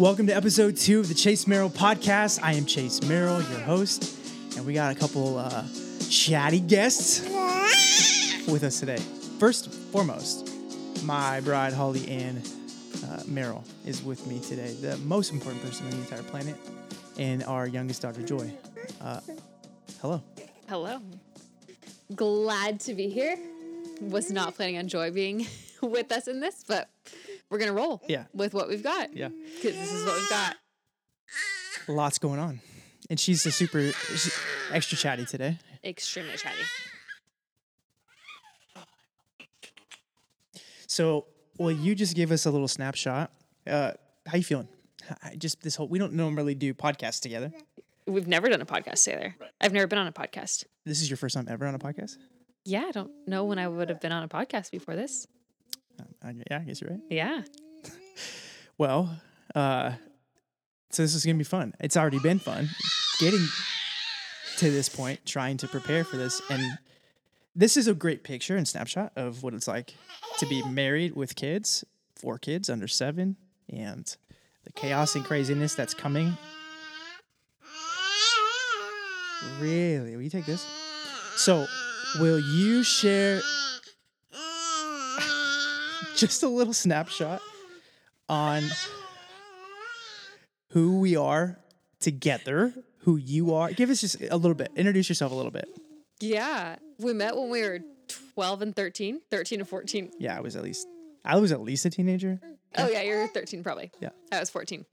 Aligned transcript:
Welcome 0.00 0.28
to 0.28 0.32
episode 0.34 0.78
two 0.78 1.00
of 1.00 1.08
the 1.08 1.14
Chase 1.14 1.44
Merrell 1.44 1.70
podcast. 1.70 2.40
I 2.42 2.54
am 2.54 2.64
Chase 2.64 3.00
Merrell, 3.00 3.46
your 3.50 3.60
host, 3.60 4.16
and 4.56 4.64
we 4.64 4.72
got 4.72 4.96
a 4.96 4.98
couple 4.98 5.36
uh, 5.36 5.62
chatty 6.08 6.60
guests 6.60 7.20
with 8.48 8.64
us 8.64 8.80
today. 8.80 8.96
First 9.38 9.66
and 9.66 9.74
foremost, 9.74 10.50
my 11.04 11.42
bride 11.42 11.74
Holly 11.74 12.08
Ann 12.08 12.38
uh, 12.38 13.24
Merrell 13.24 13.62
is 13.84 14.02
with 14.02 14.26
me 14.26 14.40
today, 14.40 14.72
the 14.80 14.96
most 15.04 15.34
important 15.34 15.62
person 15.62 15.84
on 15.84 15.90
the 15.90 15.98
entire 15.98 16.22
planet, 16.22 16.56
and 17.18 17.44
our 17.44 17.66
youngest 17.66 18.00
daughter 18.00 18.22
Joy. 18.22 18.50
Uh, 19.02 19.20
hello. 20.00 20.22
Hello. 20.66 20.98
Glad 22.16 22.80
to 22.80 22.94
be 22.94 23.10
here. 23.10 23.38
Was 24.00 24.32
not 24.32 24.54
planning 24.54 24.78
on 24.78 24.88
Joy 24.88 25.10
being 25.10 25.46
with 25.82 26.10
us 26.10 26.26
in 26.26 26.40
this, 26.40 26.64
but 26.66 26.88
we're 27.50 27.58
gonna 27.58 27.72
roll. 27.72 28.00
Yeah. 28.06 28.24
With 28.32 28.54
what 28.54 28.68
we've 28.68 28.82
got. 28.82 29.14
Yeah. 29.16 29.28
Because 29.60 29.76
this 29.76 29.92
is 29.92 30.06
what 30.06 30.16
we've 30.16 30.30
got. 30.30 30.56
Lots 31.88 32.18
going 32.18 32.38
on, 32.38 32.60
and 33.10 33.18
she's 33.18 33.44
a 33.44 33.50
super 33.50 33.90
she's 33.92 34.38
extra 34.72 34.96
chatty 34.96 35.26
today. 35.26 35.58
Extremely 35.84 36.36
chatty. 36.36 36.62
So, 40.86 41.26
well, 41.58 41.70
you 41.72 41.94
just 41.94 42.14
gave 42.16 42.32
us 42.32 42.46
a 42.46 42.50
little 42.50 42.68
snapshot? 42.68 43.32
Uh, 43.66 43.92
how 44.26 44.36
you 44.36 44.44
feeling? 44.44 44.68
I 45.22 45.34
just 45.36 45.62
this 45.62 45.76
whole 45.76 45.88
we 45.88 45.98
don't 45.98 46.14
normally 46.14 46.54
do 46.54 46.72
podcasts 46.72 47.20
together. 47.20 47.52
We've 48.06 48.28
never 48.28 48.48
done 48.48 48.60
a 48.60 48.66
podcast 48.66 49.04
together. 49.04 49.36
I've 49.60 49.72
never 49.72 49.86
been 49.86 49.98
on 49.98 50.06
a 50.06 50.12
podcast. 50.12 50.64
This 50.84 51.02
is 51.02 51.10
your 51.10 51.16
first 51.16 51.34
time 51.34 51.46
ever 51.48 51.66
on 51.66 51.74
a 51.74 51.78
podcast. 51.78 52.16
Yeah, 52.64 52.84
I 52.88 52.92
don't 52.92 53.10
know 53.26 53.44
when 53.44 53.58
I 53.58 53.68
would 53.68 53.88
have 53.88 54.00
been 54.00 54.12
on 54.12 54.22
a 54.22 54.28
podcast 54.28 54.70
before 54.70 54.96
this. 54.96 55.26
Uh, 55.98 56.04
I, 56.22 56.34
yeah, 56.50 56.58
I 56.58 56.62
guess 56.62 56.80
you're 56.80 56.90
right. 56.90 57.00
Yeah. 57.10 57.42
Well, 58.78 59.14
uh, 59.54 59.92
so 60.90 61.02
this 61.02 61.14
is 61.14 61.24
gonna 61.24 61.38
be 61.38 61.44
fun. 61.44 61.74
It's 61.80 61.96
already 61.96 62.18
been 62.18 62.38
fun 62.38 62.68
getting 63.18 63.46
to 64.58 64.70
this 64.70 64.88
point, 64.88 65.24
trying 65.24 65.56
to 65.58 65.68
prepare 65.68 66.04
for 66.04 66.16
this, 66.16 66.40
and 66.50 66.78
this 67.54 67.76
is 67.76 67.88
a 67.88 67.94
great 67.94 68.24
picture 68.24 68.56
and 68.56 68.66
snapshot 68.66 69.12
of 69.16 69.42
what 69.42 69.54
it's 69.54 69.68
like 69.68 69.94
to 70.38 70.46
be 70.46 70.62
married 70.64 71.14
with 71.14 71.34
kids, 71.34 71.84
four 72.16 72.38
kids 72.38 72.70
under 72.70 72.88
seven, 72.88 73.36
and 73.68 74.16
the 74.64 74.72
chaos 74.72 75.14
and 75.14 75.24
craziness 75.24 75.74
that's 75.74 75.94
coming. 75.94 76.36
Really? 79.58 80.16
Will 80.16 80.22
you 80.22 80.30
take 80.30 80.46
this? 80.46 80.64
So, 81.36 81.66
will 82.18 82.40
you 82.40 82.82
share 82.82 83.40
just 86.16 86.42
a 86.42 86.48
little 86.48 86.74
snapshot 86.74 87.40
on 88.28 88.62
who 90.70 90.98
we 91.00 91.16
are 91.16 91.58
together, 92.00 92.72
who 93.00 93.16
you 93.16 93.54
are? 93.54 93.70
Give 93.70 93.90
us 93.90 94.00
just 94.00 94.20
a 94.20 94.36
little 94.36 94.54
bit. 94.54 94.70
Introduce 94.76 95.08
yourself 95.08 95.32
a 95.32 95.34
little 95.34 95.50
bit. 95.50 95.68
Yeah. 96.20 96.76
We 96.98 97.12
met 97.12 97.36
when 97.36 97.50
we 97.50 97.62
were 97.62 97.80
12 98.34 98.62
and 98.62 98.76
13, 98.76 99.20
13 99.30 99.60
and 99.60 99.68
14. 99.68 100.10
Yeah, 100.18 100.36
I 100.36 100.40
was 100.40 100.56
at 100.56 100.62
least 100.62 100.86
I 101.24 101.36
was 101.38 101.52
at 101.52 101.60
least 101.60 101.84
a 101.84 101.90
teenager. 101.90 102.40
Oh, 102.76 102.88
yeah, 102.88 103.02
you're 103.02 103.26
13 103.28 103.62
probably. 103.62 103.90
Yeah. 104.00 104.10
I 104.32 104.40
was 104.40 104.50
14. 104.50 104.84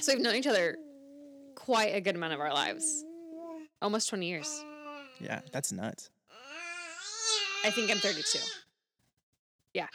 So 0.00 0.12
we've 0.12 0.22
known 0.22 0.34
each 0.34 0.46
other 0.46 0.76
quite 1.54 1.94
a 1.94 2.00
good 2.00 2.16
amount 2.16 2.34
of 2.34 2.40
our 2.40 2.52
lives. 2.52 3.04
Almost 3.80 4.08
20 4.08 4.26
years. 4.26 4.64
Yeah, 5.20 5.40
that's 5.52 5.72
nuts. 5.72 6.10
I 7.64 7.70
think 7.70 7.90
I'm 7.90 7.98
32. 7.98 8.38
Yeah. 9.72 9.86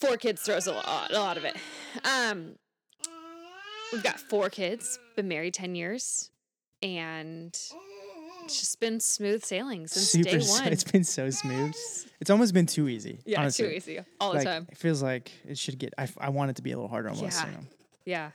Four 0.00 0.16
kids 0.16 0.42
throws 0.42 0.66
a 0.66 0.72
lot, 0.72 1.10
a 1.10 1.18
lot 1.18 1.36
of 1.36 1.44
it. 1.44 1.56
Um, 2.04 2.56
we've 3.94 4.02
got 4.02 4.20
four 4.20 4.50
kids, 4.50 4.98
been 5.16 5.28
married 5.28 5.54
10 5.54 5.74
years, 5.74 6.30
and 6.82 7.48
it's 8.44 8.60
just 8.60 8.80
been 8.80 9.00
smooth 9.00 9.42
sailing 9.44 9.86
since 9.86 10.08
Super 10.10 10.38
day 10.38 10.44
one. 10.46 10.68
It's 10.68 10.84
been 10.84 11.04
so 11.04 11.30
smooth. 11.30 11.74
It's 12.20 12.30
almost 12.30 12.52
been 12.54 12.66
too 12.66 12.88
easy. 12.88 13.20
yeah, 13.24 13.40
honestly. 13.40 13.66
too 13.68 13.72
easy 13.72 14.00
all 14.20 14.32
the 14.32 14.44
time. 14.44 14.66
It 14.70 14.76
feels 14.76 15.02
like 15.02 15.30
it 15.48 15.58
should 15.58 15.78
get. 15.78 15.94
I 16.18 16.28
want 16.30 16.50
it 16.50 16.56
to 16.56 16.62
be 16.62 16.72
a 16.72 16.76
little 16.76 16.88
harder 16.90 17.08
almost. 17.10 17.38
Yeah. 17.38 17.46
You 17.46 17.52
know? 17.52 17.64
Yeah. 18.04 18.30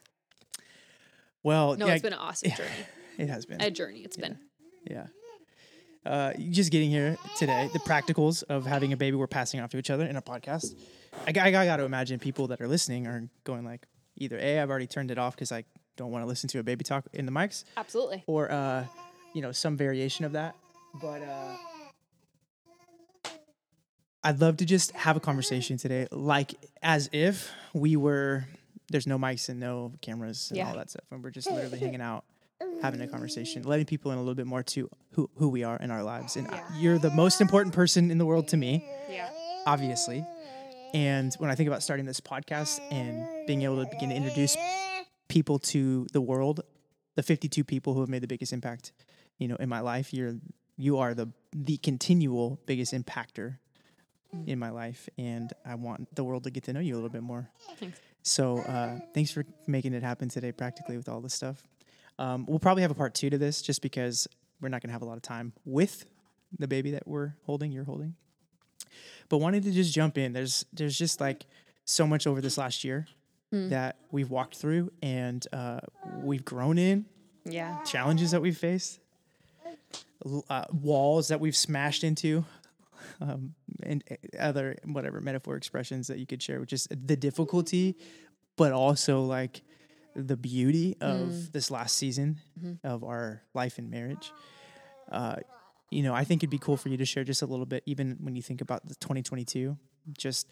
Well, 1.43 1.75
No, 1.75 1.87
yeah, 1.87 1.93
it's 1.93 2.01
been 2.01 2.13
an 2.13 2.19
awesome 2.19 2.49
yeah. 2.49 2.55
journey. 2.55 2.69
it 3.17 3.29
has 3.29 3.45
been. 3.45 3.61
A 3.61 3.71
journey 3.71 3.99
it's 4.01 4.17
been. 4.17 4.37
Yeah. 4.89 5.07
Uh, 6.05 6.33
just 6.49 6.71
getting 6.71 6.89
here 6.89 7.17
today, 7.37 7.69
the 7.73 7.79
practicals 7.79 8.41
of 8.43 8.65
having 8.65 8.93
a 8.93 8.97
baby 8.97 9.15
we're 9.17 9.27
passing 9.27 9.59
off 9.59 9.69
to 9.71 9.77
each 9.77 9.89
other 9.89 10.05
in 10.05 10.15
a 10.15 10.21
podcast. 10.21 10.73
I, 11.27 11.31
got- 11.33 11.45
I 11.45 11.51
got 11.65 11.77
to 11.77 11.83
imagine 11.83 12.19
people 12.19 12.47
that 12.47 12.61
are 12.61 12.67
listening 12.67 13.05
are 13.05 13.29
going 13.43 13.65
like, 13.65 13.85
either 14.19 14.37
A, 14.39 14.59
I've 14.59 14.69
already 14.69 14.87
turned 14.87 15.11
it 15.11 15.17
off 15.17 15.35
because 15.35 15.51
I 15.51 15.63
don't 15.97 16.11
want 16.11 16.23
to 16.23 16.27
listen 16.27 16.47
to 16.49 16.59
a 16.59 16.63
baby 16.63 16.83
talk 16.83 17.05
in 17.13 17.25
the 17.25 17.31
mics, 17.31 17.63
Absolutely. 17.77 18.23
or, 18.27 18.51
uh, 18.51 18.85
you 19.33 19.41
know, 19.41 19.51
some 19.51 19.75
variation 19.77 20.25
of 20.25 20.33
that. 20.33 20.55
But 21.01 21.21
uh, 21.21 21.55
I'd 24.23 24.41
love 24.41 24.57
to 24.57 24.65
just 24.65 24.91
have 24.91 25.15
a 25.15 25.19
conversation 25.19 25.77
today, 25.77 26.07
like 26.11 26.53
as 26.81 27.09
if 27.13 27.51
we 27.73 27.95
were, 27.95 28.45
there's 28.91 29.07
no 29.07 29.17
mics 29.17 29.49
and 29.49 29.59
no 29.59 29.93
cameras 30.01 30.49
and 30.51 30.57
Yeah. 30.57 30.69
all 30.69 30.75
that 30.75 30.89
stuff. 30.89 31.05
And 31.11 31.23
we're 31.23 31.29
just 31.31 31.49
literally 31.49 31.79
hanging 31.79 32.01
out 32.01 32.25
having 32.81 32.99
a 33.01 33.07
conversation, 33.07 33.63
letting 33.63 33.85
people 33.85 34.11
in 34.11 34.17
a 34.17 34.21
little 34.21 34.35
bit 34.35 34.45
more 34.47 34.63
to 34.63 34.89
who, 35.11 35.29
who 35.37 35.47
we 35.47 35.63
are 35.63 35.77
in 35.77 35.91
our 35.91 36.03
lives. 36.03 36.35
And 36.35 36.47
Yeah. 36.51 36.61
you're 36.77 36.97
the 36.99 37.11
most 37.11 37.39
important 37.39 37.73
person 37.73 38.11
in 38.11 38.17
the 38.17 38.25
world 38.25 38.49
to 38.49 38.57
me, 38.57 38.85
Yeah. 39.09 39.29
obviously. 39.65 40.25
And 40.93 41.33
when 41.35 41.51
I 41.51 41.55
think 41.55 41.67
about 41.67 41.83
starting 41.83 42.05
this 42.05 42.19
podcast 42.19 42.79
and 42.91 43.27
being 43.47 43.61
able 43.61 43.83
to 43.83 43.89
begin 43.89 44.09
to 44.09 44.15
introduce 44.15 44.57
people 45.27 45.59
to 45.59 46.07
the 46.11 46.21
world, 46.21 46.61
the 47.15 47.23
52 47.23 47.63
people 47.63 47.93
who 47.93 47.99
have 47.99 48.09
made 48.09 48.23
the 48.23 48.27
biggest 48.27 48.53
impact, 48.53 48.91
you 49.37 49.47
know, 49.47 49.55
in 49.57 49.69
my 49.69 49.79
life, 49.79 50.13
you're 50.13 50.35
you 50.77 50.97
are 50.97 51.13
the 51.13 51.29
the 51.51 51.77
continual 51.77 52.59
biggest 52.65 52.93
impactor 52.93 53.57
in 54.45 54.59
my 54.59 54.69
life, 54.69 55.09
and 55.17 55.51
I 55.65 55.75
want 55.75 56.15
the 56.15 56.23
world 56.23 56.43
to 56.43 56.51
get 56.51 56.63
to 56.65 56.73
know 56.73 56.79
you 56.79 56.93
a 56.93 56.97
little 56.97 57.09
bit 57.09 57.23
more. 57.23 57.49
Thanks. 57.77 57.99
So 58.21 58.59
uh, 58.59 58.99
thanks 59.13 59.31
for 59.31 59.45
making 59.65 59.93
it 59.93 60.03
happen 60.03 60.29
today, 60.29 60.51
practically 60.51 60.97
with 60.97 61.09
all 61.09 61.21
this 61.21 61.33
stuff. 61.33 61.63
Um, 62.19 62.45
we'll 62.47 62.59
probably 62.59 62.81
have 62.83 62.91
a 62.91 62.95
part 62.95 63.13
two 63.13 63.29
to 63.29 63.37
this, 63.37 63.61
just 63.61 63.81
because 63.81 64.27
we're 64.61 64.69
not 64.69 64.81
going 64.81 64.89
to 64.89 64.93
have 64.93 65.01
a 65.01 65.05
lot 65.05 65.15
of 65.17 65.23
time 65.23 65.53
with 65.65 66.05
the 66.57 66.67
baby 66.67 66.91
that 66.91 67.07
we're 67.07 67.33
holding, 67.45 67.71
you're 67.71 67.85
holding. 67.85 68.15
But 69.29 69.37
wanted 69.37 69.63
to 69.63 69.71
just 69.71 69.93
jump 69.93 70.17
in. 70.17 70.33
There's 70.33 70.65
there's 70.73 70.97
just 70.97 71.19
like 71.21 71.45
so 71.85 72.05
much 72.07 72.27
over 72.27 72.41
this 72.41 72.57
last 72.57 72.83
year 72.83 73.07
that 73.51 73.95
we've 74.11 74.29
walked 74.29 74.55
through, 74.57 74.91
and 75.01 75.45
uh, 75.51 75.79
we've 76.23 76.45
grown 76.45 76.77
in 76.77 77.05
Yeah. 77.45 77.81
challenges 77.83 78.29
that 78.31 78.41
we've 78.41 78.55
faced, 78.57 78.99
uh, 80.49 80.65
walls 80.71 81.29
that 81.29 81.39
we've 81.39 81.55
smashed 81.55 82.03
into, 82.03 82.45
um, 83.21 83.55
and 83.83 84.03
uh, 84.11 84.15
other 84.37 84.75
whatever 84.85 85.19
metaphor 85.21 85.55
expressions 85.55 86.07
that 86.07 86.19
you 86.19 86.25
could 86.27 86.41
share, 86.43 86.59
which 86.59 86.73
is 86.73 86.87
the 86.91 87.15
difficulty, 87.15 87.95
but 88.55 88.71
also 88.71 89.21
like 89.23 89.61
the 90.15 90.35
beauty 90.37 90.95
of 91.01 91.51
this 91.51 91.71
last 91.71 91.95
season 91.95 92.37
of 92.83 93.03
our 93.03 93.41
life 93.53 93.77
and 93.77 93.89
marriage. 93.89 94.31
Uh, 95.11 95.37
you 95.89 96.03
know, 96.03 96.13
I 96.13 96.23
think 96.23 96.41
it'd 96.41 96.49
be 96.49 96.57
cool 96.57 96.77
for 96.77 96.89
you 96.89 96.97
to 96.97 97.05
share 97.05 97.23
just 97.23 97.41
a 97.41 97.45
little 97.45 97.65
bit, 97.65 97.83
even 97.85 98.17
when 98.21 98.35
you 98.35 98.41
think 98.41 98.61
about 98.61 98.87
the 98.87 98.95
2022, 98.95 99.77
just 100.17 100.47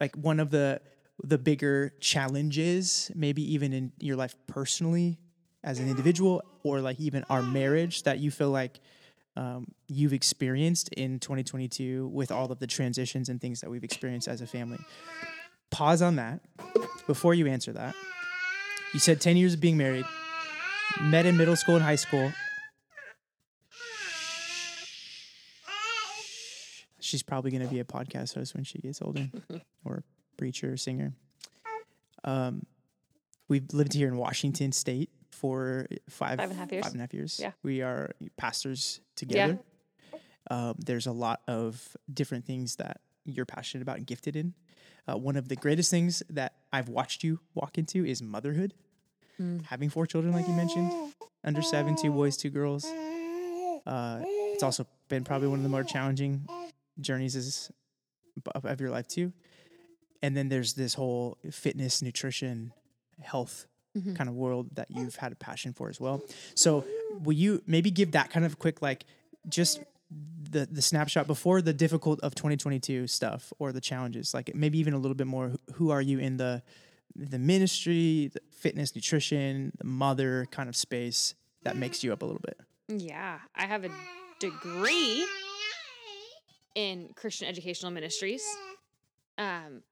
like 0.00 0.14
one 0.16 0.40
of 0.40 0.50
the 0.50 0.80
the 1.24 1.38
bigger 1.38 1.92
challenges, 2.00 3.10
maybe 3.14 3.42
even 3.52 3.72
in 3.72 3.92
your 3.98 4.14
life 4.14 4.36
personally 4.46 5.18
as 5.64 5.80
an 5.80 5.88
individual, 5.88 6.42
or 6.62 6.80
like 6.80 7.00
even 7.00 7.24
our 7.28 7.42
marriage 7.42 8.04
that 8.04 8.20
you 8.20 8.30
feel 8.30 8.50
like 8.50 8.78
um, 9.36 9.66
you've 9.88 10.12
experienced 10.12 10.88
in 10.90 11.18
2022 11.18 12.06
with 12.08 12.30
all 12.30 12.50
of 12.52 12.58
the 12.60 12.66
transitions 12.66 13.28
and 13.28 13.40
things 13.40 13.60
that 13.60 13.70
we've 13.70 13.84
experienced 13.84 14.28
as 14.28 14.40
a 14.40 14.46
family. 14.46 14.78
Pause 15.70 16.02
on 16.02 16.16
that 16.16 16.40
before 17.06 17.34
you 17.34 17.46
answer 17.46 17.72
that. 17.72 17.94
You 18.94 19.00
said 19.00 19.20
10 19.20 19.36
years 19.36 19.54
of 19.54 19.60
being 19.60 19.76
married, 19.76 20.06
met 21.00 21.26
in 21.26 21.36
middle 21.36 21.56
school 21.56 21.74
and 21.74 21.84
high 21.84 21.96
school. 21.96 22.32
She's 27.08 27.22
probably 27.22 27.50
going 27.50 27.62
to 27.62 27.72
be 27.72 27.80
a 27.80 27.84
podcast 27.84 28.34
host 28.34 28.54
when 28.54 28.64
she 28.64 28.78
gets 28.78 29.00
older, 29.00 29.28
or 29.84 30.04
preacher, 30.36 30.72
or 30.74 30.76
singer. 30.76 31.14
Um, 32.22 32.66
we've 33.48 33.72
lived 33.72 33.94
here 33.94 34.08
in 34.08 34.18
Washington 34.18 34.72
State 34.72 35.08
for 35.30 35.86
five, 36.10 36.36
Five 36.38 36.50
and 36.50 36.52
a 36.52 36.60
half 36.60 36.70
years. 36.70 36.84
Five 36.84 36.92
and 36.92 37.00
a 37.00 37.04
half 37.04 37.14
years. 37.14 37.40
Yeah. 37.40 37.52
We 37.62 37.80
are 37.80 38.10
pastors 38.36 39.00
together. 39.16 39.58
Um, 40.50 40.74
there's 40.78 41.06
a 41.06 41.12
lot 41.12 41.40
of 41.48 41.96
different 42.12 42.44
things 42.44 42.76
that 42.76 43.00
you're 43.24 43.46
passionate 43.46 43.82
about 43.82 43.96
and 43.96 44.06
gifted 44.06 44.36
in. 44.36 44.52
Uh, 45.10 45.16
one 45.16 45.36
of 45.36 45.48
the 45.48 45.56
greatest 45.56 45.90
things 45.90 46.22
that 46.28 46.56
I've 46.72 46.90
watched 46.90 47.24
you 47.24 47.40
walk 47.54 47.78
into 47.78 48.04
is 48.04 48.20
motherhood. 48.22 48.74
Having 49.66 49.90
four 49.90 50.04
children, 50.06 50.34
like 50.34 50.46
you 50.48 50.52
mentioned, 50.54 50.92
under 51.44 51.62
seven, 51.62 51.96
two 51.96 52.10
boys, 52.10 52.36
two 52.36 52.50
girls. 52.50 52.84
Uh, 53.86 54.20
it's 54.26 54.62
also 54.64 54.84
been 55.08 55.22
probably 55.24 55.48
one 55.48 55.58
of 55.60 55.62
the 55.62 55.68
more 55.68 55.84
challenging 55.84 56.44
journeys 57.00 57.36
is, 57.36 57.70
of 58.54 58.80
your 58.80 58.90
life 58.90 59.06
too. 59.08 59.32
And 60.22 60.36
then 60.36 60.48
there's 60.48 60.74
this 60.74 60.94
whole 60.94 61.38
fitness, 61.50 62.02
nutrition, 62.02 62.72
health 63.20 63.66
Mhm. 63.96 64.14
kind 64.16 64.28
of 64.28 64.36
world 64.36 64.68
that 64.74 64.90
you've 64.90 65.16
had 65.16 65.32
a 65.32 65.36
passion 65.36 65.72
for 65.72 65.88
as 65.88 65.98
well. 66.00 66.22
So, 66.54 66.84
will 67.24 67.32
you 67.32 67.62
maybe 67.66 67.90
give 67.90 68.12
that 68.12 68.30
kind 68.30 68.44
of 68.44 68.58
quick, 68.58 68.82
like, 68.82 69.04
just 69.48 69.80
the 70.50 70.66
the 70.66 70.80
snapshot 70.82 71.26
before 71.26 71.60
the 71.62 71.72
difficult 71.72 72.18
of 72.20 72.34
2022 72.34 73.06
stuff 73.06 73.52
or 73.58 73.72
the 73.72 73.80
challenges, 73.80 74.32
like 74.34 74.54
maybe 74.54 74.78
even 74.78 74.94
a 74.94 74.98
little 74.98 75.14
bit 75.14 75.26
more. 75.26 75.48
who- 75.50 75.58
Who 75.74 75.90
are 75.90 76.00
you 76.02 76.18
in 76.18 76.36
the 76.38 76.62
the 77.16 77.38
ministry, 77.38 78.28
the 78.32 78.40
fitness, 78.50 78.94
nutrition, 78.94 79.72
the 79.78 79.84
mother 79.84 80.46
kind 80.50 80.68
of 80.68 80.76
space 80.76 81.34
that 81.64 81.76
makes 81.76 82.04
you 82.04 82.12
up 82.12 82.22
a 82.22 82.24
little 82.24 82.40
bit? 82.40 82.58
Yeah, 82.88 83.40
I 83.54 83.66
have 83.66 83.84
a 83.84 83.90
degree 84.38 85.26
in 86.78 87.10
Christian 87.16 87.48
educational 87.48 87.90
ministries. 87.90 88.44
Um, 89.36 89.82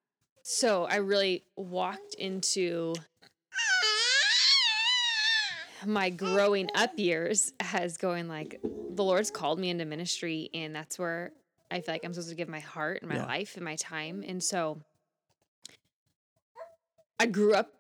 so 0.44 0.84
I 0.84 0.96
really 0.96 1.42
walked 1.56 2.14
into 2.14 2.94
my 5.84 6.10
growing 6.10 6.68
up 6.76 6.96
years 6.96 7.52
as 7.72 7.96
going 7.96 8.28
like 8.28 8.60
the 8.62 9.02
Lord's 9.02 9.32
called 9.32 9.58
me 9.58 9.70
into 9.70 9.84
ministry, 9.84 10.48
and 10.54 10.72
that's 10.76 10.96
where 10.96 11.32
I 11.72 11.80
feel 11.80 11.92
like 11.92 12.04
I'm 12.04 12.12
supposed 12.14 12.28
to 12.28 12.36
give 12.36 12.48
my 12.48 12.60
heart 12.60 13.02
and 13.02 13.08
my 13.10 13.16
Yeah. 13.16 13.26
life 13.26 13.56
and 13.56 13.64
my 13.64 13.74
time. 13.74 14.22
And 14.24 14.40
so 14.40 14.78
I 17.18 17.26
grew 17.26 17.54
up 17.54 17.72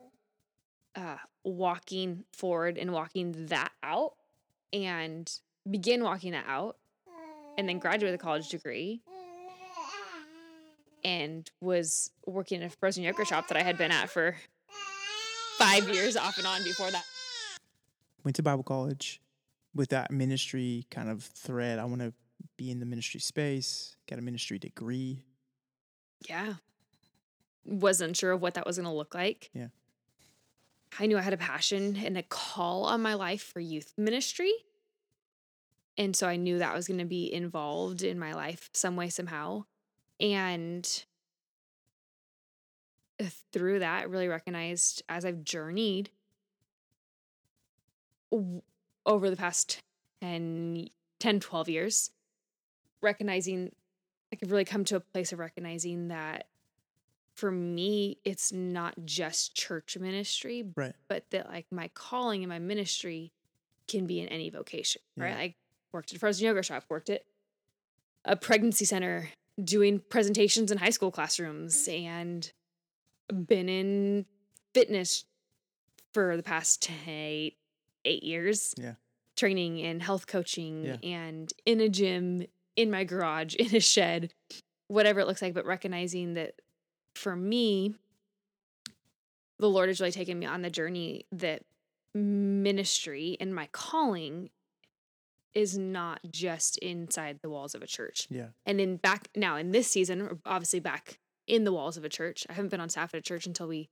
uh, 0.96 1.18
walking 1.44 2.24
forward 2.32 2.76
and 2.76 2.92
walking 2.92 3.46
that 3.46 3.70
out 3.84 4.14
and 4.72 5.30
began 5.70 6.02
walking 6.02 6.32
that 6.32 6.46
out 6.48 6.76
and 7.58 7.68
then 7.68 7.78
graduated 7.78 8.12
with 8.12 8.20
a 8.20 8.22
college 8.22 8.48
degree 8.48 9.00
and 11.04 11.50
was 11.60 12.10
working 12.26 12.60
in 12.60 12.66
a 12.66 12.70
frozen 12.70 13.04
yogurt 13.04 13.28
shop 13.28 13.48
that 13.48 13.56
I 13.56 13.62
had 13.62 13.78
been 13.78 13.92
at 13.92 14.10
for 14.10 14.36
five 15.56 15.88
years 15.88 16.16
off 16.16 16.36
and 16.38 16.46
on 16.46 16.62
before 16.64 16.90
that. 16.90 17.04
Went 18.24 18.36
to 18.36 18.42
Bible 18.42 18.64
college 18.64 19.20
with 19.74 19.90
that 19.90 20.10
ministry 20.10 20.86
kind 20.90 21.08
of 21.08 21.22
thread. 21.22 21.78
I 21.78 21.84
want 21.84 22.00
to 22.00 22.12
be 22.56 22.70
in 22.70 22.80
the 22.80 22.86
ministry 22.86 23.20
space. 23.20 23.96
Got 24.08 24.18
a 24.18 24.22
ministry 24.22 24.58
degree. 24.58 25.22
Yeah. 26.28 26.54
Wasn't 27.64 28.16
sure 28.16 28.32
of 28.32 28.42
what 28.42 28.54
that 28.54 28.66
was 28.66 28.76
going 28.76 28.88
to 28.88 28.94
look 28.94 29.14
like. 29.14 29.50
Yeah. 29.52 29.68
I 30.98 31.06
knew 31.06 31.18
I 31.18 31.22
had 31.22 31.32
a 31.34 31.38
passion 31.38 31.96
and 31.96 32.16
a 32.16 32.22
call 32.22 32.84
on 32.84 33.02
my 33.02 33.14
life 33.14 33.42
for 33.42 33.60
youth 33.60 33.92
ministry. 33.96 34.52
And 35.98 36.14
so 36.14 36.28
I 36.28 36.36
knew 36.36 36.58
that 36.58 36.74
was 36.74 36.86
going 36.86 36.98
to 37.00 37.06
be 37.06 37.32
involved 37.32 38.02
in 38.02 38.18
my 38.18 38.32
life 38.34 38.68
some 38.72 38.96
way, 38.96 39.08
somehow. 39.08 39.64
And 40.20 41.04
through 43.52 43.78
that, 43.78 44.00
I 44.00 44.04
really 44.04 44.28
recognized 44.28 45.02
as 45.08 45.24
I've 45.24 45.42
journeyed 45.42 46.10
over 49.06 49.30
the 49.30 49.36
past 49.36 49.82
10, 50.20 50.88
10 51.18 51.40
12 51.40 51.68
years, 51.68 52.10
recognizing 53.00 53.72
I 54.32 54.36
could 54.36 54.50
really 54.50 54.64
come 54.64 54.84
to 54.86 54.96
a 54.96 55.00
place 55.00 55.32
of 55.32 55.38
recognizing 55.38 56.08
that 56.08 56.48
for 57.34 57.50
me, 57.50 58.18
it's 58.24 58.50
not 58.52 58.94
just 59.04 59.54
church 59.54 59.96
ministry, 59.98 60.64
Right. 60.74 60.94
but 61.08 61.30
that 61.30 61.48
like 61.48 61.66
my 61.70 61.88
calling 61.88 62.42
and 62.42 62.48
my 62.48 62.58
ministry 62.58 63.32
can 63.88 64.06
be 64.06 64.20
in 64.20 64.28
any 64.28 64.50
vocation, 64.50 65.02
right? 65.16 65.28
Yeah. 65.30 65.38
I 65.38 65.54
worked 65.92 66.12
at 66.12 66.16
a 66.16 66.18
frozen 66.20 66.46
yogurt 66.46 66.64
shop, 66.64 66.84
worked 66.88 67.10
at 67.10 67.22
a 68.24 68.36
pregnancy 68.36 68.84
center, 68.84 69.30
doing 69.62 70.00
presentations 70.08 70.70
in 70.70 70.78
high 70.78 70.90
school 70.90 71.10
classrooms, 71.10 71.88
mm. 71.88 72.04
and 72.04 72.52
been 73.46 73.68
in 73.68 74.26
fitness 74.74 75.24
for 76.12 76.36
the 76.36 76.42
past 76.42 76.90
eight, 77.06 77.56
eight 78.04 78.22
years. 78.22 78.74
Yeah. 78.76 78.94
Training 79.36 79.82
and 79.82 80.02
health 80.02 80.26
coaching 80.26 80.84
Yeah. 80.84 80.96
and 81.02 81.52
in 81.66 81.80
a 81.80 81.88
gym, 81.88 82.46
in 82.74 82.90
my 82.90 83.04
garage, 83.04 83.54
in 83.58 83.74
a 83.74 83.80
shed, 83.80 84.32
whatever 84.88 85.20
it 85.20 85.26
looks 85.26 85.42
like, 85.42 85.54
but 85.54 85.66
recognizing 85.66 86.34
that 86.34 86.54
for 87.14 87.36
me, 87.36 87.94
the 89.58 89.68
Lord 89.68 89.88
has 89.88 90.00
really 90.00 90.12
taken 90.12 90.38
me 90.38 90.46
on 90.46 90.62
the 90.62 90.70
journey 90.70 91.26
that 91.32 91.62
ministry 92.14 93.36
and 93.40 93.54
my 93.54 93.68
calling 93.72 94.50
is 95.56 95.78
not 95.78 96.20
just 96.30 96.76
inside 96.78 97.38
the 97.40 97.48
walls 97.48 97.74
of 97.74 97.82
a 97.82 97.86
church. 97.86 98.26
Yeah. 98.30 98.48
And 98.66 98.78
in 98.78 98.98
back 98.98 99.28
now 99.34 99.56
in 99.56 99.72
this 99.72 99.88
season, 99.88 100.20
or 100.20 100.38
obviously 100.44 100.80
back 100.80 101.18
in 101.46 101.64
the 101.64 101.72
walls 101.72 101.96
of 101.96 102.04
a 102.04 102.08
church. 102.10 102.46
I 102.50 102.52
haven't 102.52 102.68
been 102.70 102.80
on 102.80 102.90
staff 102.90 103.14
at 103.14 103.18
a 103.18 103.22
church 103.22 103.46
until 103.46 103.66
we 103.66 103.88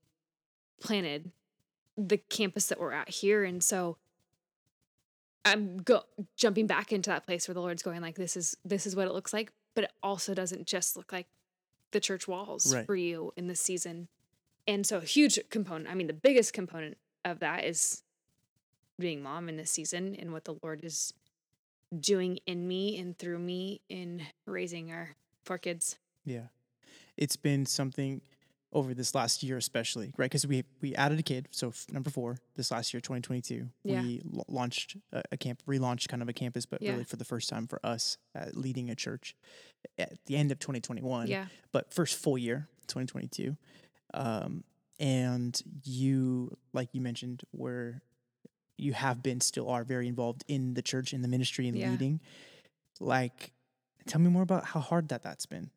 planted 0.81 1.31
the 1.97 2.19
campus 2.19 2.67
that 2.67 2.79
we're 2.79 2.93
at 2.93 3.09
here. 3.09 3.45
And 3.45 3.63
so 3.63 3.97
I'm 5.45 5.79
go 5.79 6.03
jumping 6.37 6.67
back 6.67 6.93
into 6.93 7.11
that 7.11 7.25
place 7.25 7.49
where 7.49 7.55
the 7.55 7.61
Lord's 7.61 7.83
going 7.83 8.03
like 8.03 8.17
this 8.17 8.37
is 8.37 8.57
this 8.65 8.87
is 8.87 8.95
what 8.95 9.07
it 9.07 9.15
looks 9.15 9.33
like, 9.33 9.53
but 9.75 9.85
it 9.85 9.93
also 10.03 10.35
doesn't 10.35 10.67
just 10.67 10.97
look 10.97 11.13
like 11.13 11.27
the 11.93 12.01
church 12.01 12.27
walls 12.29 12.75
Right. 12.75 12.85
for 12.85 12.97
you 12.97 13.33
in 13.37 13.47
this 13.47 13.61
season. 13.61 14.09
And 14.67 14.87
so 14.87 14.99
a 14.99 15.01
huge 15.03 15.39
component, 15.51 15.89
I 15.89 15.95
mean 15.95 16.09
the 16.09 16.13
biggest 16.13 16.53
component 16.53 16.97
of 17.25 17.39
that 17.41 17.65
is 17.65 18.03
being 18.99 19.23
mom 19.23 19.49
in 19.49 19.57
this 19.57 19.71
season 19.71 20.15
and 20.19 20.33
what 20.33 20.45
the 20.45 20.57
Lord 20.63 20.85
is 20.85 21.15
doing 22.01 22.39
in 22.47 22.67
me 22.69 22.99
and 22.99 23.17
through 23.19 23.39
me 23.39 23.81
in 23.89 24.23
raising 24.47 24.91
our 24.93 25.11
four 25.45 25.59
kids. 25.59 25.97
Yeah. 26.25 26.47
It's 27.17 27.37
been 27.37 27.67
something 27.67 28.21
over 28.73 28.93
this 28.93 29.15
last 29.15 29.43
year, 29.45 29.57
especially, 29.57 30.13
right? 30.17 30.25
Because 30.29 30.47
we 30.47 30.65
we 30.81 30.95
added 30.97 31.19
a 31.19 31.23
kid. 31.23 31.47
So 31.53 31.69
f- 31.69 31.87
number 31.93 32.11
four, 32.11 32.39
this 32.57 32.73
last 32.73 32.93
year, 32.93 33.01
2022, 33.01 33.69
Yeah. 33.85 34.03
we 34.03 34.21
l- 34.35 34.45
launched 34.49 34.97
a, 35.13 35.23
a 35.31 35.37
camp, 35.37 35.63
relaunched 35.69 36.09
kind 36.09 36.23
of 36.23 36.29
a 36.29 36.33
campus, 36.33 36.67
but 36.67 36.83
Yeah. 36.83 36.93
really 36.93 37.05
for 37.05 37.15
the 37.17 37.25
first 37.25 37.49
time 37.49 37.69
for 37.69 37.79
us, 37.87 38.19
uh, 38.35 38.47
leading 38.53 38.91
a 38.91 38.97
church 38.97 39.37
at 39.97 40.19
the 40.27 40.35
end 40.37 40.51
of 40.51 40.59
2021. 40.59 41.29
Yeah. 41.29 41.47
But 41.71 41.93
first 41.95 42.17
full 42.17 42.37
year, 42.37 42.67
2022. 42.89 43.57
Um, 44.13 44.65
and 44.99 45.61
you, 45.85 46.57
like 46.73 46.89
you 46.95 47.01
mentioned, 47.01 47.43
were 47.53 48.01
you 48.77 48.93
have 48.93 49.23
been 49.23 49.41
still 49.41 49.69
are 49.71 49.85
very 49.85 50.09
involved 50.09 50.45
in 50.49 50.75
the 50.75 50.83
church 50.83 51.13
in 51.13 51.23
the 51.23 51.29
ministry 51.29 51.69
and 51.69 51.77
Yeah. 51.79 51.91
leading. 51.91 52.21
Like, 53.01 53.53
tell 54.07 54.21
me 54.21 54.31
more 54.31 54.43
about 54.43 54.65
how 54.67 54.81
hard 54.81 55.09
that 55.09 55.23
that's 55.23 55.47
been 55.47 55.71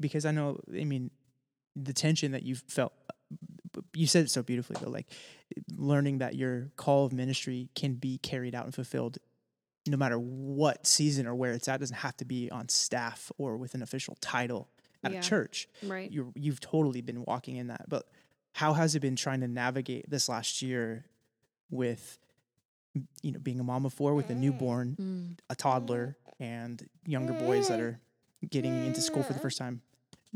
because 0.00 0.24
I 0.24 0.30
know, 0.32 0.58
I 0.72 0.84
mean, 0.84 1.10
the 1.76 1.92
tension 1.92 2.32
that 2.32 2.42
you've 2.42 2.62
felt. 2.68 2.92
Uh, 3.08 3.80
you 3.94 4.06
said 4.06 4.24
it 4.24 4.30
so 4.30 4.42
beautifully, 4.42 4.76
though. 4.82 4.90
Like 4.90 5.06
learning 5.74 6.18
that 6.18 6.34
your 6.34 6.70
call 6.76 7.06
of 7.06 7.12
ministry 7.12 7.68
can 7.74 7.94
be 7.94 8.18
carried 8.18 8.54
out 8.54 8.64
and 8.66 8.74
fulfilled, 8.74 9.18
no 9.86 9.96
matter 9.96 10.18
what 10.18 10.86
season 10.86 11.26
or 11.26 11.34
where 11.34 11.52
it's 11.52 11.68
at. 11.68 11.76
It 11.76 11.78
doesn't 11.80 11.96
have 11.96 12.16
to 12.18 12.24
be 12.24 12.50
on 12.50 12.68
staff 12.68 13.32
or 13.38 13.56
with 13.56 13.74
an 13.74 13.82
official 13.82 14.16
title 14.20 14.68
at 15.02 15.12
Yeah. 15.12 15.18
a 15.20 15.22
church. 15.22 15.68
Right. 15.82 16.10
You're, 16.12 16.32
you've 16.34 16.60
totally 16.60 17.00
been 17.00 17.24
walking 17.24 17.56
in 17.56 17.68
that. 17.68 17.86
But 17.88 18.06
how 18.52 18.74
has 18.74 18.94
it 18.94 19.00
been 19.00 19.16
trying 19.16 19.40
to 19.40 19.48
navigate 19.48 20.08
this 20.10 20.28
last 20.28 20.60
year 20.60 21.06
with, 21.72 22.18
you 23.22 23.32
know, 23.32 23.40
being 23.40 23.58
a 23.58 23.64
mom 23.64 23.84
of 23.86 23.92
four 23.92 24.14
with 24.14 24.30
a 24.30 24.34
newborn, 24.34 24.96
Mm. 25.00 25.38
a 25.50 25.56
toddler, 25.56 26.16
and 26.38 26.88
younger 27.06 27.32
boys 27.32 27.66
that 27.68 27.80
are 27.80 27.98
getting 28.48 28.84
into 28.86 29.00
school 29.00 29.22
for 29.24 29.32
the 29.32 29.38
first 29.40 29.58
time? 29.58 29.82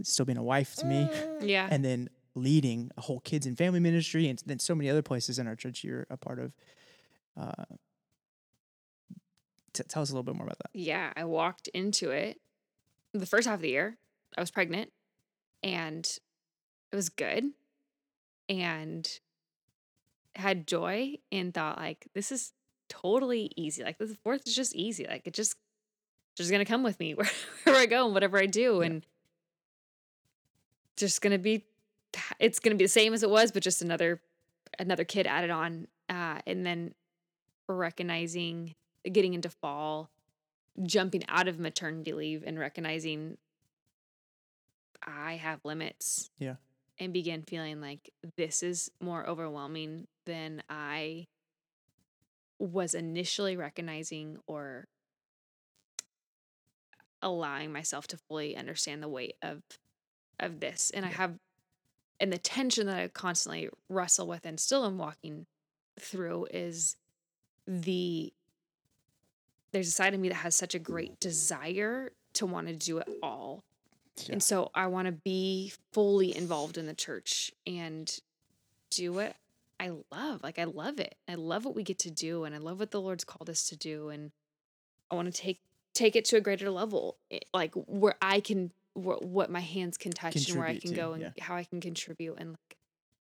Still 0.03 0.25
being 0.27 0.39
a 0.39 0.43
wife 0.43 0.75
to 0.77 0.87
me 0.87 1.09
Yeah. 1.41 1.69
and 1.71 1.85
then 1.85 2.09
leading 2.35 2.91
a 2.97 3.01
whole 3.03 3.21
kids 3.21 3.47
and 3.47 3.57
family 3.57 3.81
ministry 3.81 4.29
and 4.29 4.43
then 4.47 4.59
so 4.59 4.75
many 4.75 4.91
other 4.91 5.01
places 5.03 5.39
in 5.39 5.47
our 5.47 5.57
church 5.57 5.83
you're 5.85 6.07
a 6.11 6.17
part 6.19 6.39
of 6.39 6.53
uh, 7.37 7.65
t- 9.73 9.83
tell 9.89 10.03
us 10.03 10.11
a 10.11 10.13
little 10.13 10.23
bit 10.23 10.35
more 10.37 10.45
about 10.47 10.59
that 10.59 10.71
yeah, 10.75 11.13
I 11.17 11.25
walked 11.25 11.69
into 11.69 12.11
it 12.11 12.39
the 13.15 13.25
first 13.27 13.47
half 13.49 13.57
of 13.57 13.63
the 13.63 13.71
year. 13.71 13.97
I 14.37 14.41
was 14.43 14.51
pregnant 14.51 14.93
and 15.63 16.07
it 16.93 16.97
was 16.97 17.09
good 17.09 17.45
and 18.51 19.09
had 20.37 20.67
joy 20.67 21.15
and 21.33 21.53
thought 21.53 21.79
like 21.79 22.07
this 22.15 22.31
is 22.31 22.53
totally 22.89 23.51
easy. 23.57 23.83
Like 23.83 23.99
this 23.99 24.15
fourth 24.23 24.47
is 24.47 24.55
just 24.55 24.75
easy. 24.75 25.07
Like 25.09 25.27
it 25.27 25.35
just 25.35 25.57
just 26.37 26.51
gonna 26.51 26.65
come 26.65 26.83
with 26.83 26.99
me 27.01 27.15
wherever 27.15 27.79
I 27.79 27.87
go 27.87 28.05
and 28.05 28.15
whatever 28.15 28.39
I 28.39 28.47
do 28.47 28.81
Yeah. 28.81 28.87
and 28.87 29.07
just 30.97 31.21
gonna 31.21 31.39
be 31.39 31.65
it's 32.39 32.59
gonna 32.61 32.77
be 32.77 32.85
the 32.85 32.89
same 32.89 33.13
as 33.15 33.23
it 33.23 33.31
was, 33.31 33.53
but 33.53 33.63
just 33.63 33.83
another 33.83 34.21
another 34.79 35.05
kid 35.05 35.27
added 35.27 35.51
on. 35.51 35.87
Uh, 36.09 36.39
and 36.47 36.65
then 36.65 36.95
recognizing 37.69 38.75
getting 39.11 39.35
into 39.35 39.51
fall, 39.51 40.09
jumping 40.85 41.25
out 41.29 41.49
of 41.49 41.59
maternity 41.59 42.13
leave 42.13 42.45
and 42.47 42.59
recognizing 42.59 43.37
I 45.03 45.35
have 45.35 45.61
limits. 45.65 46.31
Yeah. 46.39 46.57
And 46.99 47.13
begin 47.13 47.43
feeling 47.43 47.81
like 47.81 48.11
this 48.37 48.63
is 48.63 48.91
more 49.01 49.27
overwhelming 49.29 50.07
than 50.27 50.63
I 50.69 51.27
was 52.59 52.95
initially 52.95 53.57
recognizing 53.57 54.39
or 54.47 54.87
allowing 57.23 57.73
myself 57.73 58.07
to 58.09 58.17
fully 58.17 58.57
understand 58.57 59.03
the 59.03 59.09
weight 59.09 59.37
of 59.43 59.63
of 60.39 60.61
this. 60.61 60.91
And 60.95 61.05
I 61.05 61.09
have 61.09 61.39
and 62.21 62.33
the 62.33 62.39
tension 62.39 62.87
that 62.87 62.99
I 62.99 63.09
constantly 63.09 63.69
wrestle 63.89 64.27
with 64.27 64.45
and 64.45 64.59
still 64.59 64.85
am 64.85 64.99
walking 64.99 65.47
through 65.99 66.47
is 66.51 66.97
the 67.67 68.33
there's 69.73 69.89
a 69.89 69.93
side 69.93 70.15
of 70.15 70.21
me 70.21 70.29
that 70.29 70.37
has 70.37 70.55
such 70.55 70.75
a 70.75 70.79
great 70.79 71.19
desire 71.21 72.13
to 72.35 72.47
want 72.47 72.69
to 72.69 72.75
do 72.75 72.99
it 72.99 73.09
all. 73.23 73.65
Yeah. 74.25 74.35
And 74.35 74.43
so 74.43 74.71
I 74.75 74.87
want 74.87 75.07
to 75.07 75.13
be 75.13 75.73
fully 75.93 76.35
involved 76.35 76.79
in 76.79 76.87
the 76.87 76.95
church 76.95 77.53
and 77.67 78.11
do 78.91 79.13
what 79.13 79.37
I 79.79 79.93
love. 80.11 80.43
Like 80.43 80.59
I 80.59 80.65
love 80.65 80.99
it. 80.99 81.15
I 81.29 81.35
love 81.35 81.65
what 81.65 81.75
we 81.75 81.83
get 81.83 81.99
to 82.01 82.11
do 82.11 82.45
and 82.45 82.55
I 82.55 82.59
love 82.59 82.79
what 82.79 82.91
the 82.91 83.01
Lord's 83.01 83.25
called 83.25 83.51
us 83.51 83.69
to 83.69 83.77
do 83.77 84.09
and 84.09 84.33
I 85.11 85.15
want 85.15 85.33
to 85.33 85.41
take 85.41 85.61
take 85.95 86.17
it 86.17 86.25
to 86.27 86.37
a 86.37 86.41
greater 86.41 86.71
level 86.71 87.17
eh, 87.31 87.39
like 87.55 87.73
where 87.75 88.17
I 88.21 88.41
can 88.41 88.73
wh- 88.95 89.23
what 89.23 89.51
my 89.51 89.61
hands 89.61 89.97
can 89.97 90.13
touch 90.13 90.49
and 90.49 90.59
where 90.59 90.67
I 90.67 90.79
can 90.79 90.91
to, 90.91 90.97
go 90.97 91.13
and 91.13 91.23
yeah. 91.23 91.31
how 91.41 91.57
I 91.57 91.65
can 91.65 91.81
contribute 91.81 92.37
and 92.39 92.51
like 92.51 92.77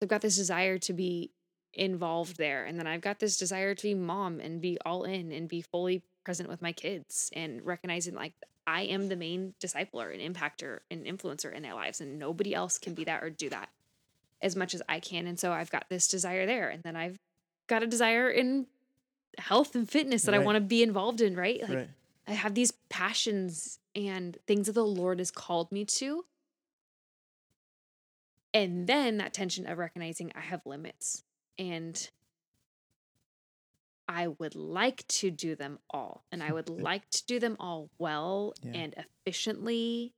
I've 0.02 0.08
got 0.08 0.22
this 0.22 0.36
desire 0.36 0.78
to 0.78 0.92
be 0.92 1.30
involved 1.74 2.36
there 2.36 2.64
and 2.64 2.78
then 2.78 2.86
I've 2.86 3.00
got 3.00 3.20
this 3.20 3.36
desire 3.36 3.74
to 3.74 3.82
be 3.82 3.94
mom 3.94 4.40
and 4.40 4.60
be 4.60 4.78
all 4.84 5.04
in 5.04 5.32
and 5.32 5.48
be 5.48 5.60
fully 5.60 6.02
present 6.24 6.48
with 6.48 6.62
my 6.62 6.72
kids 6.72 7.30
and 7.34 7.64
recognizing 7.64 8.14
like 8.14 8.32
I 8.66 8.82
am 8.82 9.08
the 9.08 9.16
main 9.16 9.54
discipler 9.62 10.12
and 10.12 10.34
impactor 10.34 10.80
and 10.90 11.04
influencer 11.04 11.52
in 11.52 11.62
their 11.62 11.74
lives 11.74 12.00
and 12.00 12.18
nobody 12.18 12.54
else 12.54 12.78
can 12.78 12.94
be 12.94 13.04
that 13.04 13.22
or 13.22 13.30
do 13.30 13.48
that 13.50 13.68
as 14.40 14.54
much 14.56 14.74
as 14.74 14.82
I 14.88 15.00
can 15.00 15.26
and 15.26 15.38
so 15.38 15.52
I've 15.52 15.70
got 15.70 15.86
this 15.88 16.08
desire 16.08 16.46
there 16.46 16.68
and 16.68 16.82
then 16.82 16.96
I've 16.96 17.18
got 17.66 17.82
a 17.82 17.86
desire 17.86 18.30
in 18.30 18.66
health 19.38 19.74
and 19.74 19.88
fitness 19.88 20.22
that 20.22 20.34
I 20.34 20.38
want 20.38 20.56
to 20.56 20.60
be 20.60 20.82
involved 20.82 21.20
in 21.20 21.36
right 21.36 21.60
like 21.62 21.76
right. 21.76 21.88
I 22.26 22.32
have 22.32 22.54
these 22.54 22.72
passions 22.90 23.78
and 23.94 24.36
things 24.46 24.66
that 24.66 24.74
the 24.74 24.84
Lord 24.84 25.18
has 25.18 25.30
called 25.30 25.72
me 25.72 25.84
to. 25.86 26.24
And 28.52 28.86
then 28.86 29.16
that 29.18 29.32
tension 29.32 29.66
of 29.66 29.78
recognizing 29.78 30.32
I 30.34 30.40
have 30.40 30.60
limits 30.66 31.24
and 31.58 32.10
I 34.06 34.28
would 34.28 34.54
like 34.54 35.06
to 35.08 35.30
do 35.30 35.54
them 35.54 35.78
all 35.90 36.24
and 36.32 36.42
I 36.42 36.52
would 36.56 36.68
like 36.68 37.08
to 37.10 37.26
do 37.26 37.38
them 37.40 37.56
all 37.58 37.88
well 37.98 38.52
Yeah. 38.62 38.72
and 38.74 38.94
efficiently. 39.26 40.12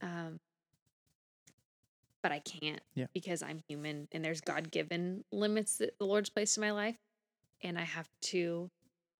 Um, 0.00 0.40
but 2.24 2.32
I 2.32 2.38
can't 2.38 2.80
Yeah. 2.94 3.04
because 3.12 3.42
I'm 3.42 3.60
human 3.68 4.08
and 4.10 4.24
there's 4.24 4.40
God 4.40 4.70
given 4.70 5.24
limits 5.30 5.76
that 5.76 5.98
the 5.98 6.06
Lord's 6.06 6.30
placed 6.30 6.56
in 6.56 6.62
my 6.62 6.70
life. 6.70 6.96
And 7.62 7.78
I 7.78 7.82
have 7.82 8.08
to, 8.32 8.70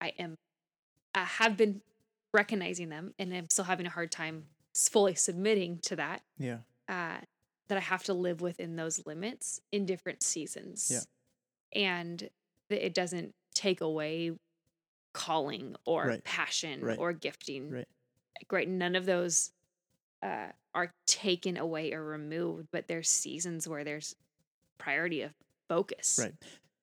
I 0.00 0.08
am, 0.18 0.38
I 1.14 1.24
have 1.24 1.54
been 1.58 1.82
recognizing 2.32 2.88
them 2.88 3.12
and 3.18 3.32
I'm 3.34 3.50
still 3.50 3.66
having 3.66 3.84
a 3.84 3.90
hard 3.90 4.10
time 4.10 4.46
fully 4.74 5.14
submitting 5.14 5.80
to 5.82 5.96
that. 5.96 6.22
Yeah. 6.38 6.60
Uh, 6.88 7.18
that 7.68 7.76
I 7.76 7.80
have 7.82 8.04
to 8.04 8.14
live 8.14 8.40
within 8.40 8.76
those 8.76 9.04
limits 9.04 9.60
in 9.70 9.84
different 9.84 10.22
seasons. 10.22 11.06
And 11.74 12.30
that 12.70 12.84
it 12.86 12.94
doesn't 12.94 13.34
take 13.54 13.82
away 13.82 14.32
calling 15.12 15.76
or 15.84 16.06
Right. 16.06 16.24
passion 16.24 16.80
Right. 16.80 16.98
or 16.98 17.12
gifting. 17.12 17.70
Right. 17.70 17.88
Right. 18.50 18.68
None 18.68 18.96
of 18.96 19.04
those 19.04 19.52
uh, 20.24 20.46
are 20.74 20.90
taken 21.06 21.56
away 21.56 21.92
or 21.92 22.02
removed, 22.02 22.68
but 22.72 22.88
there's 22.88 23.08
seasons 23.08 23.68
where 23.68 23.84
there's 23.84 24.16
priority 24.78 25.22
of 25.22 25.32
focus. 25.68 26.18
Right. 26.20 26.32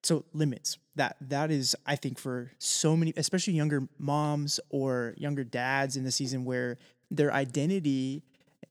So 0.03 0.23
limits. 0.33 0.77
That 0.95 1.15
that 1.21 1.51
is 1.51 1.75
I 1.85 1.95
think 1.95 2.19
for 2.19 2.51
so 2.57 2.95
many 2.95 3.13
especially 3.17 3.53
younger 3.53 3.87
moms 3.97 4.59
or 4.69 5.13
younger 5.17 5.43
dads 5.43 5.95
in 5.95 6.03
the 6.03 6.11
season 6.11 6.43
where 6.45 6.77
their 7.09 7.33
identity 7.33 8.23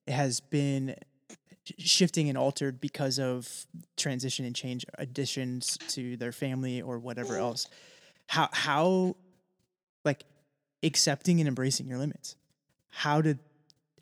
has 0.07 0.41
been 0.41 0.97
shifting 1.79 2.29
and 2.29 2.37
altered 2.37 2.81
because 2.81 3.19
of 3.19 3.67
transition 3.97 4.45
and 4.45 4.55
change 4.55 4.85
additions 4.99 5.79
to 5.89 6.17
their 6.17 6.33
family 6.33 6.83
or 6.83 6.99
whatever 6.99 7.37
else. 7.37 7.69
How 8.27 8.49
how 8.53 9.17
like 10.05 10.25
accepting 10.83 11.41
and 11.41 11.49
embracing 11.49 11.87
your 11.87 11.99
limits. 11.99 12.37
How 12.91 13.21
did 13.21 13.39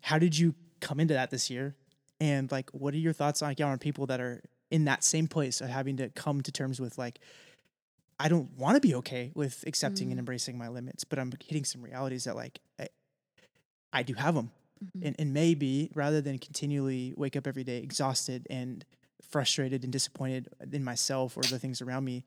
how 0.01 0.17
did 0.19 0.37
you 0.37 0.55
come 0.79 0.99
into 0.99 1.13
that 1.13 1.29
this 1.29 1.49
year? 1.49 1.75
And 2.21 2.51
like 2.51 2.69
what 2.71 2.93
are 2.93 2.97
your 2.97 3.13
thoughts 3.13 3.41
on, 3.41 3.49
like, 3.49 3.61
on 3.61 3.77
people 3.79 4.05
that 4.07 4.19
are 4.19 4.41
in 4.71 4.85
that 4.85 5.03
same 5.03 5.27
place 5.27 5.61
of 5.61 5.69
having 5.69 5.97
to 5.97 6.09
come 6.09 6.41
to 6.41 6.51
terms 6.51 6.79
with 6.79 6.97
like 6.97 7.19
I 8.19 8.27
don't 8.27 8.51
want 8.57 8.75
to 8.75 8.81
be 8.81 8.93
okay 8.95 9.31
with 9.33 9.63
accepting 9.65 10.09
Mm. 10.09 10.11
and 10.11 10.19
embracing 10.19 10.57
my 10.57 10.67
limits, 10.67 11.05
but 11.05 11.17
I'm 11.19 11.31
hitting 11.41 11.63
some 11.63 11.81
realities 11.81 12.25
that 12.25 12.35
like 12.35 12.59
I, 12.77 12.87
I 13.93 14.03
do 14.03 14.13
have 14.15 14.35
them, 14.35 14.51
Mhm. 14.83 15.05
and 15.07 15.15
and 15.19 15.33
maybe 15.33 15.89
rather 15.95 16.19
than 16.21 16.37
continually 16.37 17.13
wake 17.15 17.35
up 17.37 17.47
every 17.47 17.63
day 17.63 17.77
exhausted 17.77 18.45
and 18.49 18.83
frustrated 19.21 19.83
and 19.85 19.93
disappointed 19.93 20.49
in 20.71 20.83
myself 20.83 21.37
or 21.37 21.41
the 21.43 21.59
things 21.59 21.81
around 21.81 22.03
me, 22.03 22.25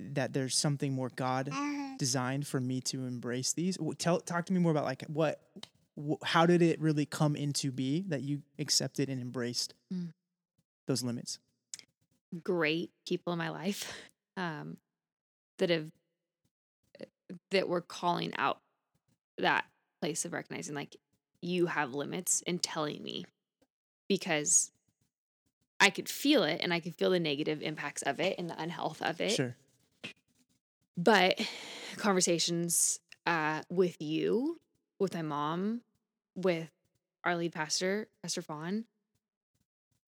that 0.00 0.32
there's 0.32 0.56
something 0.56 0.92
more 0.94 1.10
God 1.14 1.50
designed 1.98 2.46
for 2.46 2.58
me 2.60 2.80
to 2.82 3.04
embrace 3.04 3.52
these. 3.52 3.76
Tell 3.98 4.18
talk 4.20 4.46
to 4.46 4.52
me 4.52 4.60
more 4.60 4.72
about 4.72 4.84
like 4.84 5.02
what, 5.08 5.42
wh- 5.54 5.66
how 6.24 6.46
did 6.46 6.62
it 6.62 6.80
really 6.80 7.04
come 7.06 7.36
into 7.36 7.70
be 7.70 8.02
that 8.08 8.22
you 8.22 8.42
accepted 8.58 9.08
and 9.08 9.20
embraced 9.20 9.74
Mm. 9.92 10.12
those 10.86 11.02
limits? 11.02 11.38
great 12.42 12.90
people 13.06 13.30
in 13.34 13.38
my 13.38 13.50
life 13.50 13.92
um, 14.38 14.78
that 15.58 15.68
have 15.68 15.90
that 17.50 17.68
were 17.68 17.82
calling 17.82 18.32
out 18.36 18.58
that 19.38 19.66
place 20.00 20.24
of 20.24 20.32
recognizing 20.32 20.74
like 20.74 20.96
you 21.42 21.66
have 21.66 21.94
limits 21.94 22.42
and 22.46 22.62
telling 22.62 23.02
me 23.02 23.24
because 24.08 24.70
I 25.80 25.90
could 25.90 26.08
feel 26.08 26.42
it 26.44 26.60
and 26.62 26.72
I 26.72 26.80
could 26.80 26.94
feel 26.94 27.10
the 27.10 27.20
negative 27.20 27.60
impacts 27.60 28.02
of 28.02 28.20
it 28.20 28.36
and 28.38 28.48
the 28.48 28.60
unhealth 28.60 29.02
of 29.02 29.20
it. 29.20 29.32
Sure. 29.32 29.56
But 30.96 31.40
conversations 31.96 33.00
uh, 33.26 33.62
with 33.68 34.00
you, 34.00 34.60
with 35.02 35.14
my 35.14 35.22
mom, 35.22 35.82
with 36.36 36.70
our 37.24 37.36
lead 37.36 37.52
pastor, 37.52 38.08
Pastor 38.22 38.40
Fawn, 38.40 38.84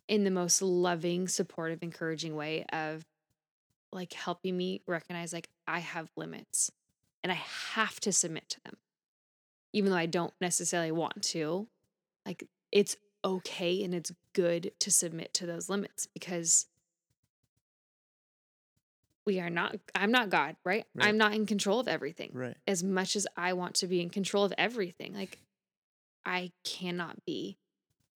in 0.07 0.25
the 0.25 0.31
most 0.31 0.63
loving, 0.63 1.27
supportive, 1.27 1.83
encouraging 1.83 2.37
way 2.37 2.65
of 2.73 3.05
like 3.93 4.13
helping 4.13 4.57
me 4.57 4.83
recognize 4.87 5.33
like 5.33 5.49
I 5.67 5.81
have 5.81 6.11
limits 6.17 6.71
and 7.23 7.33
I 7.33 7.41
have 7.75 7.99
to 8.01 8.13
submit 8.13 8.49
to 8.51 8.61
them. 8.65 8.77
Even 9.73 9.91
though 9.91 9.97
I 9.97 10.07
don't 10.07 10.33
necessarily 10.41 10.93
want 10.93 11.23
to, 11.23 11.67
like 12.25 12.45
it's 12.71 12.97
okay 13.25 13.83
and 13.83 13.95
it's 13.95 14.13
good 14.33 14.71
to 14.79 14.91
submit 14.91 15.35
to 15.35 15.47
those 15.47 15.69
limits 15.69 16.07
because 16.07 16.67
we 19.27 19.41
are 19.41 19.51
not 19.51 19.77
I'm 19.95 20.11
not 20.11 20.31
God, 20.31 20.57
right? 20.65 20.85
Right. 20.95 21.09
I'm 21.09 21.17
not 21.17 21.35
in 21.35 21.47
control 21.47 21.81
of 21.81 21.89
everything 21.89 22.31
Right. 22.35 22.57
as 22.67 22.83
much 22.83 23.17
as 23.17 23.27
I 23.37 23.53
want 23.55 23.75
to 23.77 23.87
be 23.87 24.01
in 24.01 24.11
control 24.11 24.45
of 24.45 24.53
everything. 24.59 25.15
Like 25.15 25.39
I 26.27 26.53
cannot 26.65 27.25
be. 27.25 27.59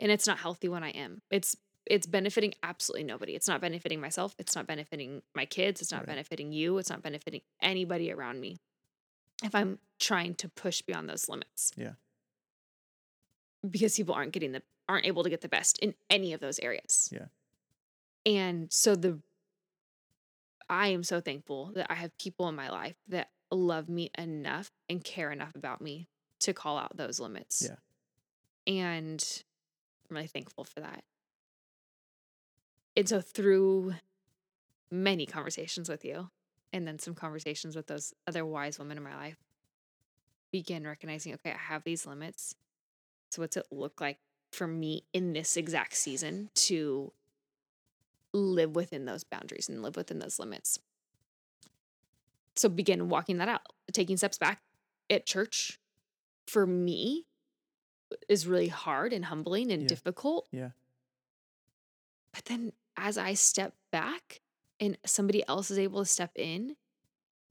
And 0.00 0.12
it's 0.12 0.26
not 0.26 0.38
healthy 0.38 0.68
when 0.68 0.82
I 0.84 0.90
am. 0.90 1.22
It's 1.30 1.56
it's 1.86 2.06
benefiting 2.06 2.54
absolutely 2.62 3.04
nobody. 3.04 3.34
It's 3.34 3.48
not 3.48 3.60
benefiting 3.62 4.00
myself. 4.00 4.34
It's 4.38 4.54
not 4.54 4.66
benefiting 4.66 5.22
my 5.34 5.46
kids. 5.46 5.80
It's 5.80 5.90
not 5.90 6.00
Right. 6.00 6.08
benefiting 6.08 6.52
you. 6.52 6.76
It's 6.78 6.90
not 6.90 7.02
benefiting 7.02 7.40
anybody 7.62 8.12
around 8.12 8.40
me. 8.40 8.58
If 9.42 9.54
I'm 9.54 9.78
trying 9.98 10.34
to 10.36 10.48
push 10.48 10.82
beyond 10.82 11.08
those 11.08 11.28
limits. 11.28 11.72
Yeah. 11.76 11.92
Because 13.68 13.96
people 13.96 14.14
aren't 14.14 14.32
getting 14.32 14.52
the 14.52 14.62
aren't 14.88 15.06
able 15.06 15.22
to 15.22 15.30
get 15.30 15.40
the 15.42 15.48
best 15.48 15.78
in 15.80 15.94
any 16.08 16.32
of 16.32 16.40
those 16.40 16.58
areas. 16.60 17.10
Yeah. 17.12 17.26
And 18.24 18.72
so 18.72 18.94
the 18.94 19.20
I 20.68 20.88
am 20.88 21.02
so 21.02 21.20
thankful 21.20 21.72
that 21.74 21.90
I 21.90 21.94
have 21.94 22.16
people 22.18 22.48
in 22.48 22.54
my 22.54 22.70
life 22.70 22.96
that 23.08 23.30
love 23.50 23.88
me 23.88 24.10
enough 24.18 24.70
and 24.88 25.02
care 25.02 25.30
enough 25.30 25.54
about 25.54 25.80
me 25.80 26.08
to 26.40 26.52
call 26.52 26.76
out 26.76 26.96
those 26.96 27.18
limits. 27.18 27.68
Yeah. 27.68 27.76
And 28.72 29.42
I'm 30.08 30.16
really 30.16 30.28
thankful 30.28 30.64
for 30.64 30.80
that. 30.80 31.02
And 32.96 33.08
so 33.08 33.20
through 33.20 33.94
many 34.90 35.26
conversations 35.26 35.88
with 35.88 36.04
you 36.04 36.30
and 36.72 36.86
then 36.86 36.98
some 36.98 37.14
conversations 37.14 37.76
with 37.76 37.86
those 37.86 38.12
other 38.26 38.44
wise 38.44 38.78
women 38.78 38.98
in 38.98 39.04
my 39.04 39.16
life, 39.16 39.36
begin 40.50 40.86
recognizing, 40.86 41.34
okay, 41.34 41.52
I 41.52 41.72
have 41.72 41.84
these 41.84 42.06
limits. 42.06 42.54
So 43.30 43.42
what's 43.42 43.56
it 43.56 43.66
look 43.70 44.00
like 44.00 44.18
for 44.50 44.66
me 44.66 45.04
in 45.12 45.32
this 45.32 45.56
exact 45.56 45.94
season 45.94 46.50
to 46.54 47.12
live 48.32 48.74
within 48.74 49.04
those 49.06 49.24
boundaries 49.24 49.68
and 49.68 49.82
live 49.82 49.96
within 49.96 50.18
those 50.18 50.38
limits. 50.38 50.78
So 52.56 52.68
begin 52.68 53.08
walking 53.08 53.38
that 53.38 53.48
out, 53.48 53.62
taking 53.92 54.16
steps 54.16 54.38
back 54.38 54.60
at 55.08 55.24
church 55.26 55.78
for 56.46 56.66
me 56.66 57.24
is 58.28 58.46
really 58.46 58.68
hard 58.68 59.12
and 59.12 59.26
humbling 59.26 59.70
and 59.70 59.82
Yeah. 59.82 59.88
difficult. 59.88 60.48
Yeah. 60.50 60.70
But 62.32 62.46
then 62.46 62.72
as 62.96 63.16
I 63.18 63.34
step 63.34 63.74
back 63.90 64.40
and 64.80 64.98
somebody 65.06 65.46
else 65.48 65.70
is 65.70 65.78
able 65.78 66.00
to 66.00 66.06
step 66.06 66.32
in 66.34 66.76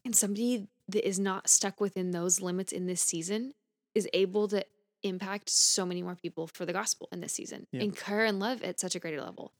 and 0.03 0.15
somebody 0.15 0.67
that 0.89 1.07
is 1.07 1.19
not 1.19 1.49
stuck 1.49 1.79
within 1.79 2.11
those 2.11 2.41
limits 2.41 2.71
in 2.71 2.85
this 2.85 3.01
season 3.01 3.53
is 3.93 4.07
able 4.13 4.47
to 4.49 4.65
impact 5.03 5.49
so 5.49 5.85
many 5.85 6.01
more 6.01 6.15
people 6.15 6.47
for 6.47 6.65
the 6.65 6.73
gospel 6.73 7.07
in 7.11 7.21
this 7.21 7.33
season 7.33 7.67
Yeah. 7.71 7.81
and 7.83 7.95
care 7.95 8.25
and 8.25 8.39
love 8.39 8.63
at 8.63 8.79
such 8.79 8.95
a 8.95 8.99
greater 8.99 9.21
level. 9.21 9.53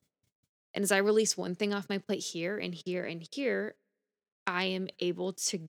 And 0.78 0.84
as 0.84 0.92
I 0.92 0.98
release 0.98 1.36
one 1.36 1.56
thing 1.56 1.74
off 1.74 1.90
my 1.90 1.98
plate 1.98 2.20
here 2.22 2.60
and 2.60 2.72
here 2.72 3.04
and 3.04 3.28
here, 3.32 3.74
I 4.46 4.66
am 4.66 4.90
able 5.00 5.34
to 5.34 5.68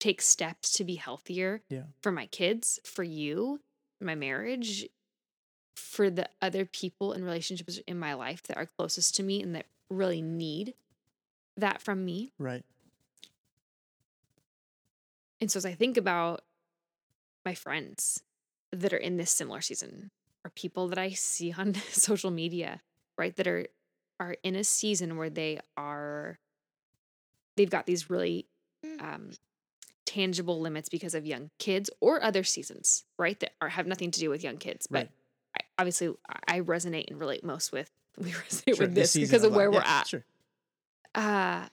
take 0.00 0.20
steps 0.20 0.72
to 0.72 0.82
be 0.84 0.96
healthier 0.96 1.62
Yeah. 1.70 1.84
for 2.00 2.10
my 2.10 2.26
kids, 2.26 2.80
for 2.82 3.04
you, 3.04 3.60
my 4.00 4.16
marriage, 4.16 4.88
for 5.76 6.10
the 6.10 6.28
other 6.42 6.64
people 6.64 7.12
and 7.12 7.24
relationships 7.24 7.78
in 7.86 8.00
my 8.00 8.14
life 8.14 8.42
that 8.48 8.56
are 8.56 8.66
closest 8.66 9.14
to 9.14 9.22
me 9.22 9.40
and 9.40 9.54
that 9.54 9.66
really 9.88 10.20
need 10.20 10.74
that 11.56 11.80
from 11.80 12.04
me. 12.04 12.32
Right. 12.36 12.64
And 15.40 15.52
so 15.52 15.58
as 15.58 15.64
I 15.64 15.74
think 15.74 15.96
about 15.96 16.42
my 17.44 17.54
friends 17.54 18.24
that 18.72 18.92
are 18.92 18.96
in 18.96 19.18
this 19.18 19.30
similar 19.30 19.60
season 19.60 20.10
or 20.44 20.50
people 20.50 20.88
that 20.88 20.98
I 20.98 21.10
see 21.10 21.52
on 21.56 21.74
social 21.92 22.32
media, 22.32 22.82
right, 23.18 23.34
that 23.36 23.46
are 23.46 23.66
are 24.20 24.36
in 24.42 24.54
a 24.56 24.64
season 24.64 25.16
where 25.16 25.30
they 25.30 25.58
are 25.76 26.38
they've 27.56 27.70
got 27.70 27.86
these 27.86 28.10
really 28.10 28.46
um 29.00 29.30
tangible 30.06 30.60
limits 30.60 30.88
because 30.88 31.14
of 31.14 31.26
young 31.26 31.50
kids 31.58 31.90
or 32.00 32.22
other 32.22 32.44
seasons, 32.44 33.04
right? 33.18 33.38
That 33.40 33.52
are 33.60 33.68
have 33.70 33.86
nothing 33.86 34.10
to 34.12 34.20
do 34.20 34.30
with 34.30 34.44
young 34.44 34.58
kids. 34.58 34.86
But 34.86 34.98
Right. 34.98 35.10
I, 35.58 35.82
obviously 35.82 36.14
I 36.46 36.60
resonate 36.60 37.08
and 37.08 37.18
relate 37.18 37.42
most 37.44 37.72
with 37.72 37.90
we 38.18 38.30
resonate 38.30 38.76
Sure, 38.76 38.86
with 38.86 38.94
this 38.94 39.14
this 39.14 39.30
because 39.30 39.44
of 39.44 39.52
where 39.54 39.70
we're 39.70 39.80
at. 39.80 40.06
Sure. 40.08 40.24
uh 41.14 41.68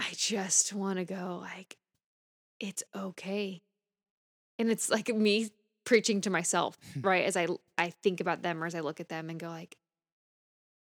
I 0.00 0.10
just 0.12 0.72
want 0.72 0.98
to 0.98 1.04
go 1.04 1.38
like 1.40 1.76
it's 2.60 2.82
okay. 2.94 3.62
And 4.58 4.70
it's 4.70 4.90
like 4.90 5.08
me 5.08 5.50
preaching 5.88 6.20
to 6.20 6.28
myself, 6.28 6.76
hmm. 6.92 7.00
right? 7.00 7.24
As 7.24 7.34
I 7.34 7.48
I 7.78 7.90
think 8.02 8.20
about 8.20 8.42
them 8.42 8.62
or 8.62 8.66
as 8.66 8.74
I 8.74 8.80
look 8.80 9.00
at 9.00 9.08
them 9.08 9.30
and 9.30 9.40
go 9.40 9.48
like 9.48 9.78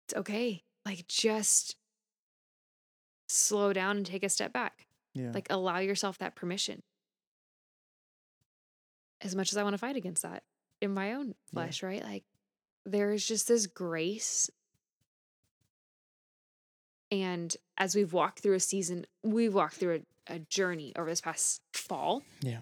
it's 0.07 0.17
okay. 0.17 0.63
Like 0.87 1.07
just 1.07 1.77
slow 3.29 3.75
down 3.75 3.99
and 3.99 4.07
take 4.07 4.25
a 4.25 4.31
step 4.31 4.51
back. 4.51 4.87
Yeah. 5.13 5.33
Like 5.33 5.47
allow 5.51 5.79
yourself 5.79 6.17
that 6.19 6.35
permission. 6.35 6.83
As 9.21 9.37
much 9.37 9.53
as 9.53 9.59
I 9.59 9.63
want 9.63 9.75
to 9.75 9.79
fight 9.79 9.97
against 9.97 10.23
that 10.23 10.43
in 10.81 10.95
my 10.95 11.13
own 11.13 11.29
Yeah. 11.29 11.35
flesh, 11.53 11.83
right? 11.83 12.03
Like 12.03 12.25
there 12.87 13.13
is 13.13 13.27
just 13.27 13.47
this 13.47 13.67
grace 13.67 14.49
and 17.11 17.55
as 17.77 17.95
we've 17.95 18.15
walked 18.15 18.41
through 18.41 18.55
a 18.55 18.61
season, 18.61 19.05
we've 19.23 19.55
walked 19.55 19.75
through 19.75 20.03
a, 20.29 20.37
a 20.37 20.39
journey 20.39 20.95
over 20.97 21.11
this 21.11 21.21
past 21.21 21.61
fall. 21.75 22.23
Yeah. 22.41 22.61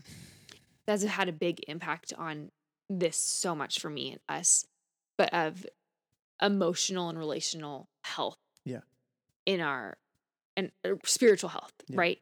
That's 0.86 1.02
had 1.04 1.28
a 1.28 1.32
big 1.32 1.60
impact 1.68 2.12
on 2.16 2.50
this 2.88 3.16
so 3.16 3.54
much 3.54 3.80
for 3.80 3.90
me 3.90 4.12
and 4.12 4.20
us, 4.28 4.66
but 5.18 5.32
of 5.34 5.66
emotional 6.40 7.08
and 7.08 7.18
relational 7.18 7.88
health. 8.04 8.38
Yeah. 8.64 8.80
In 9.44 9.60
our 9.60 9.96
and 10.56 10.70
uh, 10.84 10.94
spiritual 11.04 11.50
health, 11.50 11.72
Yeah. 11.88 11.96
right? 11.98 12.18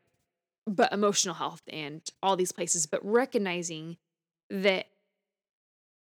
But 0.67 0.93
emotional 0.93 1.35
health 1.35 1.63
and 1.69 2.01
all 2.23 2.37
these 2.37 2.53
places, 2.53 2.87
but 2.87 3.05
recognizing 3.05 3.99
that 4.51 4.87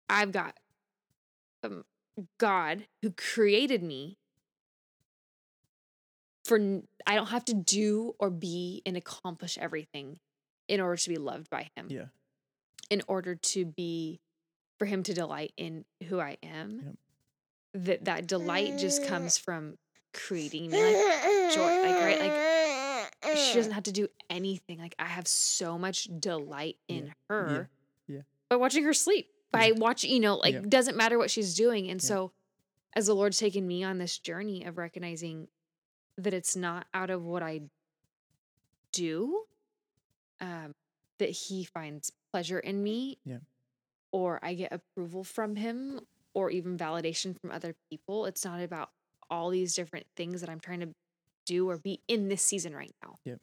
I've 0.08 0.32
got 0.32 0.56
um, 1.62 1.84
God 2.38 2.86
who 3.02 3.10
created 3.10 3.82
me 3.82 4.18
for 6.44 6.58
I 7.06 7.14
don't 7.14 7.28
have 7.28 7.44
to 7.46 7.54
do 7.54 8.14
or 8.18 8.30
be 8.30 8.82
and 8.84 8.96
accomplish 8.96 9.56
everything 9.58 10.18
in 10.68 10.80
order 10.80 10.96
to 10.96 11.08
be 11.08 11.16
loved 11.16 11.48
by 11.50 11.70
him. 11.76 11.88
Yeah. 11.90 12.06
In 12.90 13.02
order 13.08 13.34
to 13.34 13.64
be 13.64 14.20
for 14.78 14.86
him 14.86 15.02
to 15.04 15.14
delight 15.14 15.52
in 15.56 15.84
who 16.08 16.20
I 16.20 16.36
am. 16.42 16.80
Yep. 16.84 16.94
That 17.84 18.04
that 18.04 18.26
delight 18.26 18.78
just 18.78 19.04
comes 19.08 19.36
from 19.38 19.78
creating 20.12 20.70
me 20.70 20.80
like 20.80 21.52
joy 21.52 21.82
like 21.82 21.96
right 21.96 22.20
like 22.20 23.36
she 23.36 23.54
doesn't 23.54 23.72
have 23.72 23.82
to 23.82 23.90
do 23.92 24.06
anything 24.30 24.78
like 24.78 24.94
I 24.96 25.06
have 25.06 25.26
so 25.26 25.76
much 25.76 26.08
delight 26.20 26.76
in 26.86 27.06
Yeah. 27.06 27.12
her 27.30 27.68
Yeah. 28.06 28.20
by 28.48 28.54
watching 28.56 28.84
her 28.84 28.92
sleep 28.94 29.28
by 29.50 29.66
Yeah. 29.66 29.74
watching 29.78 30.12
you 30.12 30.20
know 30.20 30.36
like 30.36 30.54
Yeah. 30.54 30.60
doesn't 30.68 30.96
matter 30.96 31.18
what 31.18 31.32
she's 31.32 31.56
doing 31.56 31.90
and 31.90 32.00
Yeah. 32.00 32.06
so 32.06 32.32
as 32.94 33.06
the 33.06 33.14
lord's 33.14 33.38
taken 33.38 33.66
me 33.66 33.82
on 33.82 33.98
this 33.98 34.16
journey 34.18 34.62
of 34.64 34.78
recognizing 34.78 35.48
that 36.16 36.32
it's 36.32 36.54
not 36.54 36.86
out 36.94 37.10
of 37.10 37.24
what 37.24 37.42
i 37.42 37.62
do 38.92 39.44
um 40.40 40.74
that 41.18 41.30
he 41.30 41.64
finds 41.64 42.10
pleasure 42.32 42.58
in 42.58 42.82
me 42.82 43.18
Yeah. 43.24 43.38
or 44.12 44.38
i 44.42 44.54
get 44.54 44.72
approval 44.72 45.24
from 45.24 45.56
him 45.56 46.00
or 46.34 46.50
even 46.50 46.76
validation 46.76 47.38
from 47.40 47.50
other 47.50 47.74
people 47.90 48.26
it's 48.26 48.44
not 48.44 48.60
about 48.60 48.90
all 49.30 49.50
these 49.50 49.74
different 49.74 50.06
things 50.16 50.40
that 50.40 50.50
i'm 50.50 50.60
trying 50.60 50.80
to 50.80 50.88
do 51.46 51.68
or 51.68 51.78
be 51.78 52.00
in 52.08 52.28
this 52.28 52.42
season 52.42 52.74
right 52.74 52.94
now 53.02 53.18
Yep. 53.24 53.38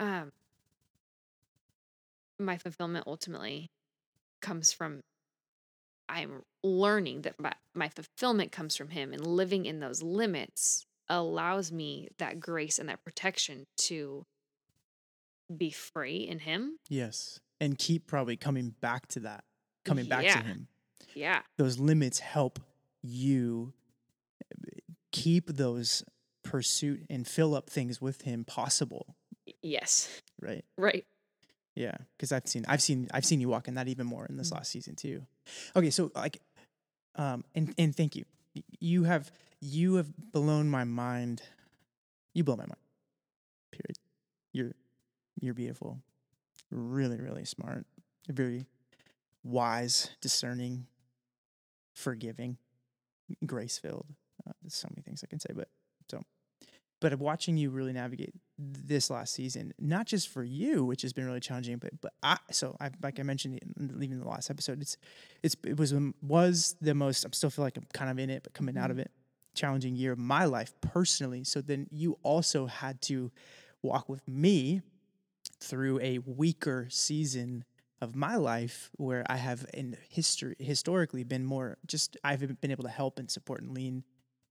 um 0.00 0.32
my 2.38 2.56
fulfillment 2.58 3.04
ultimately 3.06 3.70
comes 4.42 4.72
from 4.72 5.00
I'm 6.08 6.42
learning 6.62 7.22
that 7.22 7.34
my, 7.40 7.52
my 7.74 7.88
fulfillment 7.88 8.52
comes 8.52 8.76
from 8.76 8.90
him 8.90 9.12
and 9.12 9.26
living 9.26 9.64
in 9.66 9.80
those 9.80 10.02
limits 10.04 10.86
allows 11.08 11.72
me 11.72 12.08
that 12.18 12.38
grace 12.38 12.78
and 12.78 12.88
that 12.88 13.02
protection 13.02 13.66
to 13.78 14.24
be 15.54 15.70
free 15.70 16.18
in 16.28 16.38
him. 16.40 16.78
Yes. 16.88 17.40
And 17.60 17.78
keep 17.78 18.06
probably 18.06 18.36
coming 18.36 18.70
back 18.80 19.06
to 19.08 19.20
that, 19.20 19.44
coming 19.84 20.06
back 20.06 20.24
Yeah. 20.24 20.40
to 20.40 20.46
him. 20.46 20.68
Yeah. 21.14 21.42
Those 21.56 21.78
limits 21.78 22.18
help 22.18 22.58
you 23.02 23.72
keep 25.12 25.48
those 25.48 26.04
pursuit 26.42 27.04
and 27.10 27.26
fill 27.26 27.54
up 27.54 27.70
things 27.70 28.00
with 28.00 28.22
him 28.22 28.44
possible, 28.44 29.16
Yes. 29.62 30.20
right? 30.40 30.64
Right. 30.76 31.06
Yeah, 31.74 31.96
because 32.16 32.32
I've 32.32 32.46
seen 32.46 32.64
I've 32.68 32.80
seen 32.82 33.08
I've 33.12 33.24
seen 33.24 33.40
you 33.40 33.48
walk 33.48 33.68
in 33.68 33.74
that 33.74 33.88
even 33.88 34.06
more 34.06 34.24
in 34.26 34.36
this 34.36 34.50
Mm. 34.50 34.54
last 34.54 34.70
season 34.70 34.96
too. 34.96 35.26
Okay, 35.74 35.90
so 35.90 36.10
like, 36.14 36.40
um, 37.16 37.44
and 37.54 37.74
and 37.78 37.94
thank 37.94 38.16
you. 38.16 38.24
You 38.80 39.04
have 39.04 39.30
you 39.60 39.94
have 39.96 40.14
blown 40.32 40.70
my 40.70 40.84
mind. 40.84 41.42
You 42.32 42.44
blow 42.44 42.56
my 42.56 42.64
mind. 42.66 42.80
Period. 43.72 43.96
You're 44.52 44.74
you're 45.40 45.54
beautiful. 45.54 46.00
Really, 46.70 47.18
really 47.18 47.44
smart. 47.44 47.86
Very 48.28 48.66
wise, 49.44 50.10
discerning, 50.20 50.86
forgiving, 51.94 52.58
grace 53.44 53.78
filled. 53.78 54.06
Uh, 54.46 54.52
there's 54.62 54.74
so 54.74 54.88
many 54.90 55.02
things 55.02 55.22
I 55.22 55.28
can 55.28 55.40
say, 55.40 55.50
but 55.54 55.68
so 56.10 56.22
but 57.00 57.18
watching 57.18 57.56
you 57.56 57.70
really 57.70 57.92
navigate 57.92 58.32
this 58.58 59.10
last 59.10 59.34
season, 59.34 59.74
not 59.78 60.06
just 60.06 60.28
for 60.28 60.42
you, 60.42 60.84
which 60.84 61.02
has 61.02 61.12
been 61.12 61.26
really 61.26 61.40
challenging, 61.40 61.76
but 61.76 61.90
but 62.00 62.12
I 62.22 62.38
so 62.50 62.76
I 62.80 62.90
like 63.02 63.20
I 63.20 63.22
mentioned 63.22 63.60
leaving 63.76 64.18
the 64.18 64.28
last 64.28 64.50
episode, 64.50 64.80
it's 64.80 64.96
it's 65.42 65.56
it 65.64 65.76
was 65.76 65.94
was 66.22 66.76
the 66.80 66.94
most. 66.94 67.24
I'm 67.24 67.32
still 67.32 67.50
feel 67.50 67.64
like 67.64 67.76
I'm 67.76 67.86
kind 67.92 68.10
of 68.10 68.18
in 68.18 68.30
it, 68.30 68.42
but 68.42 68.54
coming 68.54 68.78
out 68.78 68.90
of 68.90 68.98
it, 68.98 69.10
challenging 69.54 69.94
year 69.94 70.12
of 70.12 70.18
my 70.18 70.46
life 70.46 70.72
personally. 70.80 71.44
So 71.44 71.60
then 71.60 71.86
you 71.90 72.18
also 72.22 72.66
had 72.66 73.02
to 73.02 73.30
walk 73.82 74.08
with 74.08 74.26
me 74.26 74.80
through 75.66 76.00
a 76.00 76.18
weaker 76.18 76.86
season 76.90 77.64
of 78.00 78.14
my 78.14 78.36
life 78.36 78.90
where 78.96 79.24
I 79.26 79.36
have 79.36 79.66
in 79.72 79.96
history 80.08 80.54
historically 80.58 81.24
been 81.24 81.44
more 81.44 81.78
just 81.86 82.16
I've 82.22 82.60
been 82.60 82.70
able 82.70 82.84
to 82.84 82.90
help 82.90 83.18
and 83.18 83.30
support 83.30 83.62
and 83.62 83.72
lean, 83.72 84.04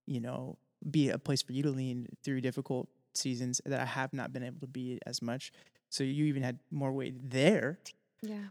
you 0.06 0.20
know, 0.20 0.58
be 0.90 1.10
a 1.10 1.18
place 1.18 1.42
for 1.42 1.54
you 1.54 1.64
to 1.64 1.72
lean 1.72 2.08
through 2.24 2.42
difficult 2.42 2.90
seasons 3.14 3.62
that 3.66 3.80
I 3.80 3.86
have 3.86 4.14
not 4.14 4.34
been 4.34 4.44
able 4.44 4.60
to 4.62 4.68
be 4.68 5.00
as 5.06 5.22
much. 5.22 5.52
So 5.90 6.04
you 6.04 6.26
even 6.26 6.44
had 6.44 6.60
more 6.72 6.92
weight 6.92 7.30
there. 7.30 7.80
Yeah. 8.22 8.46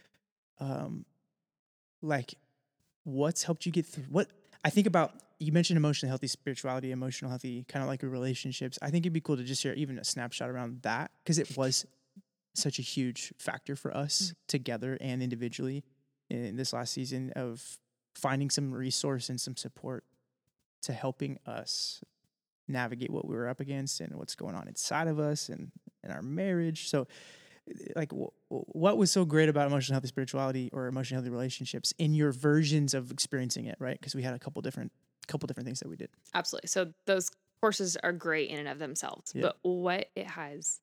Um 0.61 1.05
like 2.01 2.35
what's 3.03 3.43
helped 3.43 3.67
you 3.67 3.73
get 3.73 3.87
through 3.87 4.05
what 4.05 4.29
I 4.65 4.71
think 4.71 4.87
about 4.87 5.13
you 5.41 5.53
mentioned 5.53 5.77
emotionally 5.77 6.09
healthy 6.09 6.29
spirituality, 6.29 6.93
emotional 6.93 7.29
healthy, 7.29 7.65
kind 7.69 7.83
of 7.83 7.89
like 7.89 8.03
your 8.03 8.11
relationships. 8.11 8.79
I 8.81 8.91
think 8.91 9.05
it'd 9.05 9.13
be 9.13 9.21
cool 9.21 9.37
to 9.37 9.43
just 9.43 9.61
share 9.61 9.75
even 9.75 9.99
a 9.99 10.05
snapshot 10.05 10.49
around 10.49 10.83
that 10.83 11.11
because 11.23 11.39
it 11.39 11.57
was 11.57 11.85
such 12.55 12.79
a 12.79 12.83
huge 12.83 13.33
factor 13.39 13.77
for 13.77 13.95
us 13.97 14.33
mm. 14.33 14.35
together 14.49 14.97
and 15.01 15.23
individually 15.23 15.85
in 16.31 16.57
this 16.57 16.73
last 16.73 16.93
season 16.93 17.33
of 17.37 17.79
finding 18.15 18.51
some 18.51 18.73
resource 18.73 19.29
and 19.29 19.41
some 19.41 19.57
support 19.57 20.05
to 20.83 20.93
helping 20.93 21.39
us 21.47 22.01
navigate 22.69 23.11
what 23.11 23.27
we 23.27 23.35
were 23.35 23.49
up 23.49 23.61
against 23.61 24.01
and 24.01 24.15
what's 24.17 24.35
going 24.35 24.55
on 24.55 24.69
inside 24.69 25.09
of 25.09 25.19
us 25.19 25.49
and 25.49 25.71
in 26.03 26.11
our 26.11 26.23
marriage. 26.23 26.89
So, 26.89 27.07
like, 27.97 28.13
wh- 28.13 28.33
what 28.49 28.97
was 28.97 29.11
so 29.11 29.25
great 29.25 29.49
about 29.49 29.67
emotional 29.67 29.95
healthy 29.95 30.09
spirituality 30.09 30.71
or 30.73 30.87
emotional 30.87 31.21
healthy 31.21 31.31
relationships 31.31 31.93
in 31.99 32.15
your 32.15 32.33
versions 32.33 32.95
of 32.95 33.11
experiencing 33.11 33.67
it, 33.67 33.77
right? 33.79 33.99
Because 33.99 34.15
we 34.15 34.23
had 34.23 34.35
a 34.35 34.39
couple 34.39 34.63
different, 34.63 34.93
couple 35.27 35.47
different 35.47 35.67
things 35.67 35.81
that 35.81 35.89
we 35.89 35.97
did. 35.97 36.11
Absolutely. 36.35 36.69
So 36.69 36.93
those 37.07 37.31
courses 37.61 37.97
are 38.03 38.13
great 38.13 38.51
in 38.51 38.59
and 38.59 38.69
of 38.69 38.79
themselves. 38.79 39.33
Yeah. 39.35 39.43
But 39.43 39.59
what 39.63 40.09
it 40.15 40.27
has 40.27 40.81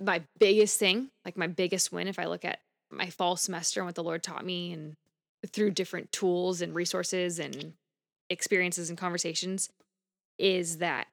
my 0.00 0.22
biggest 0.38 0.78
thing, 0.78 1.10
like 1.24 1.36
my 1.36 1.46
biggest 1.46 1.92
win, 1.92 2.06
if 2.08 2.18
I 2.18 2.26
look 2.26 2.44
at 2.44 2.60
my 2.90 3.08
fall 3.10 3.36
semester 3.36 3.80
and 3.80 3.86
what 3.86 3.94
the 3.94 4.04
Lord 4.04 4.22
taught 4.22 4.44
me 4.44 4.72
and 4.72 4.96
through 5.52 5.70
different 5.70 6.12
tools 6.12 6.60
and 6.60 6.74
resources 6.74 7.38
and 7.38 7.74
experiences 8.30 8.88
and 8.88 8.98
conversations 8.98 9.70
is 10.38 10.78
that 10.78 11.06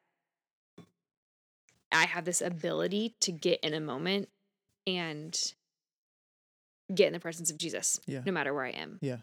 I 1.92 2.06
have 2.06 2.26
this 2.26 2.42
ability 2.42 3.16
to 3.22 3.32
get 3.32 3.60
in 3.62 3.74
a 3.74 3.80
moment 3.80 4.30
and 4.88 5.40
get 6.94 7.08
in 7.08 7.14
the 7.14 7.20
presence 7.20 7.50
of 7.52 7.58
Jesus 7.58 8.00
Yeah. 8.08 8.22
no 8.26 8.32
matter 8.32 8.54
where 8.54 8.66
I 8.66 8.72
am. 8.72 9.00
Yeah. 9.02 9.18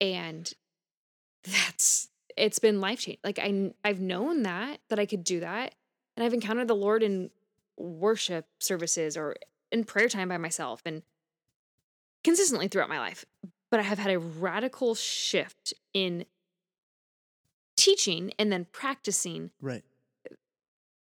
And 0.00 0.52
that's 1.44 2.08
it's 2.36 2.58
been 2.58 2.80
life 2.80 3.00
changing. 3.00 3.20
Like 3.24 3.38
I 3.38 3.72
I've 3.84 4.00
known 4.00 4.42
that 4.42 4.80
that 4.90 4.98
I 4.98 5.06
could 5.06 5.24
do 5.24 5.40
that 5.40 5.74
and 6.16 6.24
I've 6.24 6.34
encountered 6.34 6.68
the 6.68 6.74
Lord 6.76 7.02
in 7.02 7.30
worship 7.78 8.46
services 8.58 9.16
or 9.16 9.36
in 9.72 9.84
prayer 9.84 10.08
time 10.08 10.28
by 10.28 10.36
myself 10.36 10.82
and 10.84 11.02
consistently 12.24 12.68
throughout 12.68 12.88
my 12.88 12.98
life. 12.98 13.24
But 13.70 13.80
I 13.80 13.84
have 13.84 13.98
had 13.98 14.10
a 14.12 14.18
radical 14.18 14.94
shift 14.94 15.74
in 15.94 16.24
teaching 17.76 18.32
and 18.38 18.50
then 18.50 18.66
practicing 18.72 19.50
Right. 19.60 19.84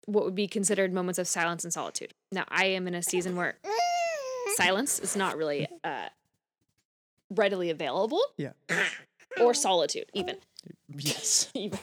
what 0.06 0.24
would 0.24 0.35
be 0.35 0.48
considered 0.48 0.92
moments 0.92 1.18
of 1.18 1.28
silence 1.28 1.64
and 1.64 1.72
solitude. 1.72 2.14
Now, 2.30 2.44
I 2.48 2.66
am 2.66 2.87
in 2.88 2.94
a 2.94 3.02
season 3.02 3.37
where 3.37 3.58
silence 4.56 4.98
is 4.98 5.16
not 5.16 5.37
really 5.37 5.68
uh, 5.85 6.08
readily 7.30 7.70
available, 7.70 8.22
Yeah. 8.37 8.52
or 9.40 9.54
solitude, 9.54 10.06
even. 10.14 10.37
Yes. 10.96 11.50
even. 11.54 11.78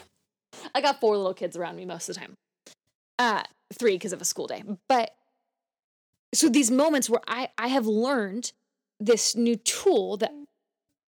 I 0.74 0.80
got 0.80 1.00
four 1.00 1.16
little 1.16 1.34
kids 1.34 1.56
around 1.56 1.76
me 1.76 1.84
most 1.84 2.08
of 2.08 2.14
the 2.14 2.20
time. 2.20 2.34
Uh, 3.18 3.42
three 3.72 3.94
because 3.94 4.12
of 4.12 4.20
a 4.20 4.24
school 4.24 4.46
day. 4.46 4.62
But 4.88 5.14
so 6.34 6.48
these 6.48 6.70
moments 6.70 7.10
where 7.10 7.20
I, 7.26 7.48
I 7.58 7.68
have 7.68 7.86
learned 7.86 8.52
this 8.98 9.34
new 9.34 9.56
tool 9.56 10.16
that 10.18 10.32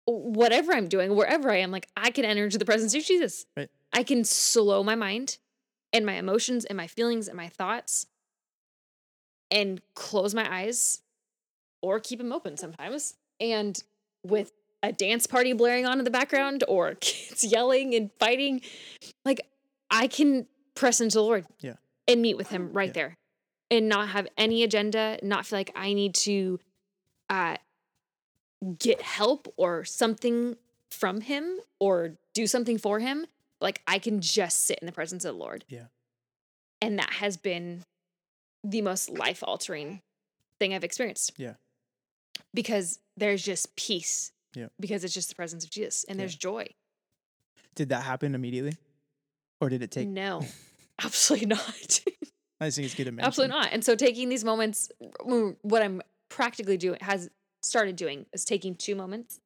whatever 0.05 0.73
I'm 0.73 0.87
doing, 0.87 1.15
wherever 1.15 1.51
I 1.51 1.57
am, 1.57 1.71
like 1.71 1.87
I 1.95 2.11
can 2.11 2.25
enter 2.25 2.43
into 2.43 2.57
the 2.57 2.65
presence 2.65 2.95
of 2.95 3.03
Jesus. 3.03 3.45
Right. 3.55 3.69
I 3.91 4.03
can 4.03 4.23
slow 4.23 4.83
my 4.83 4.95
mind 4.95 5.37
and 5.91 6.05
my 6.05 6.13
emotions 6.13 6.65
and 6.65 6.75
my 6.75 6.87
feelings 6.87 7.27
and 7.27 7.37
my 7.37 7.47
thoughts 7.47 8.07
and 9.51 9.81
close 9.93 10.33
my 10.33 10.51
eyes 10.51 11.01
or 11.81 11.99
keep 11.99 12.17
them 12.17 12.33
open 12.33 12.57
sometimes. 12.57 13.15
And 13.39 13.81
with 14.23 14.51
a 14.81 14.91
dance 14.91 15.27
party 15.27 15.53
blaring 15.53 15.85
on 15.85 15.99
in 15.99 16.05
the 16.05 16.11
background 16.11 16.63
or 16.67 16.95
kids 16.99 17.43
yelling 17.43 17.93
and 17.93 18.09
fighting, 18.19 18.61
like 19.23 19.41
I 19.91 20.07
can 20.07 20.47
press 20.75 20.99
into 20.99 21.15
the 21.15 21.23
Lord. 21.23 21.45
Yeah. 21.59 21.73
And 22.07 22.21
meet 22.21 22.35
with 22.37 22.49
him 22.49 22.71
right 22.73 22.89
Yeah. 22.89 22.93
there 22.93 23.17
and 23.71 23.87
not 23.89 24.09
have 24.09 24.27
any 24.37 24.63
agenda, 24.63 25.17
not 25.23 25.45
feel 25.45 25.59
like 25.59 25.71
I 25.75 25.93
need 25.93 26.13
to 26.15 26.59
uh 27.29 27.57
get 28.79 29.01
help 29.01 29.51
or 29.57 29.83
something 29.85 30.55
from 30.89 31.21
him 31.21 31.59
or 31.79 32.15
do 32.33 32.47
something 32.47 32.77
for 32.77 32.99
him. 32.99 33.25
Like 33.61 33.81
I 33.87 33.99
can 33.99 34.21
just 34.21 34.65
sit 34.65 34.79
in 34.79 34.85
the 34.85 34.91
presence 34.91 35.25
of 35.25 35.33
the 35.35 35.39
Lord. 35.39 35.65
Yeah. 35.67 35.85
And 36.81 36.99
that 36.99 37.11
has 37.13 37.37
been 37.37 37.83
the 38.63 38.81
most 38.81 39.09
life 39.09 39.43
altering 39.45 40.01
thing 40.59 40.73
I've 40.73 40.83
experienced. 40.83 41.31
Yeah. 41.37 41.53
Because 42.53 42.99
there's 43.17 43.43
just 43.43 43.75
peace. 43.75 44.31
Yeah. 44.55 44.67
Because 44.79 45.03
it's 45.03 45.13
just 45.13 45.29
the 45.29 45.35
presence 45.35 45.63
of 45.63 45.69
Jesus 45.69 46.03
and 46.05 46.17
Yeah. 46.17 46.23
there's 46.23 46.35
joy. 46.35 46.67
Did 47.75 47.89
that 47.89 48.03
happen 48.03 48.35
immediately? 48.35 48.77
Or 49.59 49.69
did 49.69 49.81
it 49.81 49.91
take 49.91 50.07
no, 50.07 50.45
absolutely 51.03 51.47
not. 51.47 51.99
I 52.59 52.67
just 52.67 52.77
think 52.77 52.85
it's 52.85 52.95
good 52.95 53.05
to 53.05 53.11
mention. 53.11 53.27
absolutely 53.27 53.55
not. 53.55 53.69
And 53.71 53.83
so 53.83 53.95
taking 53.95 54.29
these 54.29 54.43
moments, 54.43 54.91
mm, 55.21 55.55
what 55.61 55.81
I'm 55.81 56.01
practically 56.29 56.77
doing 56.77 56.99
has 57.01 57.29
started 57.61 57.95
doing 57.95 58.25
is 58.33 58.45
taking 58.45 58.75
two 58.75 58.95
moments 58.95 59.39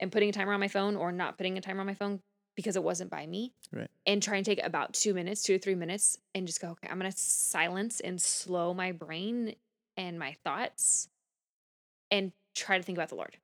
and 0.00 0.12
putting 0.12 0.28
a 0.28 0.32
timer 0.32 0.52
on 0.52 0.60
my 0.60 0.68
phone 0.68 0.96
or 0.96 1.12
not 1.12 1.36
putting 1.36 1.56
a 1.56 1.60
timer 1.60 1.80
on 1.80 1.86
my 1.86 1.94
phone 1.94 2.20
because 2.56 2.76
it 2.76 2.82
wasn't 2.82 3.10
by 3.10 3.26
me. 3.26 3.52
Right. 3.72 3.90
And 4.06 4.22
try 4.22 4.36
and 4.36 4.46
take 4.46 4.64
about 4.64 4.94
two 4.94 5.14
minutes, 5.14 5.42
two 5.42 5.54
to 5.54 5.58
three 5.58 5.74
minutes, 5.74 6.18
and 6.34 6.46
just 6.46 6.60
go, 6.60 6.68
okay, 6.70 6.88
I'm 6.90 6.98
going 6.98 7.10
to 7.10 7.16
silence 7.16 8.00
and 8.00 8.20
slow 8.20 8.74
my 8.74 8.92
brain 8.92 9.54
and 9.96 10.18
my 10.18 10.36
thoughts 10.44 11.08
and 12.10 12.32
try 12.54 12.78
to 12.78 12.84
think 12.84 12.98
about 12.98 13.08
the 13.08 13.16
Lord. 13.16 13.36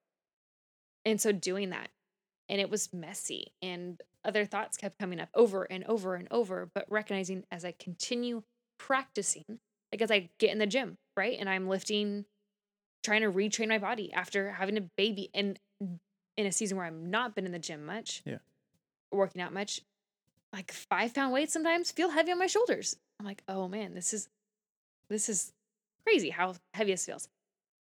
And 1.05 1.20
so 1.20 1.33
doing 1.33 1.70
that, 1.70 1.88
and 2.48 2.61
it 2.61 2.70
was 2.70 2.92
messy, 2.92 3.53
and 3.62 4.00
other 4.24 4.44
thoughts 4.44 4.76
kept 4.76 4.98
coming 4.98 5.20
up 5.20 5.28
over 5.35 5.64
and 5.64 5.85
over 5.85 6.14
and 6.14 6.28
over, 6.30 6.70
but 6.74 6.85
recognizing 6.88 7.44
as 7.50 7.64
I 7.64 7.72
continue 7.72 8.42
practicing, 8.78 9.61
like 9.92 10.02
as 10.02 10.11
I 10.11 10.30
get 10.38 10.50
in 10.50 10.59
the 10.59 10.66
gym, 10.66 10.98
right? 11.16 11.37
And 11.38 11.48
I'm 11.48 11.68
lifting, 11.68 12.24
trying 13.02 13.22
to 13.22 13.30
retrain 13.30 13.68
my 13.68 13.78
body 13.78 14.12
after 14.12 14.52
having 14.52 14.76
a 14.76 14.83
baby 14.96 15.30
and 15.35 15.59
in 16.37 16.46
a 16.46 16.52
season 16.52 16.76
where 16.76 16.87
I've 16.87 16.94
not 16.94 17.35
been 17.35 17.46
in 17.46 17.52
the 17.52 17.59
gym 17.59 17.85
much, 17.85 18.22
Yeah. 18.24 18.38
working 19.11 19.42
out 19.42 19.52
much, 19.52 19.80
like 20.52 20.72
five 20.72 21.14
pound 21.14 21.33
weights 21.33 21.52
sometimes 21.52 21.90
feel 21.92 22.11
heavy 22.11 22.33
on 22.33 22.38
my 22.38 22.46
shoulders. 22.46 22.96
I'm 23.18 23.26
like, 23.26 23.42
oh 23.48 23.68
man, 23.68 23.94
this 23.94 24.12
is 24.12 24.28
this 25.09 25.28
is 25.28 25.52
crazy 26.06 26.30
how 26.30 26.54
heavy 26.74 26.92
this 26.92 27.04
feels. 27.04 27.28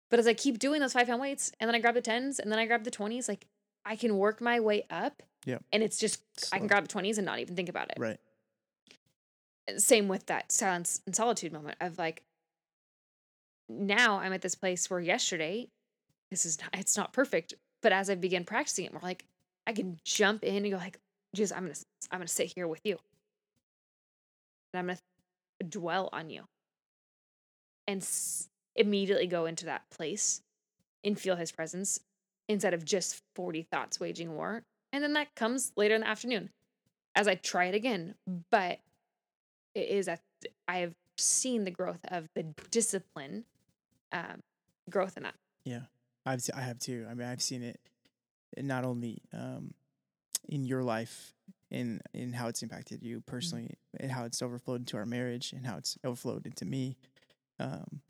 But 0.09 0.19
as 0.19 0.27
I 0.27 0.33
keep 0.33 0.57
doing 0.59 0.81
those 0.81 0.93
five 0.93 1.07
pound 1.07 1.21
weights 1.21 1.51
and 1.59 1.67
then 1.67 1.75
I 1.75 1.79
grab 1.79 1.93
the 1.93 2.01
tens 2.01 2.39
and 2.39 2.51
then 2.51 2.59
I 2.59 2.65
grab 2.65 2.83
the 2.83 2.91
twenties, 2.91 3.27
like 3.27 3.45
I 3.85 3.95
can 3.95 4.17
work 4.17 4.41
my 4.41 4.59
way 4.59 4.85
up. 4.89 5.21
Yep. 5.49 5.63
And 5.73 5.83
it's 5.83 5.97
just 5.99 6.21
I 6.51 6.57
can 6.59 6.67
grab 6.67 6.83
the 6.83 6.87
twenties 6.89 7.17
and 7.17 7.25
not 7.25 7.39
even 7.39 7.55
think 7.55 7.69
about 7.69 7.89
it. 7.91 7.97
Right. 7.99 8.17
same 9.77 10.07
with 10.07 10.25
that 10.27 10.51
silence 10.51 11.01
and 11.05 11.15
solitude 11.15 11.53
moment 11.53 11.77
of 11.81 11.97
like 11.99 12.23
now 13.69 14.17
i'm 14.19 14.33
at 14.33 14.41
this 14.41 14.55
place 14.55 14.89
where 14.89 14.99
yesterday 14.99 15.67
this 16.31 16.43
is 16.43 16.59
not 16.59 16.69
it's 16.73 16.97
not 16.97 17.13
perfect 17.13 17.53
but 17.83 17.91
as 17.91 18.09
i 18.09 18.15
begin 18.15 18.43
practicing 18.43 18.85
it 18.85 18.91
more 18.91 19.01
like 19.03 19.25
i 19.67 19.71
can 19.73 19.99
jump 20.03 20.43
in 20.43 20.63
and 20.65 20.71
go 20.71 20.77
like 20.77 20.97
jesus 21.35 21.55
i'm 21.55 21.63
gonna 21.65 21.75
i'm 22.11 22.19
gonna 22.19 22.27
sit 22.27 22.51
here 22.55 22.67
with 22.67 22.81
you. 22.83 22.97
And 24.73 24.79
i'm 24.79 24.87
gonna 24.87 24.99
dwell 25.69 26.09
on 26.11 26.29
you. 26.31 26.45
And 27.87 28.01
s- 28.01 28.49
immediately 28.75 29.27
go 29.27 29.45
into 29.45 29.65
that 29.65 29.87
place 29.91 30.41
and 31.03 31.19
feel 31.19 31.35
his 31.35 31.51
presence 31.51 31.99
instead 32.47 32.73
of 32.73 32.83
just 32.85 33.21
40 33.35 33.63
thoughts 33.63 33.99
waging 33.99 34.33
war 34.35 34.63
and 34.91 35.03
then 35.03 35.13
that 35.13 35.33
comes 35.35 35.71
later 35.75 35.95
in 35.95 36.01
the 36.01 36.07
afternoon 36.07 36.49
as 37.15 37.27
i 37.27 37.35
try 37.35 37.65
it 37.65 37.75
again 37.75 38.15
but 38.51 38.79
it 39.75 39.87
is 39.89 40.07
a 40.07 40.19
I 40.67 40.77
have 40.79 40.93
seen 41.17 41.63
the 41.65 41.71
growth 41.71 41.99
of 42.09 42.27
the 42.35 42.43
discipline 42.71 43.45
um 44.11 44.41
growth 44.89 45.17
in 45.17 45.23
that. 45.23 45.35
Yeah, 45.65 45.81
I've 46.25 46.41
I 46.55 46.61
have 46.61 46.79
too. 46.79 47.05
I 47.09 47.13
mean, 47.13 47.27
I've 47.27 47.41
seen 47.41 47.61
it 47.63 47.79
eh, 48.57 48.61
not 48.61 48.85
only 48.85 49.21
um, 49.33 49.73
in 50.47 50.65
your 50.65 50.83
life, 50.83 51.33
in 51.69 52.01
in 52.13 52.33
how 52.33 52.47
it's 52.47 52.63
impacted 52.63 53.03
you 53.03 53.21
personally, 53.21 53.77
and 53.99 54.11
how 54.11 54.25
it's 54.25 54.41
overflowed 54.41 54.81
into 54.81 54.97
our 54.97 55.05
marriage, 55.05 55.53
and 55.53 55.65
how 55.65 55.77
it's 55.77 55.97
overflowed 56.03 56.45
into 56.45 56.65
me. 56.65 56.97
Um, 57.59 58.01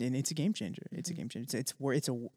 and 0.00 0.16
it's 0.16 0.30
a 0.30 0.34
game 0.34 0.52
changer. 0.52 0.86
It's 0.92 1.10
a 1.10 1.12
Mhm. 1.12 1.16
game 1.16 1.28
changer. 1.28 1.44
It's 1.44 1.54
it's 1.54 1.74
it's 1.80 2.08
a 2.08 2.28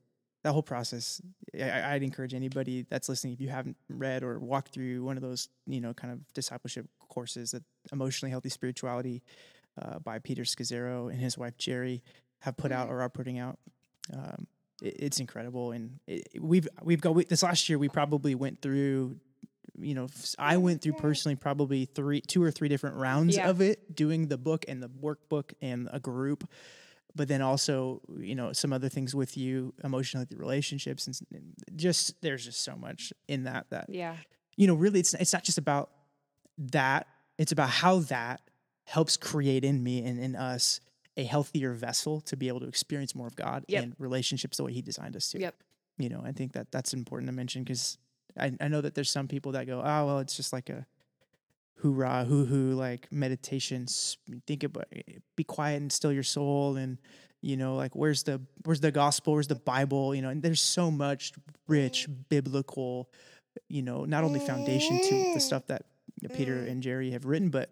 that 0.47 0.53
whole 0.53 0.63
process. 0.63 1.21
I, 1.59 1.93
I'd 1.95 2.03
encourage 2.03 2.33
anybody 2.33 2.85
that's 2.89 3.09
listening 3.09 3.33
if 3.33 3.41
you 3.41 3.49
haven't 3.49 3.75
read 3.89 4.23
or 4.23 4.39
walked 4.39 4.73
through 4.73 5.03
one 5.03 5.17
of 5.17 5.21
those, 5.21 5.49
you 5.65 5.81
know, 5.81 5.93
kind 5.93 6.13
of 6.13 6.19
discipleship 6.33 6.87
courses 7.09 7.51
that 7.51 7.63
emotionally 7.91 8.31
healthy 8.31 8.49
spirituality 8.49 9.23
uh, 9.81 9.99
by 9.99 10.19
Peter 10.19 10.43
Scazzero 10.43 11.11
and 11.11 11.19
his 11.19 11.37
wife 11.37 11.57
Geri 11.57 12.01
have 12.39 12.55
put 12.55 12.71
out 12.71 12.89
or 12.89 13.01
are 13.01 13.09
putting 13.09 13.37
out. 13.39 13.59
Um, 14.13 14.47
it, 14.81 14.95
it's 14.99 15.19
incredible, 15.19 15.71
and 15.73 15.99
it- 16.07 16.27
we've 16.39 16.67
we've 16.81 17.01
got 17.01 17.13
we, 17.15 17.25
this 17.25 17.43
last 17.43 17.67
year. 17.67 17.77
We 17.77 17.89
probably 17.89 18.35
went 18.35 18.61
through, 18.61 19.17
you 19.79 19.95
know, 19.95 20.07
i 20.39 20.55
went 20.57 20.81
through 20.81 20.93
personally 20.93 21.35
probably 21.35 21.85
three, 21.85 22.21
two 22.21 22.41
or 22.41 22.51
three 22.51 22.69
different 22.69 22.95
rounds 22.95 23.35
Yeah. 23.35 23.49
of 23.49 23.61
it, 23.61 23.95
doing 23.95 24.27
the 24.27 24.37
book 24.37 24.63
and 24.67 24.81
the 24.81 24.89
workbook 24.89 25.53
and 25.61 25.89
a 25.91 25.99
group, 25.99 26.47
but 27.17 27.27
then 27.27 27.41
also 27.41 28.01
you 28.19 28.35
know 28.35 28.53
some 28.53 28.71
other 28.71 28.89
things 28.89 29.13
with 29.13 29.35
you, 29.37 29.73
emotional 29.83 30.25
relationships, 30.35 31.07
and, 31.07 31.19
and 31.33 31.53
just 31.75 32.21
there's 32.21 32.45
just 32.45 32.61
so 32.63 32.75
much 32.75 33.11
in 33.27 33.43
that 33.43 33.65
that 33.71 33.87
Yeah. 33.89 34.15
you 34.55 34.67
know 34.67 34.75
really 34.75 34.99
it's 35.01 35.13
it's 35.15 35.33
not 35.33 35.43
just 35.43 35.57
about 35.57 35.89
that 36.57 37.07
it's 37.37 37.51
about 37.51 37.69
how 37.69 37.99
that 37.99 38.41
helps 38.85 39.17
create 39.17 39.63
in 39.63 39.83
me 39.83 40.03
and 40.03 40.19
in 40.19 40.35
us 40.35 40.79
a 41.17 41.23
healthier 41.23 41.73
vessel 41.73 42.21
to 42.21 42.37
be 42.37 42.47
able 42.47 42.59
to 42.59 42.67
experience 42.67 43.13
more 43.15 43.27
of 43.27 43.35
God 43.35 43.65
Yep. 43.67 43.83
and 43.83 43.95
relationships 43.99 44.57
the 44.57 44.63
way 44.63 44.73
he 44.73 44.81
designed 44.81 45.15
us 45.15 45.29
to 45.31 45.39
Yep. 45.39 45.55
you 45.97 46.09
know 46.09 46.21
i 46.23 46.31
think 46.31 46.53
that 46.53 46.71
that's 46.71 46.93
important 46.93 47.27
to 47.27 47.33
mention 47.33 47.63
because 47.63 47.97
I, 48.39 48.51
I 48.61 48.67
know 48.67 48.81
that 48.81 48.93
there's 48.95 49.09
some 49.09 49.27
people 49.27 49.51
that 49.53 49.65
go 49.67 49.79
oh 49.83 50.05
well 50.05 50.19
it's 50.19 50.35
just 50.37 50.53
like 50.53 50.69
a 50.69 50.85
hoorah 51.81 52.25
hoo 52.25 52.45
hoo 52.45 52.71
like 52.73 53.07
meditations 53.11 54.17
think 54.45 54.63
about 54.63 54.85
be 55.35 55.43
quiet 55.43 55.81
and 55.81 55.91
still 55.91 56.11
your 56.11 56.23
soul 56.23 56.75
and 56.75 56.97
you 57.41 57.55
know 57.55 57.75
like 57.75 57.95
where's 57.95 58.23
the 58.23 58.41
where's 58.63 58.79
the 58.79 58.91
gospel 58.91 59.33
where's 59.33 59.47
the 59.47 59.55
bible 59.55 60.15
you 60.15 60.21
know 60.21 60.29
and 60.29 60.41
there's 60.41 60.61
so 60.61 60.89
much 60.89 61.33
rich 61.67 62.07
mm. 62.09 62.15
biblical 62.29 63.09
you 63.69 63.81
know 63.81 64.05
not 64.05 64.23
only 64.23 64.39
foundation 64.39 64.99
to 65.01 65.33
the 65.33 65.39
stuff 65.39 65.65
that 65.67 65.83
peter 66.33 66.55
mm. 66.55 66.71
and 66.71 66.81
geri 66.81 67.11
have 67.11 67.25
written 67.25 67.49
but 67.49 67.69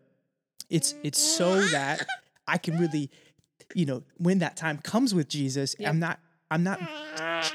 it's 0.69 0.93
it's 1.03 1.19
mm-hmm. 1.19 1.43
so 1.43 1.61
that 1.71 2.05
i 2.47 2.57
can 2.57 2.77
really 2.77 3.09
you 3.73 3.85
know 3.85 4.03
when 4.17 4.39
that 4.39 4.55
time 4.55 4.77
comes 4.77 5.15
with 5.15 5.27
jesus 5.27 5.75
Yep. 5.79 5.89
i'm 5.89 5.99
not 5.99 6.19
I'm 6.51 6.63
not 6.63 6.79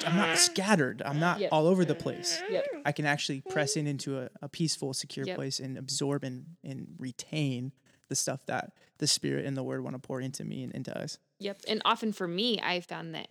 I'm 0.06 0.16
not 0.16 0.38
scattered. 0.38 1.02
I'm 1.04 1.18
not 1.20 1.40
Yep. 1.40 1.48
all 1.52 1.66
over 1.66 1.84
the 1.84 1.94
place. 1.94 2.42
Yep. 2.50 2.66
I 2.84 2.92
can 2.92 3.06
actually 3.06 3.40
press 3.42 3.76
in 3.76 3.86
into 3.86 4.18
a, 4.20 4.30
a 4.42 4.48
peaceful, 4.48 4.92
secure 4.94 5.26
Yep. 5.26 5.36
place 5.36 5.60
and 5.60 5.76
absorb 5.78 6.24
and, 6.24 6.56
and 6.64 6.94
retain 6.98 7.72
the 8.08 8.14
stuff 8.16 8.44
that 8.46 8.72
the 8.98 9.06
spirit 9.06 9.44
and 9.46 9.56
the 9.56 9.62
word 9.62 9.82
want 9.84 9.94
to 9.94 10.00
pour 10.00 10.20
into 10.20 10.44
me 10.44 10.62
and 10.64 10.72
into 10.72 10.96
us. 10.98 11.18
Yep. 11.38 11.62
And 11.68 11.80
often 11.84 12.12
for 12.12 12.26
me, 12.28 12.60
I 12.62 12.80
found 12.80 13.14
that 13.14 13.28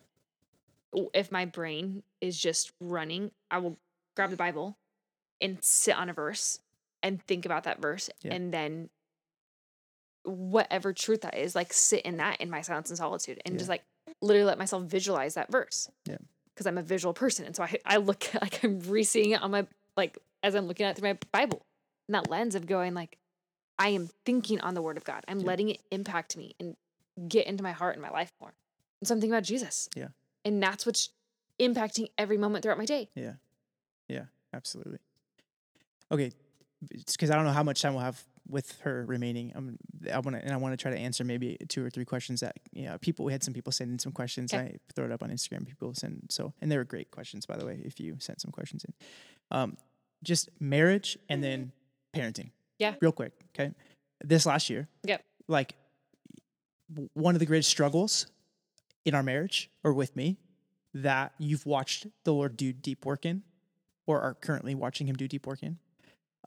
if 1.14 1.32
my 1.32 1.46
brain 1.46 2.04
is 2.22 2.38
just 2.40 2.72
running, 2.80 3.32
I 3.52 3.58
will 3.60 3.78
grab 4.16 4.30
the 4.32 4.36
Bible 4.38 4.78
and 5.42 5.58
sit 5.64 5.96
on 5.96 6.10
a 6.10 6.14
verse 6.14 6.60
and 7.04 7.22
think 7.24 7.46
about 7.46 7.64
that 7.66 7.82
verse 7.82 8.10
Yeah. 8.24 8.34
and 8.34 8.54
then 8.54 8.90
whatever 10.24 10.94
truth 10.94 11.22
that 11.22 11.38
is, 11.38 11.56
like 11.56 11.72
sit 11.74 12.02
in 12.04 12.18
that 12.18 12.42
in 12.42 12.50
my 12.50 12.62
silence 12.62 12.90
and 12.90 12.98
solitude 12.98 13.42
and 13.46 13.54
Yeah. 13.56 13.60
just 13.60 13.70
like 13.70 13.84
literally 14.22 14.46
let 14.48 14.58
myself 14.58 14.84
visualize 14.84 15.36
that 15.36 15.52
verse. 15.52 15.90
Yeah. 16.06 16.18
Because 16.60 16.68
I'm 16.68 16.78
a 16.78 16.84
visual 16.84 17.14
person. 17.14 17.46
And 17.46 17.56
so 17.56 17.64
I, 17.64 17.78
I 17.86 17.96
look 17.98 18.26
like 18.42 18.62
I'm 18.66 18.82
re-seeing 18.82 19.32
it 19.32 19.42
on 19.42 19.50
my, 19.52 19.66
like, 19.96 20.18
as 20.44 20.56
I'm 20.56 20.66
looking 20.68 20.86
at 20.86 20.90
it 20.90 21.00
through 21.00 21.08
my 21.08 21.18
Bible. 21.32 21.66
And 22.10 22.16
that 22.16 22.30
lens 22.30 22.54
of 22.54 22.68
going 22.68 22.94
like, 22.94 23.18
I 23.78 23.90
am 23.90 24.10
thinking 24.26 24.60
on 24.60 24.74
the 24.74 24.82
word 24.82 24.98
of 24.98 25.06
God. 25.06 25.24
I'm 25.30 25.40
Yeah. 25.40 25.46
letting 25.48 25.70
it 25.70 25.80
impact 25.90 26.36
me 26.36 26.56
and 26.60 26.76
get 27.30 27.48
into 27.48 27.64
my 27.64 27.72
heart 27.72 27.96
and 27.96 28.02
my 28.02 28.10
life 28.10 28.34
more. 28.42 28.52
And 29.00 29.08
so 29.08 29.14
I'm 29.16 29.22
thinking 29.22 29.34
about 29.34 29.46
Jesus. 29.46 29.88
Yeah. 29.96 30.10
And 30.44 30.62
that's 30.62 30.86
what's 30.86 31.12
impacting 31.62 32.10
every 32.18 32.38
moment 32.38 32.64
throughout 32.64 32.78
my 32.78 32.84
day. 32.86 33.08
Yeah. 33.16 33.36
Yeah, 34.10 34.26
absolutely. 34.54 35.00
Okay. 36.12 36.34
Because 36.90 37.32
I 37.32 37.36
don't 37.38 37.46
know 37.46 37.54
how 37.54 37.64
much 37.64 37.82
time 37.82 37.94
we'll 37.94 38.04
have 38.04 38.22
with 38.50 38.80
her 38.82 39.06
remaining. 39.06 39.52
Um, 39.56 39.78
I 40.12 40.20
want 40.20 40.36
to, 40.36 40.44
and 40.44 40.52
I 40.52 40.58
want 40.58 40.74
to 40.74 40.78
try 40.78 40.92
to 40.92 40.98
answer 40.98 41.24
maybe 41.24 41.58
two 41.68 41.86
or 41.86 41.90
three 41.90 42.06
questions 42.06 42.40
that, 42.42 42.58
you 42.72 42.86
know, 42.86 42.98
people, 42.98 43.26
we 43.26 43.32
had 43.32 43.44
some 43.44 43.54
people 43.54 43.72
send 43.72 43.92
in 43.92 44.00
some 44.00 44.12
questions. 44.12 44.54
Okay. 44.54 44.64
I 44.64 44.78
throw 44.96 45.06
it 45.06 45.12
up 45.12 45.22
on 45.24 45.30
Instagram. 45.30 45.68
People 45.68 45.94
send, 45.94 46.28
so, 46.30 46.54
and 46.62 46.72
they 46.72 46.78
were 46.78 46.84
great 46.84 47.12
questions, 47.12 47.46
by 47.46 47.58
the 47.58 47.66
way, 47.66 47.80
if 47.84 48.00
you 48.00 48.18
sent 48.20 48.42
some 48.42 48.52
questions 48.52 48.84
in. 48.86 48.94
Um, 49.52 49.78
just 50.24 50.50
marriage 50.60 51.18
and 51.30 51.44
then 51.44 51.72
parenting. 52.16 52.50
Yeah. 52.80 52.96
Real 53.02 53.12
quick. 53.12 53.34
Okay. 53.56 53.72
This 54.24 54.46
last 54.46 54.70
year, 54.70 54.88
Yep. 55.04 55.24
like 55.48 55.76
one 57.14 57.36
of 57.36 57.40
the 57.40 57.46
greatest 57.46 57.70
struggles 57.70 58.28
in 59.06 59.14
our 59.14 59.24
marriage 59.24 59.70
or 59.84 59.94
with 59.94 60.16
me 60.16 60.38
that 60.94 61.34
you've 61.38 61.66
watched 61.66 62.08
the 62.24 62.34
Lord 62.34 62.58
do 62.58 62.74
deep 62.74 63.06
work 63.06 63.26
in 63.26 63.44
or 64.08 64.20
are 64.22 64.34
currently 64.34 64.74
watching 64.76 65.08
him 65.08 65.16
do 65.16 65.28
deep 65.28 65.46
work 65.46 65.62
in. 65.62 65.78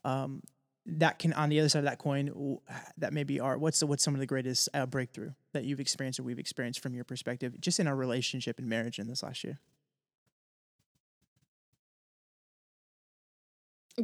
Um, 0.04 0.42
that 0.84 1.18
can 1.18 1.32
on 1.34 1.48
the 1.48 1.60
other 1.60 1.68
side 1.68 1.78
of 1.80 1.84
that 1.84 1.98
coin 1.98 2.58
that 2.98 3.12
maybe 3.12 3.38
are 3.38 3.56
what's 3.56 3.80
the, 3.80 3.86
what's 3.86 4.02
some 4.02 4.14
of 4.14 4.20
the 4.20 4.26
greatest 4.26 4.68
uh, 4.74 4.84
breakthrough 4.84 5.30
that 5.52 5.64
you've 5.64 5.80
experienced 5.80 6.18
or 6.18 6.24
we've 6.24 6.40
experienced 6.40 6.80
from 6.80 6.94
your 6.94 7.04
perspective 7.04 7.60
just 7.60 7.78
in 7.78 7.86
our 7.86 7.94
relationship 7.94 8.58
and 8.58 8.68
marriage 8.68 8.98
in 8.98 9.06
this 9.06 9.22
last 9.22 9.44
year 9.44 9.60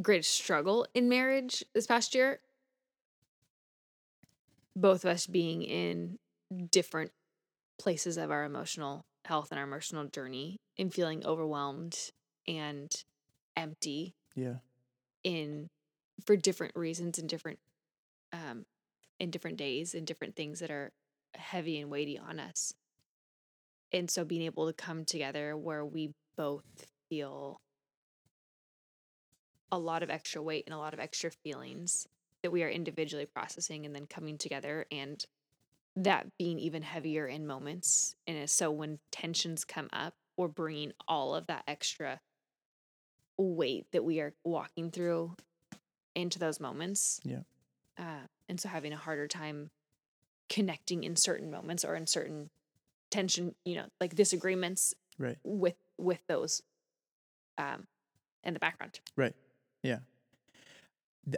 Greatest 0.03 0.33
struggle 0.33 0.87
in 0.95 1.09
marriage 1.09 1.65
this 1.75 1.87
past 1.87 2.15
year. 2.15 2.41
Both 4.77 5.05
of 5.05 5.11
us 5.11 5.27
being 5.27 5.63
in 5.63 6.19
different 6.71 7.11
places 7.79 8.19
of 8.19 8.31
our 8.31 8.45
emotional 8.45 9.07
health 9.25 9.49
and 9.51 9.59
our 9.59 9.65
emotional 9.65 10.05
journey 10.05 10.61
and 10.79 10.93
feeling 10.93 11.25
overwhelmed 11.25 11.97
and 12.47 12.91
empty 13.57 14.15
yeah 14.35 14.55
in 15.25 15.69
for 16.25 16.37
different 16.37 16.75
reasons 16.77 17.19
and 17.19 17.29
different 17.29 17.59
um 18.33 18.65
in 19.19 19.31
different 19.31 19.57
days 19.57 19.95
and 19.95 20.07
different 20.07 20.37
things 20.37 20.61
that 20.61 20.71
are 20.71 20.93
heavy 21.35 21.81
and 21.81 21.91
weighty 21.91 22.19
on 22.19 22.39
us. 22.39 22.73
And 23.93 24.11
so 24.11 24.25
being 24.25 24.43
able 24.43 24.67
to 24.67 24.73
come 24.73 25.05
together 25.05 25.57
where 25.57 25.85
we 25.85 26.15
both 26.37 26.87
feel 27.09 27.61
a 29.73 29.79
lot 29.79 30.03
of 30.03 30.11
extra 30.11 30.41
weight 30.41 30.65
and 30.67 30.75
a 30.75 30.79
lot 30.79 30.95
of 30.95 31.01
extra 31.01 31.31
feelings 31.31 32.07
that 32.43 32.53
we 32.53 32.63
are 32.63 32.69
individually 32.69 33.27
processing 33.27 33.85
and 33.87 33.95
then 33.95 34.07
coming 34.07 34.39
together 34.39 34.87
and 34.93 35.25
that 35.97 36.29
being 36.39 36.61
even 36.61 36.83
heavier 36.83 37.27
in 37.27 37.45
moments. 37.45 38.15
And 38.27 38.49
so 38.49 38.71
when 38.71 39.01
tensions 39.11 39.65
come 39.65 39.89
up 39.93 40.15
we're 40.39 40.49
bringing 40.49 40.93
all 41.07 41.35
of 41.35 41.49
that 41.49 41.65
extra 41.67 42.21
weight 43.37 43.87
that 43.93 44.05
we 44.05 44.21
are 44.21 44.33
walking 44.45 44.91
through 44.91 45.35
into 46.19 46.39
those 46.39 46.61
moments. 46.61 47.21
Yeah. 47.25 47.41
Uh, 47.99 48.27
and 48.49 48.61
so 48.61 48.69
having 48.69 48.93
a 48.93 48.97
harder 48.97 49.27
time 49.29 49.71
connecting 50.49 51.05
in 51.05 51.17
certain 51.17 51.51
moments 51.51 51.85
or 51.85 51.95
in 51.95 52.07
certain 52.07 52.51
tension, 53.11 53.55
you 53.65 53.77
know, 53.77 53.87
like 54.01 54.15
disagreements 54.15 54.95
right 55.19 55.39
with 55.45 55.75
with 55.99 56.21
those 56.29 56.63
um 57.59 57.87
in 58.45 58.55
the 58.55 58.61
background. 58.61 59.01
right 59.17 59.35
yeah 59.83 59.99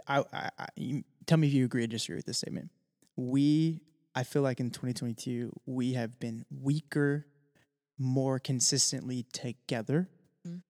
I, 0.07 0.19
I, 0.31 0.49
I, 0.59 0.67
you- 0.75 1.03
tell 1.25 1.37
me 1.37 1.47
if 1.47 1.53
you 1.53 1.65
agree 1.65 1.83
or 1.83 1.87
disagree 1.87 2.15
with 2.17 2.25
this 2.25 2.37
statement 2.37 2.69
we 3.15 3.81
i 4.15 4.23
feel 4.23 4.41
like 4.43 4.59
in 4.59 4.69
2022 4.69 5.51
we 5.65 5.93
have 5.93 6.19
been 6.19 6.45
weaker 6.51 7.25
more 7.97 8.37
consistently 8.39 9.25
together 9.33 10.09
Mhm. 10.47 10.61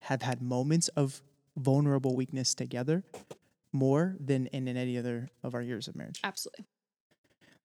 have 0.00 0.22
had 0.22 0.42
moments 0.42 0.88
of 0.88 1.22
vulnerable 1.56 2.14
weakness 2.16 2.54
together 2.54 3.04
more 3.72 4.16
than 4.20 4.46
in, 4.48 4.66
in 4.68 4.76
any 4.76 4.98
other 4.98 5.28
of 5.42 5.54
our 5.54 5.62
years 5.62 5.86
of 5.88 5.94
marriage 5.96 6.20
Absolutely. 6.24 6.64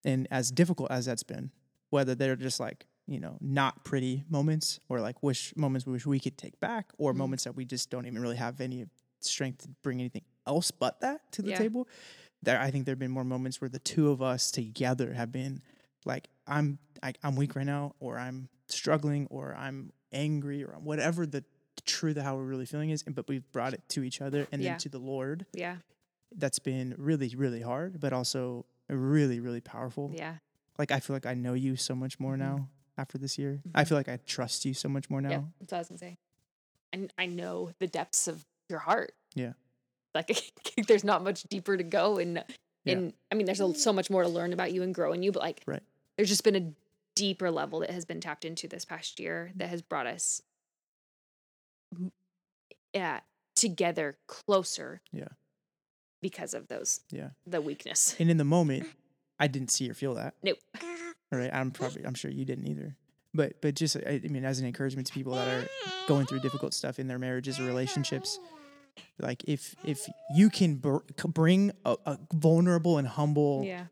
and 0.04 0.28
as 0.32 0.52
difficult 0.52 0.91
as 0.91 1.06
that's 1.06 1.24
been, 1.24 1.52
whether 1.89 2.15
they're 2.15 2.36
just 2.36 2.60
like 2.60 2.86
you 3.08 3.20
know 3.20 3.38
not 3.41 3.84
pretty 3.86 4.24
moments 4.30 4.80
or 4.89 5.00
like 5.00 5.22
wish 5.22 5.56
moments 5.56 5.86
we 5.86 5.94
wish 5.94 6.06
we 6.06 6.20
could 6.20 6.38
take 6.38 6.60
back, 6.60 6.91
or 6.98 7.13
Mhm. 7.13 7.18
moments 7.18 7.44
that 7.46 7.56
we 7.56 7.65
just 7.65 7.89
don't 7.89 8.06
even 8.06 8.22
really 8.22 8.36
have 8.38 8.60
any 8.62 8.86
strength 9.20 9.63
to 9.63 9.70
bring 9.84 10.00
anything 10.00 10.24
else 10.48 10.72
but 10.72 11.00
that 11.02 11.32
to 11.32 11.41
the 11.41 11.50
Yeah. 11.50 11.58
table. 11.58 11.88
There, 12.44 12.60
I 12.60 12.70
think 12.70 12.86
there 12.86 12.91
have 12.94 13.00
been 13.00 13.12
more 13.12 13.24
moments 13.24 13.60
where 13.60 13.70
the 13.70 13.80
two 13.80 14.10
of 14.12 14.22
us 14.22 14.52
together 14.52 15.13
have 15.13 15.32
been 15.32 15.62
like, 16.06 16.28
I'm 16.48 16.78
I, 17.04 17.13
I'm 17.24 17.36
weak 17.36 17.56
right 17.56 17.65
now, 17.65 17.96
or 18.00 18.18
I'm 18.20 18.50
struggling, 18.68 19.28
or 19.28 19.54
I'm 19.56 19.91
angry, 20.12 20.63
or 20.63 20.74
whatever 20.80 21.26
the 21.28 21.44
truth 21.86 22.18
of 22.18 22.24
how 22.24 22.36
we're 22.36 22.44
really 22.46 22.65
feeling 22.65 22.89
is, 22.91 23.04
and 23.06 23.13
but 23.15 23.28
we've 23.28 23.52
brought 23.52 23.74
it 23.74 23.82
to 23.89 24.04
each 24.04 24.22
other 24.22 24.48
and 24.52 24.62
Yeah. 24.62 24.72
then 24.72 24.80
to 24.80 24.89
the 24.89 25.00
Lord. 25.00 25.46
Yeah. 25.54 25.78
That's 26.36 26.60
been 26.60 26.96
really, 26.98 27.34
really 27.36 27.62
hard, 27.62 28.00
but 28.00 28.14
also 28.14 28.66
really, 28.90 29.40
really 29.40 29.62
powerful 29.62 30.12
Yeah. 30.14 30.38
like 30.78 30.92
I 30.92 31.00
feel 31.00 31.16
like 31.16 31.26
I 31.26 31.34
know 31.34 31.54
you 31.54 31.76
so 31.76 31.96
much 31.96 32.20
more 32.20 32.36
Mhm. 32.36 32.40
now 32.40 32.70
after 32.98 33.18
this 33.18 33.38
year. 33.38 33.62
I 33.74 33.84
Mhm. 33.84 33.88
feel 33.90 33.98
like 33.98 34.10
I 34.10 34.18
trust 34.18 34.66
you 34.66 34.74
so 34.74 34.88
much 34.90 35.10
more 35.10 35.22
now. 35.22 35.30
Yeah. 35.30 35.44
That's 35.60 35.72
what 35.72 35.78
I 35.78 35.80
was 35.80 35.88
gonna 35.90 35.98
say. 36.00 36.18
And 36.94 37.14
I 37.18 37.26
know 37.26 37.72
the 37.80 37.88
depths 37.88 38.28
of 38.28 38.46
your 38.70 38.80
heart. 38.80 39.16
Yeah. 39.34 39.54
Like 40.14 40.28
there's 40.88 41.04
not 41.04 41.24
much 41.24 41.44
deeper 41.44 41.76
to 41.78 41.84
go 41.84 42.18
and 42.20 42.44
Yeah. 42.84 42.94
and 42.98 43.14
I 43.32 43.36
mean 43.36 43.46
there's 43.46 43.60
a, 43.62 43.74
so 43.76 43.92
much 43.94 44.10
more 44.10 44.24
to 44.24 44.30
learn 44.30 44.54
about 44.54 44.72
you 44.74 44.84
and 44.84 44.94
grow 44.94 45.12
in 45.14 45.24
you, 45.24 45.32
but 45.32 45.42
like 45.42 45.64
Right. 45.66 45.84
there's 46.18 46.30
just 46.30 46.44
been 46.44 46.56
a 46.56 46.74
deeper 47.16 47.50
level 47.50 47.80
that 47.80 47.90
has 47.92 48.06
been 48.06 48.20
tapped 48.22 48.46
into 48.46 48.68
this 48.68 48.86
past 48.86 49.20
year 49.20 49.52
that 49.56 49.70
has 49.70 49.82
brought 49.82 50.06
us 50.08 50.42
yeah, 52.94 53.22
together 53.56 54.18
closer. 54.28 55.02
Yeah. 55.12 55.28
Because 56.30 56.54
of 56.54 56.68
those 56.68 57.02
Yeah. 57.12 57.30
the 57.46 57.62
weakness. 57.62 58.16
And 58.20 58.30
in 58.32 58.38
the 58.38 58.44
moment, 58.58 58.88
I 59.40 59.48
didn't 59.48 59.72
see 59.72 59.90
or 59.90 59.94
feel 59.94 60.16
that. 60.16 60.34
Nope. 60.42 60.58
All 61.32 61.40
right. 61.40 61.54
I'm 61.54 61.72
probably 61.72 62.04
I'm 62.06 62.16
sure 62.16 62.32
you 62.32 62.46
didn't 62.46 62.68
either. 62.68 62.96
But 63.34 63.62
but 63.62 63.76
just 63.76 63.96
I, 63.98 64.22
I 64.24 64.28
mean 64.30 64.46
as 64.46 64.60
an 64.60 64.66
encouragement 64.66 65.08
to 65.08 65.14
people 65.14 65.34
that 65.36 65.48
are 65.48 65.68
going 66.08 66.26
through 66.26 66.40
difficult 66.40 66.74
stuff 66.74 67.00
in 67.00 67.08
their 67.08 67.20
marriages 67.20 67.60
or 67.60 67.64
relationships, 67.66 68.40
like 69.20 69.44
if 69.46 69.76
if 69.84 70.08
you 70.36 70.50
can 70.50 70.76
br- 70.76 71.04
bring 71.42 71.72
a, 71.86 71.96
a 72.06 72.18
vulnerable 72.34 72.98
and 72.98 73.08
humble 73.08 73.64
Yeah. 73.66 73.86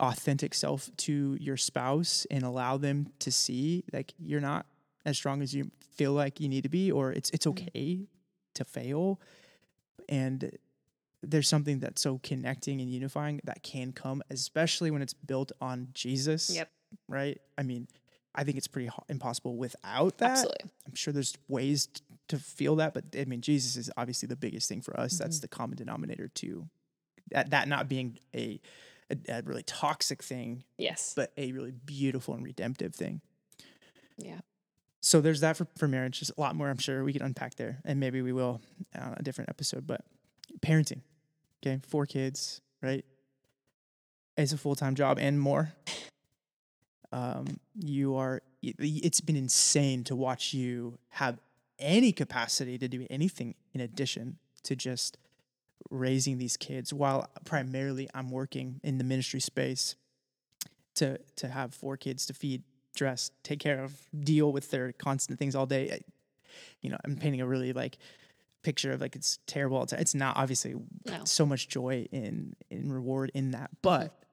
authentic 0.00 0.54
self 0.54 0.90
to 1.06 1.36
your 1.40 1.56
spouse 1.56 2.26
and 2.30 2.42
allow 2.42 2.76
them 2.76 3.06
to 3.20 3.30
see 3.30 3.84
like 3.92 4.12
you're 4.18 4.40
not 4.52 4.66
as 5.06 5.16
strong 5.16 5.40
as 5.42 5.54
you 5.54 5.70
feel 5.96 6.12
like 6.12 6.40
you 6.40 6.48
need 6.48 6.62
to 6.64 6.68
be 6.80 6.90
or 6.90 7.12
it's 7.12 7.30
it's 7.30 7.46
Mhm. 7.46 7.50
okay 7.52 8.08
to 8.54 8.64
fail 8.64 9.20
and 10.08 10.50
there's 11.30 11.48
something 11.48 11.78
that's 11.80 12.00
so 12.02 12.18
connecting 12.22 12.80
and 12.80 12.90
unifying 12.90 13.40
that 13.44 13.62
can 13.62 13.92
come 13.92 14.22
especially 14.30 14.90
when 14.90 15.02
it's 15.02 15.14
built 15.14 15.52
on 15.60 15.88
Jesus 15.94 16.50
Yep. 16.54 16.70
right 17.08 17.40
i 17.58 17.62
mean 17.62 17.88
i 18.34 18.44
think 18.44 18.56
it's 18.56 18.66
pretty 18.68 18.88
ho- 18.88 19.04
impossible 19.08 19.56
without 19.56 20.18
that 20.18 20.30
Absolutely. 20.32 20.70
i'm 20.86 20.94
sure 20.94 21.12
there's 21.12 21.34
ways 21.48 21.86
t- 21.86 22.02
to 22.28 22.38
feel 22.38 22.76
that 22.76 22.94
but 22.94 23.04
i 23.18 23.24
mean 23.24 23.40
jesus 23.40 23.76
is 23.76 23.90
obviously 23.96 24.26
the 24.28 24.36
biggest 24.36 24.68
thing 24.68 24.80
for 24.80 24.98
us 24.98 25.18
that's 25.18 25.38
Mhm. 25.38 25.42
the 25.42 25.48
common 25.48 25.76
denominator 25.76 26.28
too 26.28 26.68
that 27.30 27.50
that 27.50 27.66
not 27.68 27.88
being 27.88 28.18
a 28.34 28.60
a, 29.10 29.16
a 29.28 29.42
really 29.42 29.62
toxic 29.64 30.22
thing, 30.22 30.64
Yes. 30.78 31.12
but 31.14 31.30
a 31.36 31.52
really 31.52 31.72
beautiful 31.72 32.32
and 32.34 32.42
redemptive 32.42 32.94
thing. 32.94 33.20
Yeah. 34.16 34.40
So 35.02 35.20
there's 35.20 35.40
that 35.40 35.58
for, 35.58 35.66
for 35.76 35.86
marriage. 35.86 36.20
There's 36.20 36.32
a 36.36 36.40
lot 36.40 36.56
more 36.56 36.70
I'm 36.70 36.78
sure 36.78 37.04
we 37.04 37.12
can 37.12 37.20
unpack 37.20 37.56
there, 37.56 37.80
and 37.84 38.00
maybe 38.00 38.22
we 38.22 38.32
will 38.32 38.62
on 38.98 39.14
a 39.18 39.22
different 39.22 39.50
episode. 39.50 39.86
But 39.86 40.00
parenting, 40.60 41.02
okay, 41.64 41.80
four 41.86 42.06
kids, 42.06 42.60
right? 42.82 43.04
It's 44.36 44.52
a 44.52 44.58
full 44.58 44.74
time 44.74 44.94
job 44.94 45.18
and 45.18 45.38
more. 45.40 45.72
Um, 47.12 47.60
you 47.78 48.16
are. 48.16 48.42
it- 48.62 48.76
It's 48.78 49.20
been 49.20 49.36
insane 49.36 50.04
to 50.04 50.16
watch 50.16 50.52
you 50.52 50.98
have 51.10 51.38
any 51.78 52.12
capacity 52.12 52.78
to 52.78 52.88
do 52.88 53.06
anything 53.10 53.54
in 53.72 53.80
addition 53.80 54.38
to 54.64 54.74
just 54.76 55.18
raising 55.90 56.38
these 56.38 56.56
kids. 56.56 56.92
While 56.92 57.28
primarily 57.44 58.08
I'm 58.14 58.30
working 58.30 58.80
in 58.82 58.98
the 58.98 59.04
ministry 59.04 59.40
space 59.40 59.96
to 60.96 61.18
to 61.36 61.48
have 61.48 61.74
four 61.74 61.96
kids 61.96 62.26
to 62.26 62.34
feed, 62.34 62.62
dress, 62.96 63.30
take 63.42 63.60
care 63.60 63.82
of, 63.82 63.92
deal 64.18 64.52
with 64.52 64.70
their 64.70 64.92
constant 64.92 65.38
things 65.38 65.54
all 65.54 65.66
day. 65.66 66.00
You 66.80 66.90
know, 66.90 66.98
I'm 67.04 67.16
painting 67.16 67.40
a 67.40 67.46
really 67.46 67.72
like 67.72 67.98
picture 68.64 68.92
of 68.92 69.00
like 69.00 69.14
it's 69.14 69.38
terrible. 69.46 69.82
It's, 69.82 69.92
it's 69.92 70.14
not 70.14 70.36
obviously 70.36 70.74
No. 71.06 71.24
so 71.24 71.46
much 71.46 71.68
joy 71.68 72.08
in 72.10 72.56
in 72.70 72.90
reward 72.92 73.30
in 73.34 73.52
that, 73.52 73.70
mm-hmm. 73.70 73.76
but 73.82 74.24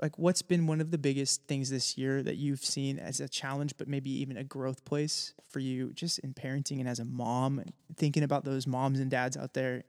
like 0.00 0.18
what's 0.18 0.42
been 0.42 0.66
one 0.66 0.80
of 0.80 0.90
the 0.90 0.98
biggest 0.98 1.42
things 1.44 1.70
this 1.70 1.96
year 1.96 2.22
that 2.22 2.36
you've 2.36 2.64
seen 2.64 2.98
as 2.98 3.20
a 3.20 3.28
challenge 3.28 3.74
but 3.78 3.88
maybe 3.88 4.10
even 4.10 4.36
a 4.36 4.44
growth 4.44 4.84
place 4.84 5.32
for 5.48 5.58
you 5.58 5.92
just 5.92 6.18
in 6.20 6.34
parenting 6.34 6.80
and 6.80 6.88
as 6.88 6.98
a 6.98 7.04
mom 7.04 7.62
thinking 7.96 8.22
about 8.22 8.44
those 8.44 8.66
moms 8.66 9.00
and 9.00 9.10
dads 9.10 9.36
out 9.36 9.54
there 9.54 9.84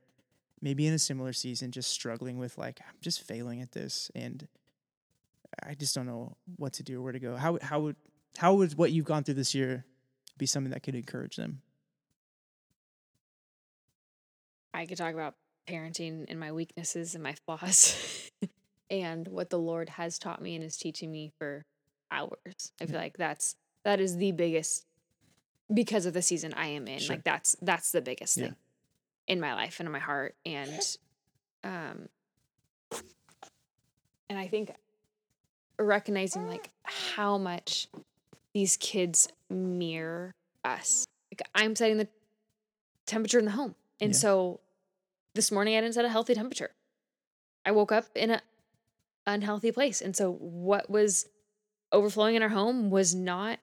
maybe 0.62 0.88
in 0.88 0.94
a 0.94 1.00
similar 1.00 1.34
season 1.34 1.72
just 1.72 1.92
struggling 1.92 2.38
with 2.38 2.58
like 2.58 2.80
i'm 2.88 2.96
just 3.02 3.22
failing 3.22 3.62
at 3.62 3.72
this 3.74 4.10
and 4.16 4.48
i 5.64 5.74
just 5.74 5.94
don't 5.94 6.06
know 6.06 6.36
what 6.56 6.74
to 6.74 6.84
do 6.84 7.00
or 7.00 7.02
where 7.04 7.14
to 7.14 7.20
go 7.20 7.36
how 7.36 7.58
how 7.62 7.80
would 7.82 7.96
how 8.38 8.54
would 8.54 8.78
what 8.78 8.92
you've 8.92 9.06
gone 9.06 9.24
through 9.24 9.34
this 9.34 9.54
year 9.54 9.86
be 10.38 10.46
something 10.46 10.72
that 10.72 10.84
could 10.84 10.96
encourage 10.96 11.36
them 11.36 11.62
I 14.74 14.86
could 14.86 14.98
talk 14.98 15.14
about 15.14 15.36
parenting 15.68 16.26
and 16.30 16.40
my 16.40 16.52
weaknesses 16.52 17.14
and 17.16 17.24
my 17.24 17.36
flaws 17.46 18.30
and 18.90 19.28
what 19.28 19.50
the 19.50 19.60
Lord 19.60 19.90
has 19.90 20.18
taught 20.18 20.42
me 20.42 20.56
and 20.56 20.64
is 20.64 20.78
teaching 20.78 21.12
me 21.12 21.32
for 21.40 21.66
hours. 22.12 22.72
I 22.82 22.86
feel 22.86 23.00
like 23.00 23.18
that's 23.18 23.56
that 23.84 24.00
is 24.00 24.18
the 24.18 24.32
biggest 24.32 24.86
because 25.74 26.06
of 26.06 26.14
the 26.14 26.22
season 26.22 26.54
I 26.54 26.68
am 26.68 26.88
in. 26.88 27.00
Sure. 27.00 27.16
Like 27.16 27.24
that's 27.24 27.56
that's 27.62 27.92
the 27.92 28.02
biggest 28.02 28.38
Yeah. 28.38 28.46
thing 28.46 28.56
in 29.28 29.40
my 29.40 29.54
life 29.54 29.80
and 29.80 29.88
in 29.88 29.92
my 29.94 30.00
heart 30.00 30.36
and 30.46 30.80
um 31.64 32.08
and 34.30 34.38
I 34.40 34.48
think 34.48 34.72
recognizing 35.80 36.48
like 36.48 36.70
how 36.84 37.38
much 37.38 37.88
these 38.54 38.78
kids 38.78 39.28
mirror 39.50 40.32
us. 40.64 41.06
Like 41.32 41.42
I'm 41.54 41.76
setting 41.76 41.98
the 41.98 42.08
temperature 43.06 43.40
in 43.40 43.46
the 43.46 43.52
home. 43.52 43.76
And 44.00 44.12
Yeah. 44.12 44.18
so 44.18 44.60
this 45.34 45.52
morning 45.52 45.76
I 45.76 45.82
didn't 45.82 45.96
set 45.96 46.06
a 46.06 46.10
healthy 46.10 46.34
temperature. 46.36 46.72
I 47.66 47.72
woke 47.72 47.92
up 47.92 48.06
in 48.16 48.32
a 48.32 48.42
unhealthy 49.26 49.72
place. 49.72 50.02
And 50.02 50.16
so 50.16 50.32
what 50.32 50.90
was 50.90 51.28
overflowing 51.92 52.36
in 52.36 52.42
our 52.42 52.50
home 52.50 52.90
was 52.90 53.14
not 53.14 53.60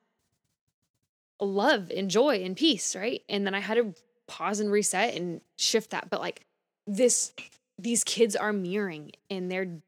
love 1.40 1.90
and 1.94 2.10
joy 2.10 2.42
and 2.44 2.56
peace, 2.56 2.94
right? 2.94 3.22
And 3.28 3.46
then 3.46 3.54
I 3.54 3.60
had 3.60 3.74
to 3.74 3.94
pause 4.26 4.60
and 4.60 4.70
reset 4.70 5.14
and 5.14 5.40
shift 5.56 5.90
that. 5.90 6.10
But 6.10 6.20
like 6.20 6.46
this 6.86 7.32
these 7.78 8.04
kids 8.04 8.36
are 8.36 8.52
mirroring 8.52 9.12
and 9.30 9.50
they're 9.50 9.78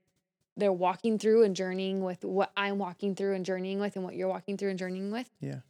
they're 0.56 0.72
walking 0.72 1.18
through 1.18 1.44
and 1.44 1.54
journeying 1.54 2.02
with 2.02 2.24
what 2.24 2.50
I'm 2.56 2.78
walking 2.78 3.14
through 3.14 3.34
and 3.34 3.44
journeying 3.44 3.78
with 3.78 3.96
and 3.96 4.04
what 4.04 4.14
you're 4.14 4.28
walking 4.28 4.56
through 4.56 4.70
and 4.70 4.78
journeying 4.78 5.10
with. 5.12 5.30
yeah 5.40 5.60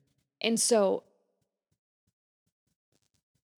And 0.40 0.58
so 0.58 1.02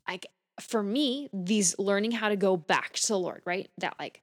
like 0.09 0.27
for 0.61 0.83
me, 0.83 1.29
these 1.33 1.79
learning 1.79 2.13
how 2.13 2.29
to 2.29 2.37
go 2.37 2.57
back 2.57 2.95
to 2.95 3.07
the 3.09 3.19
Lord, 3.19 3.43
right? 3.45 3.69
That 3.79 3.95
like 3.99 4.23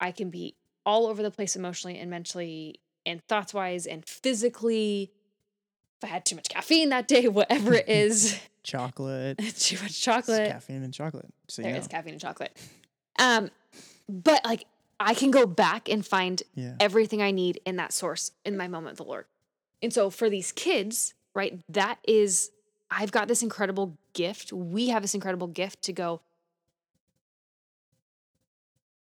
I 0.00 0.12
can 0.12 0.30
be 0.30 0.54
all 0.86 1.06
over 1.06 1.22
the 1.22 1.30
place 1.30 1.56
emotionally 1.56 1.98
and 1.98 2.10
mentally 2.10 2.80
and 3.06 3.22
thoughts 3.26 3.52
wise 3.54 3.86
and 3.86 4.04
physically. 4.06 5.10
If 6.02 6.08
I 6.08 6.12
had 6.12 6.24
too 6.24 6.36
much 6.36 6.48
caffeine 6.48 6.88
that 6.90 7.08
day, 7.08 7.28
whatever 7.28 7.74
it 7.74 7.88
is, 7.88 8.38
chocolate 8.62 9.38
too 9.58 9.76
much 9.76 9.86
it's 9.86 10.00
chocolate. 10.00 10.50
caffeine 10.50 10.82
and 10.82 10.94
chocolate 10.94 11.28
so 11.48 11.62
There 11.62 11.74
is 11.74 11.86
caffeine 11.88 12.12
and 12.12 12.20
chocolate. 12.20 12.56
Um, 13.18 13.50
but 14.08 14.44
like 14.44 14.66
I 14.98 15.14
can 15.14 15.30
go 15.30 15.46
back 15.46 15.88
and 15.88 16.04
find 16.06 16.42
yeah 16.54 16.74
everything 16.80 17.22
I 17.22 17.30
need 17.30 17.60
in 17.64 17.76
that 17.76 17.92
source 17.92 18.32
in 18.44 18.56
my 18.56 18.68
moment 18.68 18.92
with 18.92 19.06
the 19.06 19.10
Lord. 19.10 19.26
And 19.82 19.92
so 19.92 20.10
for 20.10 20.28
these 20.28 20.52
kids, 20.52 21.14
right, 21.34 21.58
that 21.70 21.98
is, 22.06 22.50
I've 22.90 23.10
got 23.12 23.28
this 23.28 23.42
incredible 23.42 23.96
gift. 24.12 24.52
We 24.52 24.88
have 24.88 25.02
this 25.02 25.14
incredible 25.14 25.46
gift 25.46 25.82
to 25.82 25.92
go, 25.92 26.20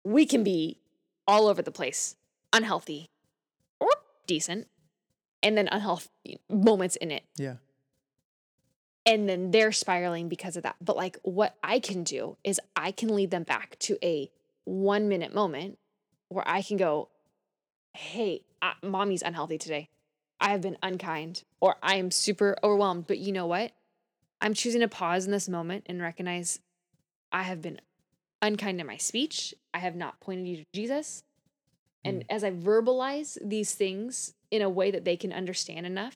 we 0.05 0.25
can 0.27 0.43
be 0.43 0.79
all 1.27 1.49
over 1.49 1.61
the 1.63 1.71
place, 1.71 2.17
unhealthy 2.53 3.11
or 3.79 3.91
decent, 4.27 4.67
and 5.43 5.57
then 5.57 5.69
unhealthy 5.71 6.41
moments 6.49 6.97
in 6.97 7.11
it. 7.11 7.25
yeah 7.37 7.57
And 9.05 9.29
then 9.29 9.51
they're 9.51 9.73
spiraling 9.73 10.29
because 10.29 10.57
of 10.57 10.63
that. 10.63 10.77
But 10.81 10.97
like 10.97 11.19
what 11.23 11.57
I 11.63 11.79
can 11.79 12.05
do 12.05 12.37
is 12.43 12.61
I 12.75 12.91
can 12.91 13.15
lead 13.15 13.31
them 13.31 13.43
back 13.43 13.79
to 13.81 13.99
a 14.03 14.31
one 14.65 15.09
minute 15.09 15.35
moment 15.35 15.79
where 16.29 16.47
I 16.47 16.63
can 16.63 16.77
go, 16.77 17.09
hey, 17.95 18.43
uh, 18.63 18.73
mommy's 18.83 19.23
unhealthy 19.23 19.59
today. 19.59 19.89
I 20.41 20.51
have 20.51 20.61
been 20.61 20.77
unkind 20.83 21.43
or 21.61 21.77
I 21.83 21.97
am 21.97 22.11
super 22.11 22.57
overwhelmed. 22.63 23.07
But 23.07 23.19
you 23.19 23.33
know 23.33 23.47
what? 23.47 23.73
I'm 24.41 24.55
choosing 24.55 24.81
to 24.81 24.89
pause 24.89 25.27
in 25.27 25.33
this 25.33 25.49
moment 25.49 25.85
and 25.87 26.01
recognize 26.01 26.61
I 27.33 27.43
have 27.43 27.61
been 27.61 27.81
unkind 28.41 28.81
in 28.81 28.87
my 28.87 28.97
speech. 28.97 29.55
I 29.75 29.79
have 29.79 29.97
not 29.97 30.21
pointed 30.21 30.47
you 30.47 30.57
to 30.59 30.65
Jesus. 30.75 31.23
And 32.05 32.25
as 32.31 32.43
I 32.45 32.53
verbalize 32.53 33.37
these 33.45 33.75
things 33.75 34.35
in 34.51 34.63
a 34.63 34.71
way 34.71 34.91
that 34.91 35.05
they 35.05 35.17
can 35.17 35.33
understand 35.33 35.85
enough 35.85 36.15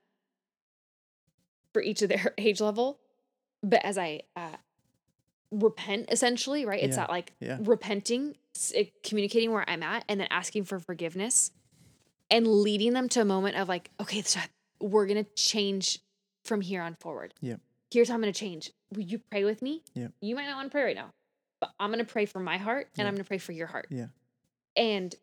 for 1.75 1.83
each 1.83 2.01
of 2.03 2.09
their 2.09 2.33
age 2.39 2.61
level, 2.61 2.99
but 3.63 3.85
as 3.85 3.99
I 3.99 4.23
uh, 4.37 4.57
repent, 5.51 6.07
essentially, 6.11 6.65
right? 6.65 6.83
It's 6.83 6.97
Yeah, 6.97 7.03
that 7.03 7.11
like 7.11 7.33
yeah. 7.41 7.59
repenting, 7.61 8.37
communicating 9.03 9.53
where 9.53 9.69
I'm 9.69 9.83
at, 9.83 10.05
and 10.09 10.21
then 10.21 10.29
asking 10.31 10.65
for 10.65 10.79
forgiveness 10.79 11.51
and 12.31 12.47
leading 12.47 12.95
them 12.95 13.09
to 13.11 13.21
a 13.21 13.25
moment 13.25 13.57
of 13.57 13.69
like, 13.69 13.91
okay, 14.01 14.23
so 14.23 14.41
we're 14.81 15.07
going 15.07 15.23
to 15.23 15.31
change 15.35 15.99
from 16.45 16.61
here 16.61 16.81
on 16.81 16.95
forward. 16.95 17.35
Yep. 17.41 17.61
Here's 17.93 18.09
how 18.09 18.15
I'm 18.15 18.23
going 18.23 18.33
to 18.33 18.39
change. 18.39 18.71
Will 18.95 19.03
you 19.03 19.19
pray 19.19 19.45
with 19.45 19.61
me? 19.61 19.83
Yep. 19.95 20.13
You 20.23 20.35
might 20.35 20.47
not 20.47 20.57
want 20.57 20.71
to 20.71 20.75
pray 20.75 20.83
right 20.83 20.97
now, 20.97 21.11
but 21.61 21.71
I'm 21.79 21.91
going 21.91 22.05
to 22.05 22.11
pray 22.11 22.25
for 22.25 22.41
my 22.41 22.57
heart 22.57 22.89
and 22.97 23.05
Yeah. 23.05 23.09
I'm 23.09 23.15
going 23.15 23.25
to 23.25 23.29
pray 23.29 23.39
for 23.39 23.53
your 23.53 23.67
heart. 23.67 23.87
yeah 23.91 24.07
And 24.77 25.15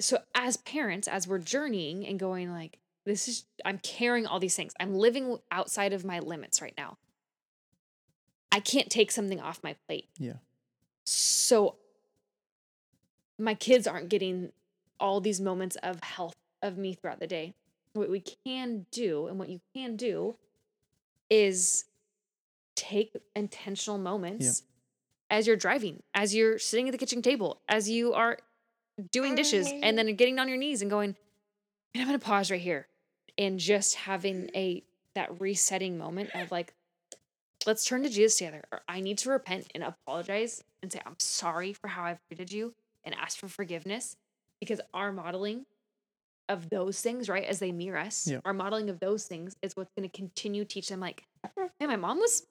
so 0.00 0.18
as 0.34 0.58
parents, 0.58 1.08
as 1.08 1.26
we're 1.26 1.38
journeying 1.38 2.06
and 2.06 2.18
going 2.20 2.52
like, 2.52 2.78
this 3.04 3.26
is 3.28 3.44
I'm 3.64 3.78
carrying 3.78 4.26
all 4.26 4.38
these 4.38 4.54
things. 4.54 4.74
I'm 4.78 4.94
living 4.94 5.38
outside 5.50 5.92
of 5.92 6.04
my 6.04 6.20
limits 6.20 6.60
right 6.62 6.74
now. 6.76 6.98
I 8.52 8.60
can't 8.60 8.90
take 8.90 9.10
something 9.10 9.40
off 9.40 9.60
my 9.62 9.74
plate. 9.88 10.08
yeah 10.18 10.34
So 11.04 11.76
my 13.38 13.54
kids 13.54 13.86
aren't 13.86 14.08
getting 14.08 14.52
all 15.00 15.20
these 15.20 15.40
moments 15.40 15.76
of 15.82 16.02
health 16.02 16.34
of 16.62 16.78
me 16.78 16.94
throughout 16.94 17.20
the 17.20 17.26
day. 17.26 17.54
What 17.94 18.08
we 18.10 18.22
can 18.44 18.86
do 18.90 19.26
and 19.26 19.38
what 19.38 19.48
you 19.48 19.60
can 19.74 19.96
do 19.96 20.36
is 21.30 21.84
take 22.74 23.12
intentional 23.34 23.98
moments 23.98 24.62
as 25.30 25.46
you're 25.46 25.56
driving, 25.56 26.02
as 26.14 26.34
you're 26.34 26.58
sitting 26.58 26.88
at 26.88 26.92
the 26.92 26.98
kitchen 26.98 27.22
table, 27.22 27.60
as 27.68 27.88
you 27.88 28.12
are 28.12 28.38
doing 29.10 29.34
dishes, 29.34 29.66
and 29.82 29.98
then 29.98 30.14
getting 30.14 30.38
on 30.38 30.48
your 30.48 30.56
knees 30.56 30.82
and 30.82 30.90
going, 30.90 31.16
and 31.94 32.02
I'm 32.02 32.06
gonna 32.06 32.18
pause 32.18 32.50
right 32.50 32.60
here 32.60 32.86
and 33.38 33.58
just 33.58 33.94
having 33.94 34.50
a 34.54 34.82
that 35.14 35.40
resetting 35.40 35.98
moment 35.98 36.30
of 36.34 36.50
like, 36.50 36.74
let's 37.66 37.84
turn 37.84 38.02
to 38.02 38.08
Jesus 38.08 38.38
together. 38.38 38.62
Or 38.70 38.82
I 38.88 39.00
need 39.00 39.18
to 39.18 39.30
repent 39.30 39.66
and 39.74 39.82
apologize 39.82 40.62
and 40.82 40.92
say, 40.92 41.00
I'm 41.04 41.16
sorry 41.18 41.72
for 41.72 41.88
how 41.88 42.04
I've 42.04 42.20
treated 42.28 42.52
you 42.52 42.74
and 43.04 43.14
ask 43.14 43.38
for 43.38 43.48
forgiveness 43.48 44.16
because 44.60 44.80
our 44.94 45.12
modeling 45.12 45.66
of 46.48 46.70
those 46.70 47.00
things, 47.00 47.28
right, 47.28 47.44
as 47.44 47.58
they 47.58 47.72
mirror 47.72 47.98
us, 47.98 48.26
Yeah. 48.26 48.40
our 48.44 48.52
modeling 48.52 48.88
of 48.90 49.00
those 49.00 49.24
things 49.24 49.56
is 49.62 49.76
what's 49.76 49.90
going 49.96 50.08
to 50.08 50.16
continue 50.16 50.64
teach 50.64 50.88
them, 50.88 51.00
like, 51.00 51.24
hey, 51.78 51.86
my 51.86 51.96
mom 51.96 52.18
was 52.18 52.46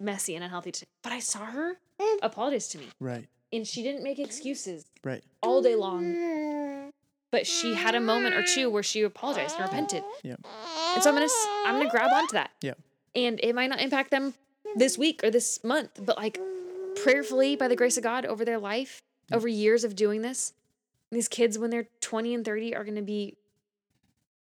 messy 0.00 0.34
and 0.34 0.44
unhealthy 0.44 0.72
today, 0.72 0.88
but 1.02 1.12
I 1.12 1.18
saw 1.18 1.44
her 1.44 1.78
mm. 2.00 2.18
apologize 2.22 2.68
to 2.68 2.78
me. 2.78 2.86
Right. 3.00 3.26
And 3.52 3.66
she 3.66 3.82
didn't 3.82 4.02
make 4.02 4.18
excuses 4.18 4.84
right. 5.04 5.22
all 5.42 5.62
day 5.62 5.74
long, 5.74 6.92
but 7.30 7.46
she 7.46 7.74
had 7.74 7.94
a 7.94 8.00
moment 8.00 8.34
or 8.34 8.42
two 8.42 8.70
where 8.70 8.82
she 8.82 9.02
apologized 9.02 9.56
and 9.56 9.64
repented. 9.64 10.04
yeah. 10.22 10.36
And 10.94 11.02
so 11.02 11.10
I'm 11.10 11.16
gonna 11.16 11.28
I'm 11.66 11.78
gonna 11.78 11.90
grab 11.90 12.10
onto 12.12 12.32
that. 12.34 12.50
yeah. 12.62 12.74
And 13.14 13.40
it 13.42 13.54
might 13.54 13.68
not 13.68 13.80
impact 13.80 14.10
them 14.10 14.34
this 14.76 14.98
week 14.98 15.24
or 15.24 15.30
this 15.30 15.64
month, 15.64 15.98
but 16.04 16.16
like 16.18 16.38
prayerfully 17.02 17.56
by 17.56 17.68
the 17.68 17.76
grace 17.76 17.96
of 17.96 18.02
God 18.02 18.26
over 18.26 18.44
their 18.44 18.58
life, 18.58 19.02
over 19.32 19.48
years 19.48 19.82
of 19.82 19.96
doing 19.96 20.22
this, 20.22 20.52
these 21.10 21.28
kids 21.28 21.58
when 21.58 21.70
they're 21.70 21.88
20 22.00 22.34
and 22.34 22.44
30 22.44 22.74
are 22.74 22.84
gonna 22.84 23.02
be 23.02 23.36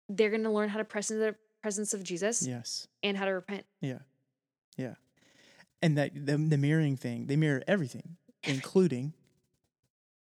they're 0.09 0.31
gonna 0.31 0.53
learn 0.53 0.69
how 0.69 0.79
to 0.79 0.85
press 0.85 1.11
into 1.11 1.23
the 1.25 1.35
presence 1.63 1.95
of 1.95 2.03
Jesus 2.03 2.47
yes 2.47 2.87
and 3.03 3.17
how 3.17 3.25
to 3.25 3.33
repent. 3.33 3.65
Yeah. 3.81 3.99
Yeah. 4.77 4.95
And 5.83 5.97
that 5.99 6.13
the, 6.15 6.37
the 6.37 6.59
mirroring 6.59 6.97
thing, 6.97 7.27
they 7.27 7.37
mirror 7.37 7.63
everything, 7.69 8.17
including 8.45 9.13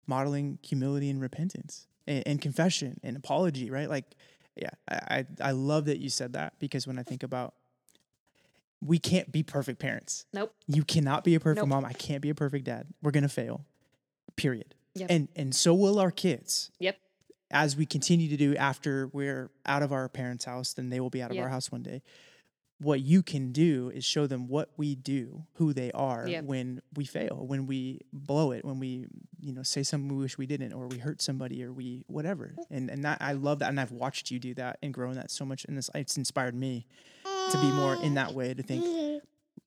modeling 0.07 0.59
humility 0.61 1.09
and 1.09 1.21
repentance. 1.21 1.88
and, 2.07 2.24
and 2.26 2.41
confession 2.41 2.99
and 3.03 3.15
apology, 3.15 3.69
right? 3.69 3.89
Like, 3.89 4.05
yeah, 4.55 4.69
I, 4.89 4.95
I 5.19 5.26
I 5.41 5.51
love 5.51 5.86
that 5.86 5.99
you 5.99 6.09
said 6.09 6.34
that 6.34 6.53
because 6.59 6.86
when 6.86 6.99
I 6.99 7.03
think 7.03 7.24
about 7.24 7.53
we 8.86 8.99
can't 8.99 9.32
be 9.32 9.43
perfect 9.43 9.80
parents. 9.80 10.26
Nope. 10.34 10.53
You 10.67 10.84
cannot 10.84 11.24
be 11.24 11.36
a 11.36 11.39
perfect 11.39 11.61
Nope. 11.65 11.69
mom. 11.69 11.86
I 11.86 11.93
can't 11.93 12.21
be 12.21 12.30
a 12.30 12.36
perfect 12.36 12.65
dad. 12.65 12.88
We're 13.01 13.11
gonna 13.11 13.30
fail. 13.30 13.65
Period. 14.36 14.76
Yep. 14.95 15.07
And 15.09 15.27
and 15.35 15.55
so 15.55 15.73
will 15.73 15.99
our 15.99 16.11
kids. 16.11 16.71
Yep. 16.79 16.97
As 17.51 17.75
we 17.75 17.85
continue 17.85 18.29
to 18.29 18.37
do 18.37 18.55
after 18.55 19.07
we're 19.07 19.51
out 19.65 19.83
of 19.83 19.91
our 19.91 20.09
parents' 20.09 20.45
house, 20.45 20.73
then 20.73 20.89
they 20.89 20.99
will 20.99 21.09
be 21.09 21.21
out 21.21 21.29
of 21.29 21.35
Yep. 21.35 21.43
our 21.43 21.49
house 21.49 21.71
one 21.71 21.83
day. 21.83 22.01
What 22.79 23.01
you 23.01 23.21
can 23.21 23.51
do 23.51 23.91
is 23.93 24.03
show 24.03 24.27
them 24.27 24.47
what 24.47 24.71
we 24.75 24.95
do, 24.95 25.45
who 25.53 25.71
they 25.71 25.91
are 25.91 26.27
Yep. 26.27 26.45
when 26.45 26.81
we 26.95 27.05
fail, 27.05 27.45
when 27.47 27.67
we 27.67 28.01
blow 28.11 28.51
it, 28.51 28.65
when 28.65 28.79
we, 28.79 29.05
you 29.39 29.53
know, 29.53 29.63
say 29.63 29.83
something 29.83 30.09
we 30.15 30.21
wish 30.21 30.37
we 30.37 30.47
didn't, 30.47 30.73
or 30.73 30.87
we 30.87 30.97
hurt 30.97 31.21
somebody, 31.21 31.63
or 31.63 31.71
we 31.71 32.03
whatever. 32.07 32.55
And 32.69 32.89
and 32.89 33.03
that 33.05 33.19
I 33.21 33.33
love 33.33 33.59
that, 33.59 33.69
and 33.69 33.79
I've 33.79 33.91
watched 33.91 34.31
you 34.31 34.39
do 34.39 34.53
that 34.55 34.79
and 34.81 34.93
grow 34.93 35.09
in 35.09 35.15
that 35.15 35.31
so 35.31 35.45
much, 35.45 35.65
and 35.65 35.77
this 35.77 35.89
it's 35.93 36.17
inspired 36.17 36.55
me 36.55 36.87
to 37.23 37.57
be 37.61 37.71
more 37.71 37.95
in 37.95 38.15
that 38.15 38.33
way 38.33 38.53
to 38.53 38.63
think 38.63 38.83
mm. 38.83 39.19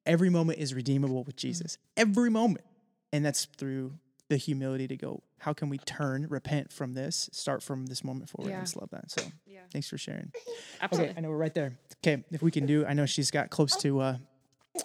every 0.05 0.31
moment 0.31 0.59
is 0.59 0.75
redeemable 0.75 1.25
with 1.25 1.37
Jesus. 1.37 1.77
Mm. 1.77 2.03
Every 2.03 2.31
moment. 2.31 2.65
And 3.13 3.25
that's 3.25 3.45
through 3.45 3.95
the 4.29 4.37
humility 4.37 4.89
to 4.89 4.97
go, 4.97 5.23
how 5.39 5.53
can 5.53 5.69
we 5.69 5.79
turn, 5.79 6.27
repent 6.29 6.73
from 6.73 6.95
this, 6.95 7.31
start 7.33 7.63
from 7.63 7.87
this 7.87 8.03
moment 8.03 8.29
forward? 8.29 8.51
Yeah. 8.51 8.59
I 8.59 8.61
just 8.61 8.77
love 8.77 8.91
that. 8.91 9.11
So 9.11 9.23
Yeah. 9.47 9.61
thanks 9.73 9.89
for 9.89 9.99
sharing. 9.99 10.33
Absolutely. 10.81 11.11
Okay, 11.11 11.19
I 11.19 11.21
know 11.21 11.29
we're 11.31 11.37
right 11.37 11.55
there. 11.55 11.79
Okay, 12.05 12.25
if 12.33 12.43
we 12.43 12.51
can 12.51 12.67
do, 12.67 12.85
I 12.85 12.93
know 12.95 13.07
she's 13.07 13.31
got 13.31 13.51
close 13.51 13.77
to 13.83 14.01
uh, 14.01 14.17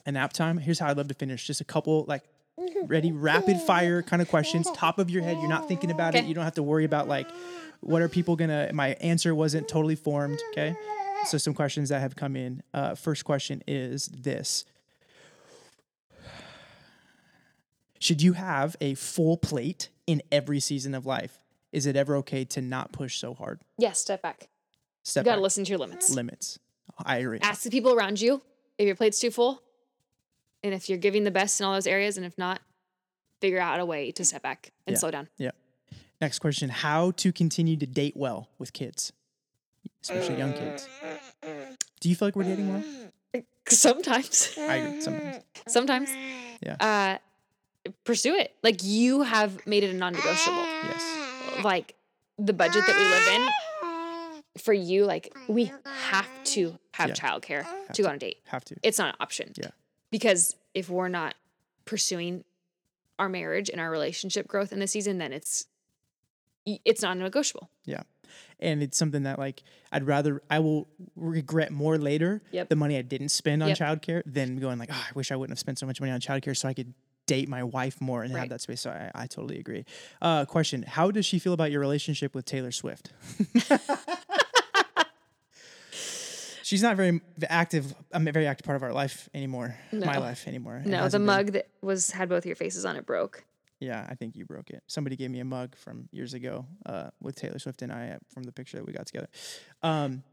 a 0.05 0.11
nap 0.11 0.33
time. 0.33 0.57
Here's 0.57 0.79
how 0.79 0.87
I'd 0.87 0.97
love 0.97 1.07
to 1.07 1.13
finish. 1.15 1.45
Just 1.47 1.61
a 1.61 1.65
couple 1.65 2.05
like 2.07 2.23
ready, 2.85 3.11
rapid 3.11 3.59
fire 3.61 4.01
kind 4.03 4.21
of 4.21 4.27
questions, 4.29 4.69
top 4.75 4.99
of 4.99 5.09
your 5.09 5.23
head. 5.23 5.37
You're 5.37 5.49
not 5.49 5.67
thinking 5.67 5.89
about 5.91 6.13
it. 6.15 6.25
You 6.25 6.33
don't 6.35 6.43
have 6.43 6.55
to 6.55 6.63
worry 6.63 6.85
about 6.85 7.07
like, 7.07 7.27
what 7.79 8.01
are 8.03 8.09
people 8.09 8.35
gonna, 8.35 8.69
my 8.73 8.89
answer 9.01 9.33
wasn't 9.33 9.67
totally 9.67 9.95
formed. 9.95 10.39
Okay. 10.51 10.75
So 11.25 11.37
some 11.37 11.53
questions 11.53 11.89
that 11.89 11.99
have 12.01 12.15
come 12.15 12.35
in. 12.35 12.61
Uh, 12.73 12.93
first 12.95 13.25
question 13.25 13.63
is 13.67 14.07
this. 14.07 14.65
Should 18.01 18.21
you 18.23 18.33
have 18.33 18.75
a 18.81 18.95
full 18.95 19.37
plate 19.37 19.89
in 20.07 20.23
every 20.31 20.59
season 20.59 20.95
of 20.95 21.05
life? 21.05 21.37
Is 21.71 21.85
it 21.85 21.95
ever 21.95 22.15
okay 22.17 22.43
to 22.45 22.59
not 22.61 22.91
push 22.91 23.17
so 23.19 23.35
hard? 23.35 23.61
Yes, 23.77 23.99
step 23.99 24.23
back. 24.23 24.49
Step 25.03 25.21
back. 25.23 25.25
You 25.25 25.31
got 25.31 25.35
to 25.35 25.39
back. 25.39 25.43
listen 25.43 25.63
to 25.65 25.69
your 25.69 25.77
limits. 25.77 26.09
limits. 26.09 26.57
I 27.05 27.17
agree. 27.17 27.37
Ask 27.43 27.61
the 27.61 27.69
people 27.69 27.93
around 27.93 28.19
you 28.19 28.41
if 28.79 28.87
your 28.87 28.95
plate's 28.95 29.19
too 29.19 29.29
full, 29.29 29.61
and 30.63 30.73
if 30.73 30.89
you're 30.89 30.97
giving 30.97 31.23
the 31.25 31.31
best 31.31 31.59
in 31.59 31.65
all 31.67 31.73
those 31.75 31.85
areas, 31.85 32.17
and 32.17 32.25
if 32.25 32.35
not, 32.39 32.59
figure 33.39 33.59
out 33.59 33.79
a 33.79 33.85
way 33.85 34.11
to 34.13 34.25
step 34.25 34.41
back 34.41 34.71
and 34.87 34.95
Yeah. 34.95 34.99
slow 34.99 35.11
down. 35.11 35.27
Yeah. 35.37 35.51
Next 36.19 36.39
question: 36.39 36.69
How 36.69 37.11
to 37.11 37.31
continue 37.31 37.77
to 37.77 37.85
date 37.85 38.17
well 38.17 38.49
with 38.57 38.73
kids, 38.73 39.13
especially 40.01 40.37
young 40.37 40.53
kids? 40.53 40.87
Do 41.99 42.09
you 42.09 42.15
feel 42.15 42.27
like 42.27 42.35
we're 42.35 42.43
dating 42.45 42.67
well? 42.73 43.43
Sometimes, 43.67 44.53
I 44.57 44.75
agree. 44.77 45.01
Sometimes. 45.01 45.43
sometimes, 45.67 46.09
Yeah. 46.61 46.75
uh, 46.79 47.17
pursue 48.03 48.35
it. 48.35 48.55
Like 48.63 48.83
you 48.83 49.23
have 49.23 49.65
made 49.67 49.83
it 49.83 49.89
a 49.89 49.93
non-negotiable. 49.97 50.57
Yes. 50.63 51.63
Like 51.63 51.95
the 52.37 52.53
budget 52.53 52.83
that 52.87 52.95
we 52.97 53.03
live 53.05 53.27
in 53.41 54.61
for 54.61 54.73
you, 54.73 55.05
like 55.05 55.33
we 55.47 55.71
have 55.85 56.27
to 56.45 56.77
have 56.93 57.09
Yeah. 57.09 57.15
childcare 57.15 57.65
to 57.93 58.01
go 58.01 58.09
on 58.09 58.15
a 58.15 58.19
date. 58.19 58.37
Have 58.47 58.65
to. 58.65 58.75
It's 58.83 58.97
not 58.97 59.09
an 59.09 59.15
option. 59.19 59.53
Yeah. 59.55 59.69
Because 60.11 60.55
if 60.73 60.89
we're 60.89 61.07
not 61.07 61.35
pursuing 61.85 62.43
our 63.17 63.29
marriage 63.29 63.69
and 63.69 63.79
our 63.79 63.89
relationship 63.89 64.47
growth 64.47 64.71
in 64.73 64.79
this 64.79 64.91
season, 64.91 65.17
then 65.19 65.31
it's 65.33 65.65
it's 66.65 67.01
not 67.01 67.17
negotiable. 67.17 67.69
Yeah. 67.85 68.03
And 68.59 68.83
it's 68.83 68.97
something 68.97 69.23
that 69.23 69.39
like 69.39 69.63
I'd 69.91 70.05
rather 70.05 70.41
I 70.49 70.59
will 70.59 70.87
regret 71.15 71.71
more 71.71 71.97
later 71.97 72.41
Yep. 72.51 72.69
the 72.69 72.75
money 72.75 72.97
I 72.97 73.01
didn't 73.01 73.29
spend 73.29 73.63
on 73.63 73.69
Yep. 73.69 73.77
childcare 73.77 74.21
than 74.25 74.57
going 74.57 74.77
like, 74.77 74.89
oh, 74.91 75.05
I 75.09 75.11
wish 75.15 75.31
I 75.31 75.35
wouldn't 75.35 75.51
have 75.53 75.59
spent 75.59 75.79
so 75.79 75.85
much 75.85 75.99
money 75.99 76.11
on 76.11 76.19
childcare 76.21 76.55
so 76.55 76.67
I 76.67 76.73
could 76.73 76.93
date 77.31 77.47
my 77.47 77.63
wife 77.63 78.01
more 78.01 78.23
and 78.23 78.33
have 78.35 78.49
that 78.49 78.59
space. 78.59 78.81
So 78.81 78.89
I, 78.89 79.09
I 79.15 79.27
totally 79.27 79.57
agree. 79.57 79.85
Uh, 80.21 80.43
question: 80.43 80.83
How 80.83 81.11
does 81.11 81.25
she 81.25 81.39
feel 81.39 81.53
about 81.53 81.71
your 81.71 81.79
relationship 81.79 82.35
with 82.35 82.43
Taylor 82.43 82.71
Swift? 82.71 83.13
She's 86.63 86.83
not 86.83 86.97
very 86.97 87.21
active, 87.49 87.93
I'm 88.13 88.27
a 88.27 88.31
very 88.31 88.47
active 88.47 88.65
part 88.65 88.77
of 88.77 88.83
our 88.83 88.93
life 88.93 89.29
anymore. 89.33 89.77
My 89.91 90.17
life 90.17 90.47
anymore. 90.47 90.81
No, 90.85 91.03
the 91.09 91.19
been. 91.19 91.25
mug 91.25 91.47
that 91.47 91.67
was 91.81 92.11
had 92.11 92.29
both 92.29 92.45
your 92.45 92.55
faces 92.55 92.85
on 92.85 92.95
it 92.95 93.05
broke. 93.05 93.43
Yeah, 93.79 94.05
I 94.09 94.15
think 94.15 94.35
you 94.37 94.45
broke 94.45 94.69
it. 94.69 94.81
Somebody 94.87 95.15
gave 95.17 95.31
me 95.31 95.39
a 95.41 95.45
mug 95.45 95.75
from 95.75 96.07
years 96.11 96.33
ago 96.33 96.65
uh, 96.85 97.09
with 97.19 97.35
Taylor 97.35 97.59
Swift 97.59 97.81
and 97.81 97.91
I 97.91 98.09
uh, 98.09 98.17
from 98.33 98.43
the 98.43 98.53
picture 98.53 98.77
that 98.77 98.85
we 98.85 98.93
got 98.93 99.05
together. 99.05 99.27
Um, 99.83 100.23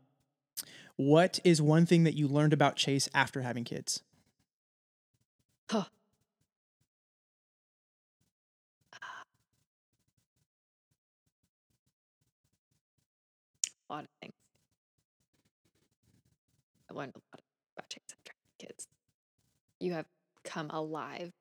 what 0.97 1.41
is 1.45 1.63
one 1.63 1.87
thing 1.87 2.05
that 2.05 2.15
you 2.15 2.29
learned 2.29 2.53
about 2.53 2.77
Chase 2.77 3.09
after 3.15 3.43
having 3.43 3.65
kids? 3.65 4.03
Huh. 5.71 5.85
A 13.89 13.93
lot 13.93 14.05
of 14.05 14.11
things. 14.21 14.35
I 16.91 16.95
learned 16.95 17.13
a 17.15 17.19
lot 17.19 17.43
about 17.77 17.89
Chase 17.89 18.03
after 18.11 18.33
kids. 18.59 18.87
You 19.81 19.93
have 19.93 20.07
come 20.45 20.71
alive 20.71 21.33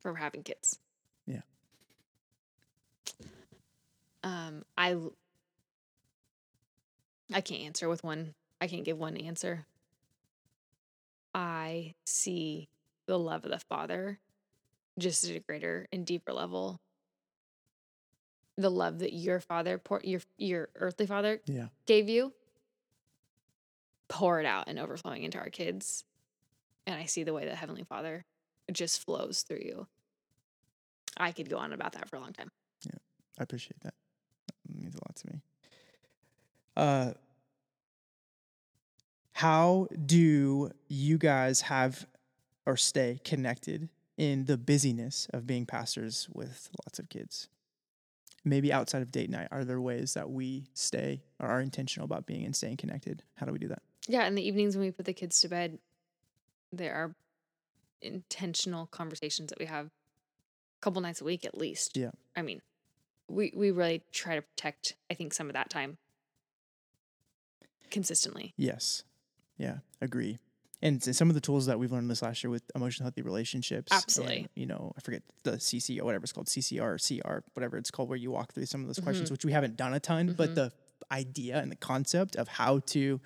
from 0.00 0.16
having 0.16 0.42
kids. 0.42 0.78
Yeah. 1.26 1.40
Um, 4.22 4.64
I 4.76 4.96
I 7.32 7.40
can't 7.40 7.62
answer 7.62 7.88
with 7.88 8.04
one. 8.04 8.34
I 8.60 8.66
can't 8.66 8.84
give 8.84 8.98
one 8.98 9.16
answer. 9.16 9.66
I 11.34 11.94
see 12.04 12.68
the 13.06 13.18
love 13.18 13.44
of 13.44 13.50
the 13.50 13.58
Father 13.58 14.20
just 14.98 15.24
at 15.28 15.36
a 15.36 15.40
greater 15.40 15.88
and 15.92 16.06
deeper 16.06 16.32
level. 16.32 16.80
The 18.56 18.70
love 18.70 19.00
that 19.00 19.12
your 19.12 19.40
father, 19.40 19.78
pour, 19.78 20.00
your 20.04 20.20
your 20.38 20.68
earthly 20.76 21.06
father, 21.06 21.40
Yeah. 21.46 21.68
gave 21.86 22.08
you, 22.08 22.32
pour 24.08 24.38
it 24.40 24.46
out 24.46 24.68
and 24.68 24.78
overflowing 24.78 25.24
into 25.24 25.38
our 25.38 25.50
kids. 25.50 26.04
And 26.86 26.96
I 27.00 27.06
see 27.06 27.24
the 27.24 27.32
way 27.32 27.46
that 27.46 27.56
Heavenly 27.56 27.84
Father 27.84 28.24
just 28.70 29.04
flows 29.04 29.42
through 29.42 29.62
you. 29.64 29.86
I 31.16 31.32
could 31.32 31.48
go 31.48 31.58
on 31.58 31.72
about 31.72 31.92
that 31.92 32.08
for 32.08 32.16
a 32.16 32.20
long 32.20 32.32
time. 32.32 32.50
Yeah. 32.84 32.92
I 33.38 33.42
appreciate 33.42 33.80
that. 33.80 33.94
That 34.46 34.74
means 34.80 34.94
a 34.94 34.98
lot 34.98 35.16
to 35.16 35.26
me. 35.32 35.40
Uh, 36.76 37.12
how 39.32 39.88
do 40.06 40.70
you 40.88 41.18
guys 41.18 41.62
have 41.62 42.06
or 42.66 42.76
stay 42.76 43.20
connected 43.24 43.88
in 44.16 44.44
the 44.44 44.56
busyness 44.56 45.26
of 45.32 45.46
being 45.46 45.66
pastors 45.66 46.28
with 46.32 46.68
lots 46.86 46.98
of 46.98 47.08
kids? 47.08 47.48
Maybe 48.44 48.72
outside 48.72 49.00
of 49.02 49.10
date 49.10 49.30
night, 49.30 49.48
are 49.50 49.64
there 49.64 49.80
ways 49.80 50.14
that 50.14 50.30
we 50.30 50.66
stay 50.74 51.22
or 51.40 51.48
are 51.48 51.60
intentional 51.60 52.04
about 52.04 52.26
being 52.26 52.44
and 52.44 52.54
staying 52.54 52.76
connected? 52.76 53.22
How 53.36 53.46
do 53.46 53.52
we 53.52 53.58
do 53.58 53.68
that? 53.68 53.82
Yeah, 54.06 54.26
in 54.26 54.34
the 54.34 54.46
evenings 54.46 54.76
when 54.76 54.84
we 54.84 54.90
put 54.90 55.06
the 55.06 55.14
kids 55.14 55.40
to 55.40 55.48
bed, 55.48 55.78
there 56.70 56.94
are 56.94 57.14
intentional 58.02 58.86
conversations 58.86 59.48
that 59.48 59.58
we 59.58 59.64
have 59.64 59.86
a 59.86 59.90
couple 60.82 61.00
nights 61.00 61.22
a 61.22 61.24
week 61.24 61.44
at 61.46 61.56
least. 61.56 61.96
Yeah. 61.96 62.10
I 62.36 62.42
mean, 62.42 62.60
we 63.28 63.52
we 63.56 63.70
really 63.70 64.02
try 64.12 64.36
to 64.36 64.42
protect 64.42 64.94
I 65.10 65.14
think 65.14 65.32
some 65.32 65.48
of 65.48 65.54
that 65.54 65.70
time 65.70 65.96
consistently. 67.90 68.52
Yes. 68.56 69.04
Yeah, 69.56 69.78
agree. 70.00 70.38
And 70.84 71.02
some 71.02 71.30
of 71.30 71.34
the 71.34 71.40
tools 71.40 71.64
that 71.66 71.78
we've 71.78 71.90
learned 71.90 72.10
this 72.10 72.20
last 72.20 72.44
year 72.44 72.50
with 72.50 72.62
emotional 72.76 73.06
healthy 73.06 73.22
relationships. 73.22 73.90
and, 73.90 74.02
Absolutely. 74.02 74.46
you 74.54 74.66
know, 74.66 74.92
I 74.96 75.00
forget 75.00 75.22
the 75.42 75.52
CC 75.52 75.98
or 75.98 76.04
whatever 76.04 76.24
it's 76.24 76.32
called, 76.32 76.46
CCR, 76.46 76.98
CR, 76.98 77.38
whatever 77.54 77.78
it's 77.78 77.90
called, 77.90 78.10
where 78.10 78.18
you 78.18 78.30
walk 78.30 78.52
through 78.52 78.66
some 78.66 78.82
of 78.82 78.86
those 78.86 78.98
questions, 78.98 79.30
which 79.30 79.44
we 79.46 79.52
haven't 79.52 79.76
done 79.78 79.94
a 79.94 79.98
ton, 80.00 80.34
but 80.36 80.50
Mhm. 80.50 80.54
the 80.56 80.72
idea 81.10 81.58
and 81.58 81.72
the 81.72 81.76
concept 81.76 82.36
of 82.36 82.48
how 82.48 82.80
to 82.80 83.18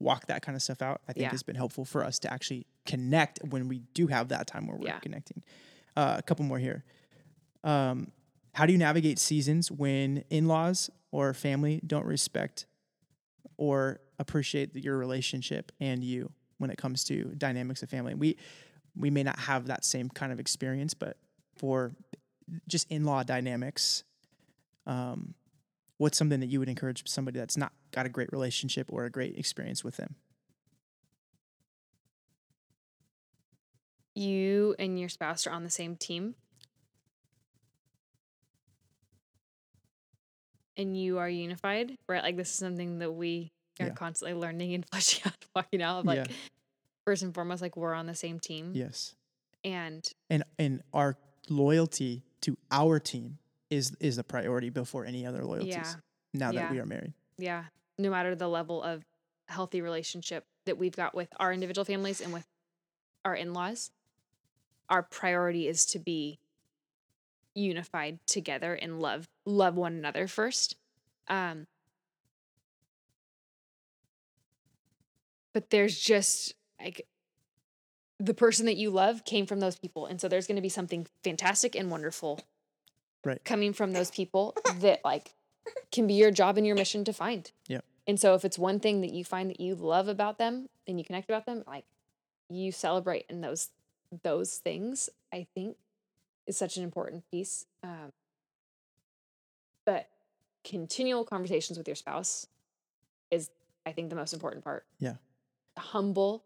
walk 0.00 0.26
that 0.26 0.42
kind 0.42 0.56
of 0.56 0.62
stuff 0.62 0.82
out, 0.82 1.00
I 1.08 1.12
think 1.12 1.22
Yeah. 1.22 1.30
has 1.30 1.42
been 1.44 1.56
helpful 1.56 1.84
for 1.84 2.04
us 2.04 2.18
to 2.20 2.32
actually 2.32 2.66
connect 2.84 3.38
when 3.44 3.68
we 3.68 3.78
do 3.94 4.08
have 4.08 4.28
that 4.28 4.46
time 4.48 4.66
where 4.66 4.76
we're 4.76 4.88
Yeah. 4.88 4.98
connecting. 4.98 5.42
Uh, 5.96 6.16
a 6.18 6.22
couple 6.22 6.44
more 6.44 6.58
here. 6.58 6.84
Um, 7.64 8.10
how 8.54 8.66
do 8.66 8.72
you 8.72 8.78
navigate 8.78 9.18
seasons 9.20 9.70
when 9.70 10.24
in-laws 10.28 10.90
or 11.12 11.32
family 11.34 11.80
don't 11.86 12.04
respect 12.04 12.66
or 13.56 14.00
appreciate 14.18 14.74
your 14.74 14.98
relationship 14.98 15.70
and 15.80 16.02
you 16.04 16.32
when 16.58 16.70
it 16.70 16.78
comes 16.78 17.04
to 17.04 17.24
dynamics 17.36 17.82
of 17.82 17.90
family. 17.90 18.14
We 18.14 18.36
we 18.94 19.10
may 19.10 19.22
not 19.22 19.38
have 19.38 19.66
that 19.66 19.84
same 19.84 20.08
kind 20.08 20.32
of 20.32 20.40
experience, 20.40 20.94
but 20.94 21.16
for 21.56 21.92
just 22.68 22.90
in-law 22.90 23.24
dynamics, 23.24 24.04
um, 24.86 25.34
what's 25.98 26.16
something 26.16 26.40
that 26.40 26.46
you 26.46 26.60
would 26.60 26.68
encourage 26.68 27.06
somebody 27.06 27.38
that's 27.38 27.56
not 27.56 27.72
got 27.92 28.06
a 28.06 28.08
great 28.08 28.32
relationship 28.32 28.90
or 28.90 29.04
a 29.04 29.10
great 29.10 29.36
experience 29.36 29.84
with 29.84 29.96
them? 29.96 30.14
You 34.14 34.74
and 34.78 34.98
your 34.98 35.10
spouse 35.10 35.46
are 35.46 35.50
on 35.50 35.62
the 35.62 35.70
same 35.70 35.96
team. 35.96 36.36
and 40.76 40.96
you 40.96 41.18
are 41.18 41.28
unified, 41.28 41.96
right? 42.08 42.22
Like 42.22 42.36
this 42.36 42.50
is 42.50 42.56
something 42.56 42.98
that 42.98 43.12
we 43.12 43.52
are 43.80 43.86
Yeah. 43.86 43.92
constantly 43.94 44.34
learning 44.34 44.74
and 44.74 44.84
fleshing 44.90 45.22
out, 45.26 45.44
walking 45.54 45.82
out. 45.82 46.00
Of 46.00 46.06
like 46.06 46.28
Yeah. 46.28 46.34
first 47.04 47.22
and 47.22 47.34
foremost, 47.34 47.62
like 47.62 47.76
we're 47.76 47.94
on 47.94 48.06
the 48.06 48.14
same 48.14 48.38
team, 48.40 48.72
Yes. 48.74 49.14
and 49.64 50.08
And 50.30 50.44
and 50.58 50.82
our 50.92 51.16
loyalty 51.48 52.22
to 52.42 52.56
our 52.70 52.98
team 52.98 53.38
is 53.70 53.96
is 54.00 54.16
the 54.16 54.24
priority 54.24 54.70
before 54.70 55.04
any 55.04 55.26
other 55.26 55.44
loyalties. 55.44 55.74
yeah, 55.74 55.94
Now 56.34 56.52
that 56.52 56.70
we 56.70 56.78
are 56.78 56.86
married. 56.86 57.12
yeah. 57.38 57.64
No 57.98 58.10
matter 58.10 58.34
the 58.34 58.48
level 58.48 58.82
of 58.82 59.04
healthy 59.48 59.80
relationship 59.80 60.44
that 60.66 60.76
we've 60.76 60.94
got 60.96 61.14
with 61.14 61.28
our 61.38 61.52
individual 61.52 61.84
families 61.84 62.20
and 62.20 62.32
with 62.32 62.46
our 63.24 63.34
in-laws, 63.34 63.90
our 64.88 65.02
priority 65.02 65.66
is 65.68 65.84
to 65.86 65.98
be 65.98 66.38
unified 67.54 68.18
together 68.26 68.74
and 68.74 69.00
love 69.00 69.28
love 69.44 69.74
one 69.76 69.94
another 69.94 70.26
first. 70.28 70.76
Um, 71.28 71.66
but 75.56 75.70
there's 75.70 75.98
just 75.98 76.52
like 76.78 77.06
the 78.18 78.34
person 78.34 78.66
that 78.66 78.76
you 78.76 78.90
love 78.90 79.24
came 79.24 79.46
from 79.46 79.58
those 79.60 79.78
people, 79.78 80.04
and 80.04 80.20
so 80.20 80.28
there's 80.28 80.46
going 80.46 80.56
to 80.56 80.60
be 80.62 80.68
something 80.68 81.06
fantastic 81.24 81.74
and 81.74 81.90
wonderful, 81.90 82.40
Right. 83.24 83.42
coming 83.42 83.72
from 83.72 83.92
those 83.94 84.10
people 84.10 84.54
that 84.80 85.00
like 85.02 85.32
can 85.90 86.06
be 86.06 86.12
your 86.12 86.30
job 86.30 86.58
and 86.58 86.66
your 86.66 86.76
mission 86.76 87.04
to 87.06 87.12
find. 87.14 87.50
yeah 87.68 87.80
And 88.06 88.20
so 88.20 88.34
if 88.34 88.44
it's 88.44 88.58
one 88.58 88.80
thing 88.80 89.00
that 89.00 89.12
you 89.14 89.24
find 89.24 89.48
that 89.48 89.58
you 89.60 89.74
love 89.74 90.08
about 90.08 90.36
them 90.36 90.68
and 90.86 90.98
you 90.98 91.04
connect 91.06 91.30
about 91.30 91.46
them, 91.46 91.64
like 91.66 91.86
you 92.50 92.70
celebrate 92.70 93.24
in 93.30 93.40
those 93.40 93.70
those 94.22 94.58
things, 94.58 95.08
I 95.32 95.46
think 95.54 95.78
is 96.46 96.58
such 96.58 96.76
an 96.76 96.84
important 96.84 97.24
piece. 97.30 97.64
Um, 97.82 98.12
but 99.86 100.10
continual 100.64 101.24
conversations 101.24 101.78
with 101.78 101.88
your 101.88 101.96
spouse 101.96 102.46
is, 103.30 103.50
I 103.86 103.92
think, 103.92 104.10
the 104.10 104.16
most 104.16 104.32
important 104.34 104.62
part. 104.62 104.84
Yeah. 105.00 105.14
Humble, 105.78 106.44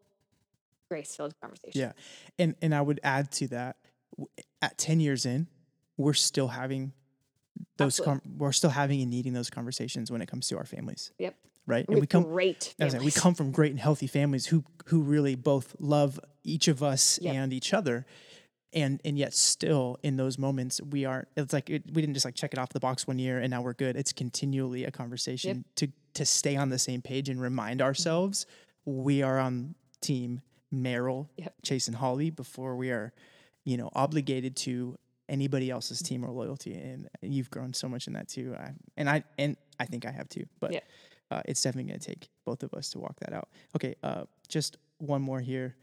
grace 0.89 1.15
filled 1.17 1.35
conversation. 1.41 1.81
Yeah. 1.81 1.93
And 2.39 2.55
and 2.61 2.75
I 2.75 2.81
would 2.81 3.01
add 3.03 3.31
to 3.33 3.49
that 3.49 3.77
at 4.63 4.79
10 4.79 5.01
years 5.01 5.27
in, 5.27 5.47
we're 5.97 6.15
still 6.15 6.49
having 6.49 6.93
those 7.77 8.01
com- 8.01 8.23
we're 8.37 8.53
still 8.53 8.71
having 8.71 9.01
and 9.01 9.11
needing 9.11 9.33
those 9.33 9.51
conversations 9.51 10.11
when 10.11 10.23
it 10.23 10.27
comes 10.27 10.49
to 10.49 10.57
our 10.57 10.65
families. 10.65 11.13
Yep. 11.19 11.35
Right? 11.67 11.87
And 11.87 11.97
And 11.97 12.01
we 12.01 12.07
come 12.07 12.25
great. 12.25 12.75
Like, 12.79 13.01
we 13.01 13.11
come 13.11 13.35
from 13.35 13.53
great 13.53 13.71
and 13.71 13.81
healthy 13.81 14.07
families 14.07 14.47
who 14.47 14.65
who 14.87 15.03
really 15.03 15.35
both 15.35 15.77
love 15.79 16.19
each 16.43 16.69
of 16.69 16.83
us 16.83 17.19
Yep. 17.23 17.35
and 17.35 17.53
each 17.53 17.73
other. 17.73 18.07
And 18.73 19.01
and 19.05 19.19
yet 19.19 19.35
still 19.35 19.99
in 20.03 20.17
those 20.17 20.39
moments 20.39 20.81
we 20.81 21.05
aren't 21.05 21.29
it's 21.37 21.53
like 21.53 21.69
it, 21.71 21.85
we 21.93 22.01
didn't 22.03 22.15
just 22.15 22.25
like 22.25 22.35
check 22.35 22.53
it 22.53 22.59
off 22.59 22.71
the 22.71 22.81
box 22.81 23.07
one 23.07 23.19
year 23.19 23.39
and 23.39 23.51
now 23.51 23.63
we're 23.63 23.75
good. 23.75 23.97
It's 23.97 24.13
continually 24.13 24.85
a 24.85 24.91
conversation 24.91 25.65
to 25.77 25.89
to 26.15 26.25
stay 26.25 26.57
on 26.57 26.71
the 26.71 26.79
same 26.79 27.03
page 27.03 27.29
and 27.29 27.41
remind 27.41 27.81
mm-hmm. 27.81 27.87
ourselves 27.87 28.47
we 28.91 29.23
are 29.23 29.39
on 29.39 29.75
team 30.01 30.41
Merrell, 30.75 31.29
Yep. 31.37 31.55
Chase 31.63 31.89
and 31.89 31.97
Holly 31.97 32.31
before 32.31 32.77
we 32.77 32.91
are, 32.91 33.13
you 33.65 33.77
know, 33.77 33.91
obligated 33.95 34.57
to 34.57 34.97
anybody 35.29 35.71
else's 35.71 36.01
team 36.03 36.25
or 36.25 36.31
loyalty. 36.31 36.75
And 36.75 37.09
you've 37.23 37.51
grown 37.51 37.73
so 37.75 37.89
much 37.89 38.07
in 38.07 38.13
that 38.15 38.29
too. 38.29 38.55
I, 38.59 38.73
and 38.97 39.09
I 39.11 39.25
and 39.39 39.57
I 39.79 39.85
think 39.87 40.07
I 40.07 40.11
have 40.11 40.29
too. 40.29 40.45
But 40.61 40.73
Yeah. 40.73 40.81
uh, 41.31 41.43
it's 41.47 41.63
definitely 41.63 41.91
going 41.91 42.01
to 42.01 42.07
take 42.07 42.29
both 42.45 42.63
of 42.63 42.73
us 42.75 42.91
to 42.91 42.99
walk 42.99 43.19
that 43.21 43.33
out. 43.33 43.49
Okay, 43.77 43.95
uh, 44.03 44.25
just 44.49 44.77
one 44.99 45.23
more 45.23 45.41
here, 45.41 45.75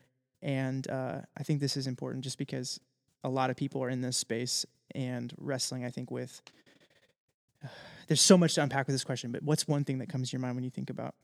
and 0.42 0.90
uh, 0.90 1.22
I 1.38 1.44
think 1.44 1.60
this 1.60 1.76
is 1.78 1.88
important 1.88 2.24
just 2.24 2.38
because 2.38 2.80
a 3.24 3.30
lot 3.30 3.50
of 3.50 3.56
people 3.58 3.84
are 3.84 3.90
in 3.90 4.02
this 4.02 4.16
space 4.18 4.66
and 4.96 5.34
wrestling. 5.38 5.84
I 5.86 5.90
think 5.90 6.12
with 6.12 6.42
there's 8.08 8.22
so 8.22 8.38
much 8.38 8.54
to 8.56 8.64
unpack 8.64 8.88
with 8.88 8.94
this 8.94 9.04
question, 9.04 9.32
but 9.32 9.44
what's 9.44 9.68
one 9.68 9.84
thing 9.84 9.98
that 10.00 10.08
comes 10.10 10.30
to 10.30 10.34
your 10.38 10.42
mind 10.42 10.56
when 10.56 10.64
you 10.64 10.70
think 10.70 10.90
about 10.90 11.16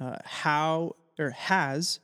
uh, 0.00 0.16
how 0.24 0.96
or 1.18 1.30
has 1.30 2.00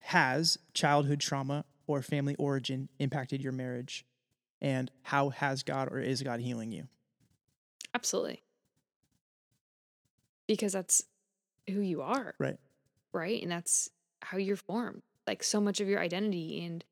has 0.00 0.58
childhood 0.74 1.20
trauma 1.20 1.64
or 1.86 2.02
family 2.02 2.34
origin 2.36 2.88
impacted 2.98 3.42
your 3.42 3.52
marriage, 3.52 4.04
and 4.60 4.90
how 5.02 5.28
has 5.30 5.62
God 5.62 5.88
or 5.92 5.98
is 6.00 6.22
God 6.22 6.40
healing 6.40 6.72
you? 6.72 6.88
Absolutely. 7.94 8.42
Because 10.48 10.72
that's 10.72 11.04
who 11.68 11.80
you 11.80 12.02
are. 12.02 12.34
Right. 12.38 12.56
Right. 13.12 13.42
And 13.42 13.50
that's 13.52 13.90
how 14.22 14.38
you're 14.38 14.56
formed. 14.56 15.02
Like 15.26 15.42
so 15.42 15.60
much 15.60 15.80
of 15.80 15.88
your 15.88 16.00
identity 16.00 16.64
and 16.64 16.84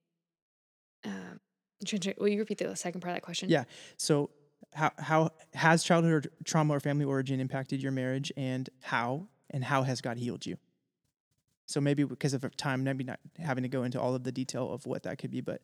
um 1.04 1.40
I'm 1.80 1.86
trying 1.86 2.00
to- 2.00 2.14
will 2.18 2.28
you 2.28 2.38
repeat 2.38 2.58
the 2.58 2.74
second 2.76 3.00
part 3.00 3.12
of 3.12 3.16
that 3.16 3.22
question? 3.22 3.48
Yeah. 3.48 3.64
So, 3.96 4.30
how 4.74 4.92
how 4.98 5.30
has 5.54 5.82
childhood 5.82 6.30
trauma 6.44 6.74
or 6.74 6.80
family 6.80 7.06
origin 7.06 7.40
impacted 7.40 7.82
your 7.82 7.90
marriage, 7.92 8.30
and 8.36 8.68
how 8.82 9.28
and 9.50 9.64
how 9.64 9.82
has 9.82 10.00
God 10.00 10.18
healed 10.18 10.46
you? 10.46 10.56
So 11.66 11.80
maybe 11.80 12.04
because 12.04 12.34
of 12.34 12.44
time, 12.56 12.82
maybe 12.82 13.04
not 13.04 13.20
having 13.38 13.62
to 13.62 13.68
go 13.68 13.84
into 13.84 14.00
all 14.00 14.14
of 14.14 14.24
the 14.24 14.32
detail 14.32 14.72
of 14.72 14.86
what 14.86 15.04
that 15.04 15.18
could 15.18 15.30
be, 15.30 15.40
but 15.40 15.62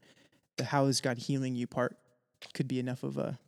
the 0.57 0.64
how 0.64 0.87
is 0.87 1.01
God 1.01 1.18
healing 1.18 1.57
you 1.57 1.66
part 1.66 1.97
could 2.55 2.68
be 2.68 2.78
enough 2.78 3.03
of 3.03 3.18
a 3.18 3.39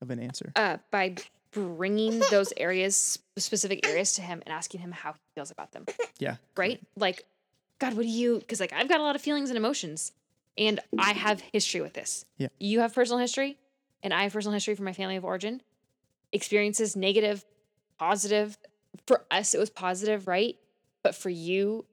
of 0.00 0.10
an 0.10 0.18
answer. 0.18 0.52
Uh 0.56 0.78
by 0.90 1.14
bringing 1.52 2.20
those 2.30 2.52
areas 2.56 3.20
specific 3.38 3.86
areas 3.86 4.14
to 4.14 4.22
him 4.22 4.42
and 4.44 4.52
asking 4.52 4.80
him 4.80 4.92
how 4.92 5.12
he 5.12 5.18
feels 5.34 5.50
about 5.50 5.72
them. 5.72 5.86
Yeah. 6.18 6.36
right? 6.56 6.80
Like, 6.96 7.24
God, 7.78 7.94
what 7.94 8.02
do 8.02 8.08
you? 8.08 8.38
Because 8.38 8.60
like 8.60 8.72
I've 8.72 8.88
got 8.88 9.00
a 9.00 9.02
lot 9.02 9.16
of 9.16 9.22
feelings 9.22 9.50
and 9.50 9.56
emotions, 9.56 10.12
and 10.56 10.80
I 10.98 11.12
have 11.12 11.40
history 11.52 11.80
with 11.80 11.92
this. 11.92 12.24
Yeah. 12.38 12.48
You 12.58 12.80
have 12.80 12.94
personal 12.94 13.18
history, 13.18 13.58
and 14.02 14.12
I 14.12 14.24
have 14.24 14.32
personal 14.32 14.54
history 14.54 14.74
from 14.74 14.84
my 14.84 14.92
family 14.92 15.16
of 15.16 15.24
origin. 15.24 15.60
Experiences 16.32 16.96
negative, 16.96 17.44
positive. 17.98 18.58
For 19.06 19.24
us, 19.30 19.54
it 19.54 19.58
was 19.58 19.70
positive, 19.70 20.26
right? 20.26 20.56
But 21.02 21.14
for 21.14 21.30
you 21.30 21.84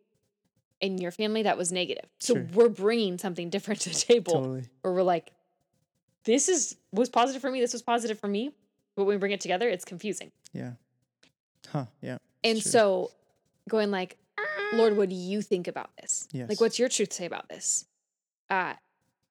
and 0.82 1.00
your 1.00 1.12
family, 1.12 1.44
that 1.44 1.58
was 1.58 1.72
negative. 1.72 2.06
So 2.20 2.36
Sure. 2.36 2.48
we're 2.54 2.70
bringing 2.70 3.18
something 3.18 3.50
different 3.50 3.82
to 3.82 3.90
the 3.90 3.96
table, 3.96 4.34
Totally. 4.34 4.64
where 4.82 4.94
we're 4.94 5.04
like, 5.04 5.32
this 6.24 6.50
is 6.50 6.76
was 6.92 7.10
positive 7.10 7.42
for 7.42 7.50
me. 7.52 7.60
This 7.62 7.74
was 7.74 7.82
positive 7.82 8.20
for 8.20 8.28
me. 8.28 8.52
But 8.96 9.06
when 9.06 9.16
we 9.16 9.20
bring 9.20 9.32
it 9.32 9.42
together, 9.42 9.70
it's 9.70 9.86
confusing. 9.86 10.32
Yeah. 10.54 10.74
Huh. 11.70 11.86
Yeah. 12.02 12.18
And 12.44 12.62
true. 12.62 12.72
so 12.72 13.12
going 13.70 13.92
like, 13.92 14.18
Lord, 14.74 14.98
what 14.98 15.10
do 15.10 15.16
you 15.16 15.42
think 15.42 15.68
about 15.68 15.90
this? 16.00 16.28
Yes. 16.32 16.50
Like 16.50 16.62
what's 16.62 16.78
your 16.80 16.90
truth 16.90 17.14
say 17.14 17.26
about 17.26 17.50
this? 17.50 17.86
Uh 18.50 18.74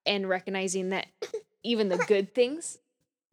and 0.06 0.28
recognizing 0.28 0.90
that 0.90 1.06
even 1.62 1.88
the 1.88 1.98
good 1.98 2.34
things 2.34 2.78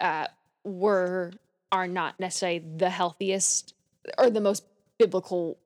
uh 0.02 0.28
were 0.64 1.32
are 1.72 1.88
not 1.88 2.20
necessarily 2.20 2.60
the 2.60 2.90
healthiest 2.90 3.74
or 4.18 4.30
the 4.30 4.41
most 4.41 4.64
biblical 4.97 5.58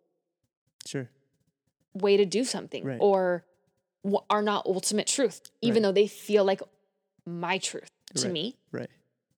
Sure. 0.86 1.10
way 1.94 2.18
to 2.18 2.26
do 2.26 2.44
something 2.44 2.84
Right. 2.84 2.98
or 3.02 3.46
w- 4.04 4.24
are 4.30 4.42
not 4.42 4.66
ultimate 4.66 5.08
truth 5.08 5.42
even 5.62 5.84
Right. 5.84 5.90
though 5.90 5.92
they 5.94 6.08
feel 6.08 6.44
like 6.44 6.62
my 7.26 7.58
truth 7.58 7.90
to 8.16 8.24
Right. 8.26 8.34
me 8.34 8.58
Right. 8.72 8.90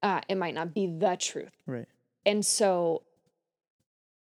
uh 0.01 0.21
it 0.27 0.35
might 0.35 0.53
not 0.53 0.73
be 0.73 0.87
the 0.87 1.15
truth 1.17 1.51
Right. 1.65 1.87
and 2.25 2.45
so 2.45 3.03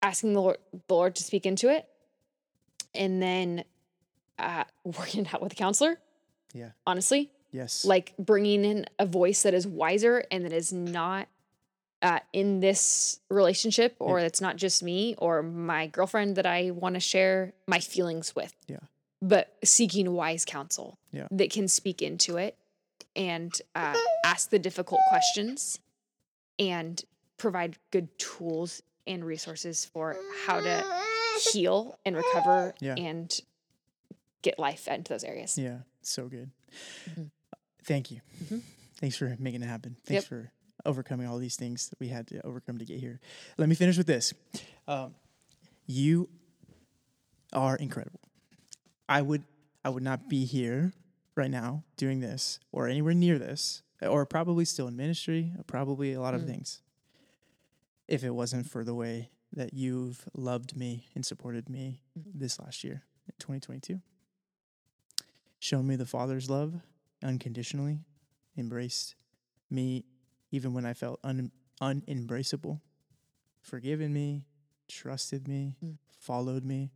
asking 0.03 0.34
the 0.34 0.41
Lord, 0.41 0.57
the 0.88 0.93
Lord 0.93 1.15
to 1.15 1.24
speak 1.24 1.45
into 1.45 1.69
it 1.69 1.88
and 2.95 3.22
then 3.22 3.63
uh, 4.39 4.63
working 4.84 5.26
it 5.26 5.34
out 5.34 5.41
with 5.41 5.51
a 5.51 5.55
counselor, 5.55 5.99
Yeah. 6.53 6.72
honestly, 6.88 7.32
Yes. 7.51 7.86
like 7.86 8.15
bringing 8.17 8.65
in 8.65 8.86
a 8.97 9.05
voice 9.05 9.43
that 9.43 9.53
is 9.53 9.67
wiser 9.67 10.24
and 10.32 10.43
that 10.45 10.53
is 10.53 10.74
not 10.74 11.28
uh, 12.02 12.20
in 12.34 12.60
this 12.60 13.20
relationship 13.30 13.95
or 13.99 14.20
it's 14.20 14.41
not 14.41 14.56
just 14.58 14.82
me 14.84 15.16
or 15.18 15.43
my 15.43 15.88
girlfriend 15.88 16.36
that 16.38 16.45
I 16.45 16.72
want 16.72 16.95
to 16.95 16.99
share 16.99 17.54
my 17.68 17.80
feelings 17.80 18.36
with. 18.36 18.54
Yeah. 18.68 18.78
But 19.22 19.56
seeking 19.64 20.12
wise 20.14 20.45
counsel 20.45 20.97
Yeah. 21.12 21.28
that 21.32 21.52
can 21.52 21.68
speak 21.68 22.02
into 22.02 22.38
it 22.38 22.58
and 23.16 23.54
uh, 23.76 23.95
ask 24.26 24.49
the 24.49 24.58
difficult 24.60 25.02
questions 25.10 25.80
and 26.58 27.04
provide 27.38 27.78
good 27.91 28.08
tools 28.18 28.82
and 29.06 29.24
resources 29.26 29.86
for 29.86 30.16
how 30.45 30.60
to 30.62 30.84
heal 31.52 31.99
and 32.06 32.16
recover 32.16 32.74
Yeah. 32.80 32.95
and 32.97 33.32
get 34.41 34.58
life 34.58 34.88
into 34.88 35.14
those 35.14 35.24
areas. 35.24 35.58
Yeah, 35.58 35.80
so 36.02 36.28
good. 36.28 36.49
Mhm. 37.10 37.30
Thank 37.84 38.10
you. 38.12 38.22
Mhm. 38.43 38.62
Thanks 38.97 39.18
for 39.18 39.36
making 39.39 39.62
it 39.62 39.68
happen. 39.68 39.97
Thanks 40.06 40.24
Yep. 40.24 40.30
for 40.30 40.52
overcoming 40.86 41.27
all 41.27 41.38
these 41.38 41.55
things 41.55 41.89
that 41.89 41.99
we 41.99 42.07
had 42.09 42.27
to 42.27 42.45
overcome 42.45 42.77
to 42.79 42.86
get 42.86 42.99
here. 42.99 43.19
Let 43.57 43.69
me 43.69 43.75
finish 43.75 43.97
with 43.97 44.07
this. 44.07 44.34
Um, 44.88 45.15
you 45.88 46.29
are 47.53 47.75
incredible. 47.75 48.19
I 49.09 49.21
would 49.21 49.43
I 49.84 49.89
would 49.89 50.03
not 50.03 50.29
be 50.29 50.45
here 50.45 50.93
right 51.36 51.49
now 51.49 51.84
doing 51.97 52.19
this 52.19 52.59
or 52.71 52.88
anywhere 52.88 53.13
near 53.15 53.39
this 53.39 53.82
or 54.01 54.25
probably 54.25 54.63
still 54.65 54.88
in 54.88 54.95
ministry, 54.95 55.53
probably 55.67 56.13
a 56.13 56.21
lot 56.21 56.34
of 56.36 56.41
Mm. 56.41 56.47
things. 56.47 56.82
If 58.07 58.23
it 58.23 58.29
wasn't 58.32 58.69
for 58.69 58.84
the 58.84 58.93
way 58.93 59.32
that 59.53 59.73
you've 59.73 60.27
loved 60.36 60.75
me 60.77 61.07
and 61.15 61.25
supported 61.25 61.67
me 61.69 62.01
Mhm. 62.17 62.32
this 62.36 62.59
last 62.59 62.84
year, 62.84 63.03
2022 63.39 64.01
shown 65.59 65.86
me 65.88 65.95
the 65.95 66.05
Father's 66.05 66.49
love 66.49 66.82
unconditionally, 67.23 67.99
embraced 68.57 69.15
me 69.69 70.03
even 70.52 70.74
when 70.74 70.86
I 70.86 70.93
felt 70.93 71.20
un- 71.24 71.52
unembraceable, 71.82 72.80
forgiven 73.62 74.14
me, 74.14 74.45
trusted 74.88 75.47
me, 75.47 75.76
Mm. 75.84 75.97
followed 76.20 76.64
me, 76.66 76.91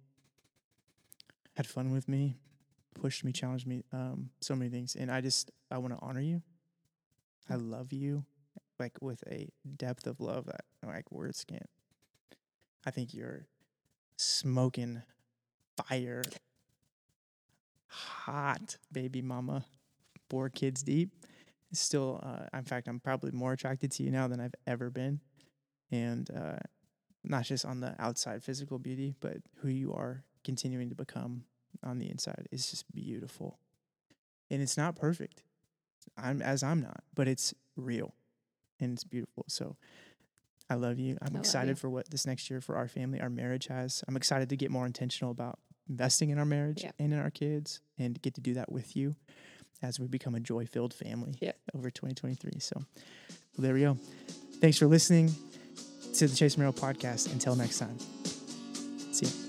had 1.56 1.66
fun 1.68 1.92
with 1.92 2.08
me, 2.08 2.38
pushed 2.94 3.24
me, 3.24 3.32
challenged 3.32 3.66
me, 3.68 3.84
um, 3.92 4.30
so 4.42 4.56
many 4.56 4.70
things. 4.70 4.96
And 4.96 5.10
I 5.12 5.22
just 5.22 5.52
I 5.72 5.78
want 5.78 5.94
to 5.94 6.00
honor 6.02 6.22
you. 6.22 6.42
I 7.50 7.56
love 7.56 7.94
you, 7.94 8.26
like 8.80 8.98
with 9.02 9.24
a 9.28 9.50
depth 9.78 10.08
of 10.08 10.20
love 10.20 10.46
that 10.46 10.66
like 10.84 11.12
words 11.12 11.44
can't. 11.46 11.70
I 12.86 12.92
think 12.92 13.14
you're 13.14 13.48
smoking 14.18 15.02
fire, 15.78 16.24
hot 17.88 18.78
baby 18.92 19.22
mama, 19.22 19.66
four 20.30 20.50
kids 20.50 20.84
deep. 20.84 21.25
Still, 21.78 22.20
uh, 22.24 22.58
in 22.58 22.64
fact, 22.64 22.88
I'm 22.88 23.00
probably 23.00 23.32
more 23.32 23.54
attracted 23.54 23.92
to 23.94 24.04
you 24.04 24.12
now 24.12 24.28
than 24.28 24.40
I've 24.40 24.56
ever 24.66 24.90
been, 24.90 25.20
and 25.92 26.30
uh, 26.32 26.58
not 27.24 27.44
just 27.46 27.66
on 27.66 27.80
the 27.80 27.96
outside 28.00 28.44
physical 28.44 28.80
beauty, 28.80 29.16
but 29.20 29.38
who 29.58 29.68
you 29.70 29.94
are 29.94 30.24
continuing 30.44 30.90
to 30.90 30.96
become 30.96 31.44
on 31.84 32.00
the 32.00 32.10
inside 32.10 32.48
is 32.52 32.70
just 32.70 32.92
beautiful. 32.94 33.60
And 34.50 34.62
it's 34.62 34.78
not 34.78 34.96
perfect. 34.96 35.44
I'm 36.18 36.42
as 36.42 36.62
I'm 36.64 36.82
not, 36.82 37.04
but 37.16 37.28
it's 37.28 37.54
real 37.76 38.14
and 38.80 38.94
it's 38.94 39.04
beautiful. 39.04 39.46
So 39.48 39.76
I 40.70 40.76
love 40.76 41.00
you. 41.00 41.18
I'm 41.22 41.36
excited 41.36 41.70
you. 41.72 41.76
for 41.76 41.90
what 41.90 42.10
this 42.12 42.26
next 42.28 42.50
year 42.50 42.62
for 42.62 42.76
our 42.76 42.88
family, 42.88 43.20
our 43.20 43.30
marriage 43.30 43.68
has. 43.68 44.04
I'm 44.08 44.16
excited 44.16 44.50
to 44.50 44.56
get 44.56 44.70
more 44.72 44.86
intentional 44.86 45.32
about 45.32 45.60
investing 45.90 46.30
in 46.30 46.38
our 46.38 46.46
marriage 46.46 46.84
Yeah. 46.84 46.92
and 47.00 47.12
in 47.14 47.20
our 47.20 47.32
kids 47.32 47.82
and 47.98 48.22
get 48.22 48.34
to 48.36 48.42
do 48.42 48.54
that 48.56 48.72
with 48.72 48.96
you 48.96 49.16
as 49.82 50.00
we 50.00 50.08
become 50.08 50.36
a 50.36 50.40
joy 50.40 50.66
filled 50.66 50.94
family 50.94 51.36
Yeah. 51.42 51.52
over 51.74 51.90
2023. 51.90 52.60
So 52.60 52.76
well, 52.78 52.86
there 53.58 53.74
we 53.74 53.82
go. 53.82 53.98
Thanks 54.62 54.78
for 54.78 54.88
listening 54.88 55.34
to 56.16 56.28
the 56.28 56.36
Chase 56.36 56.56
Merrell 56.56 56.74
podcast. 56.76 57.32
Until 57.32 57.56
next 57.56 57.80
time. 57.80 57.98
See 59.12 59.26
you. 59.28 59.45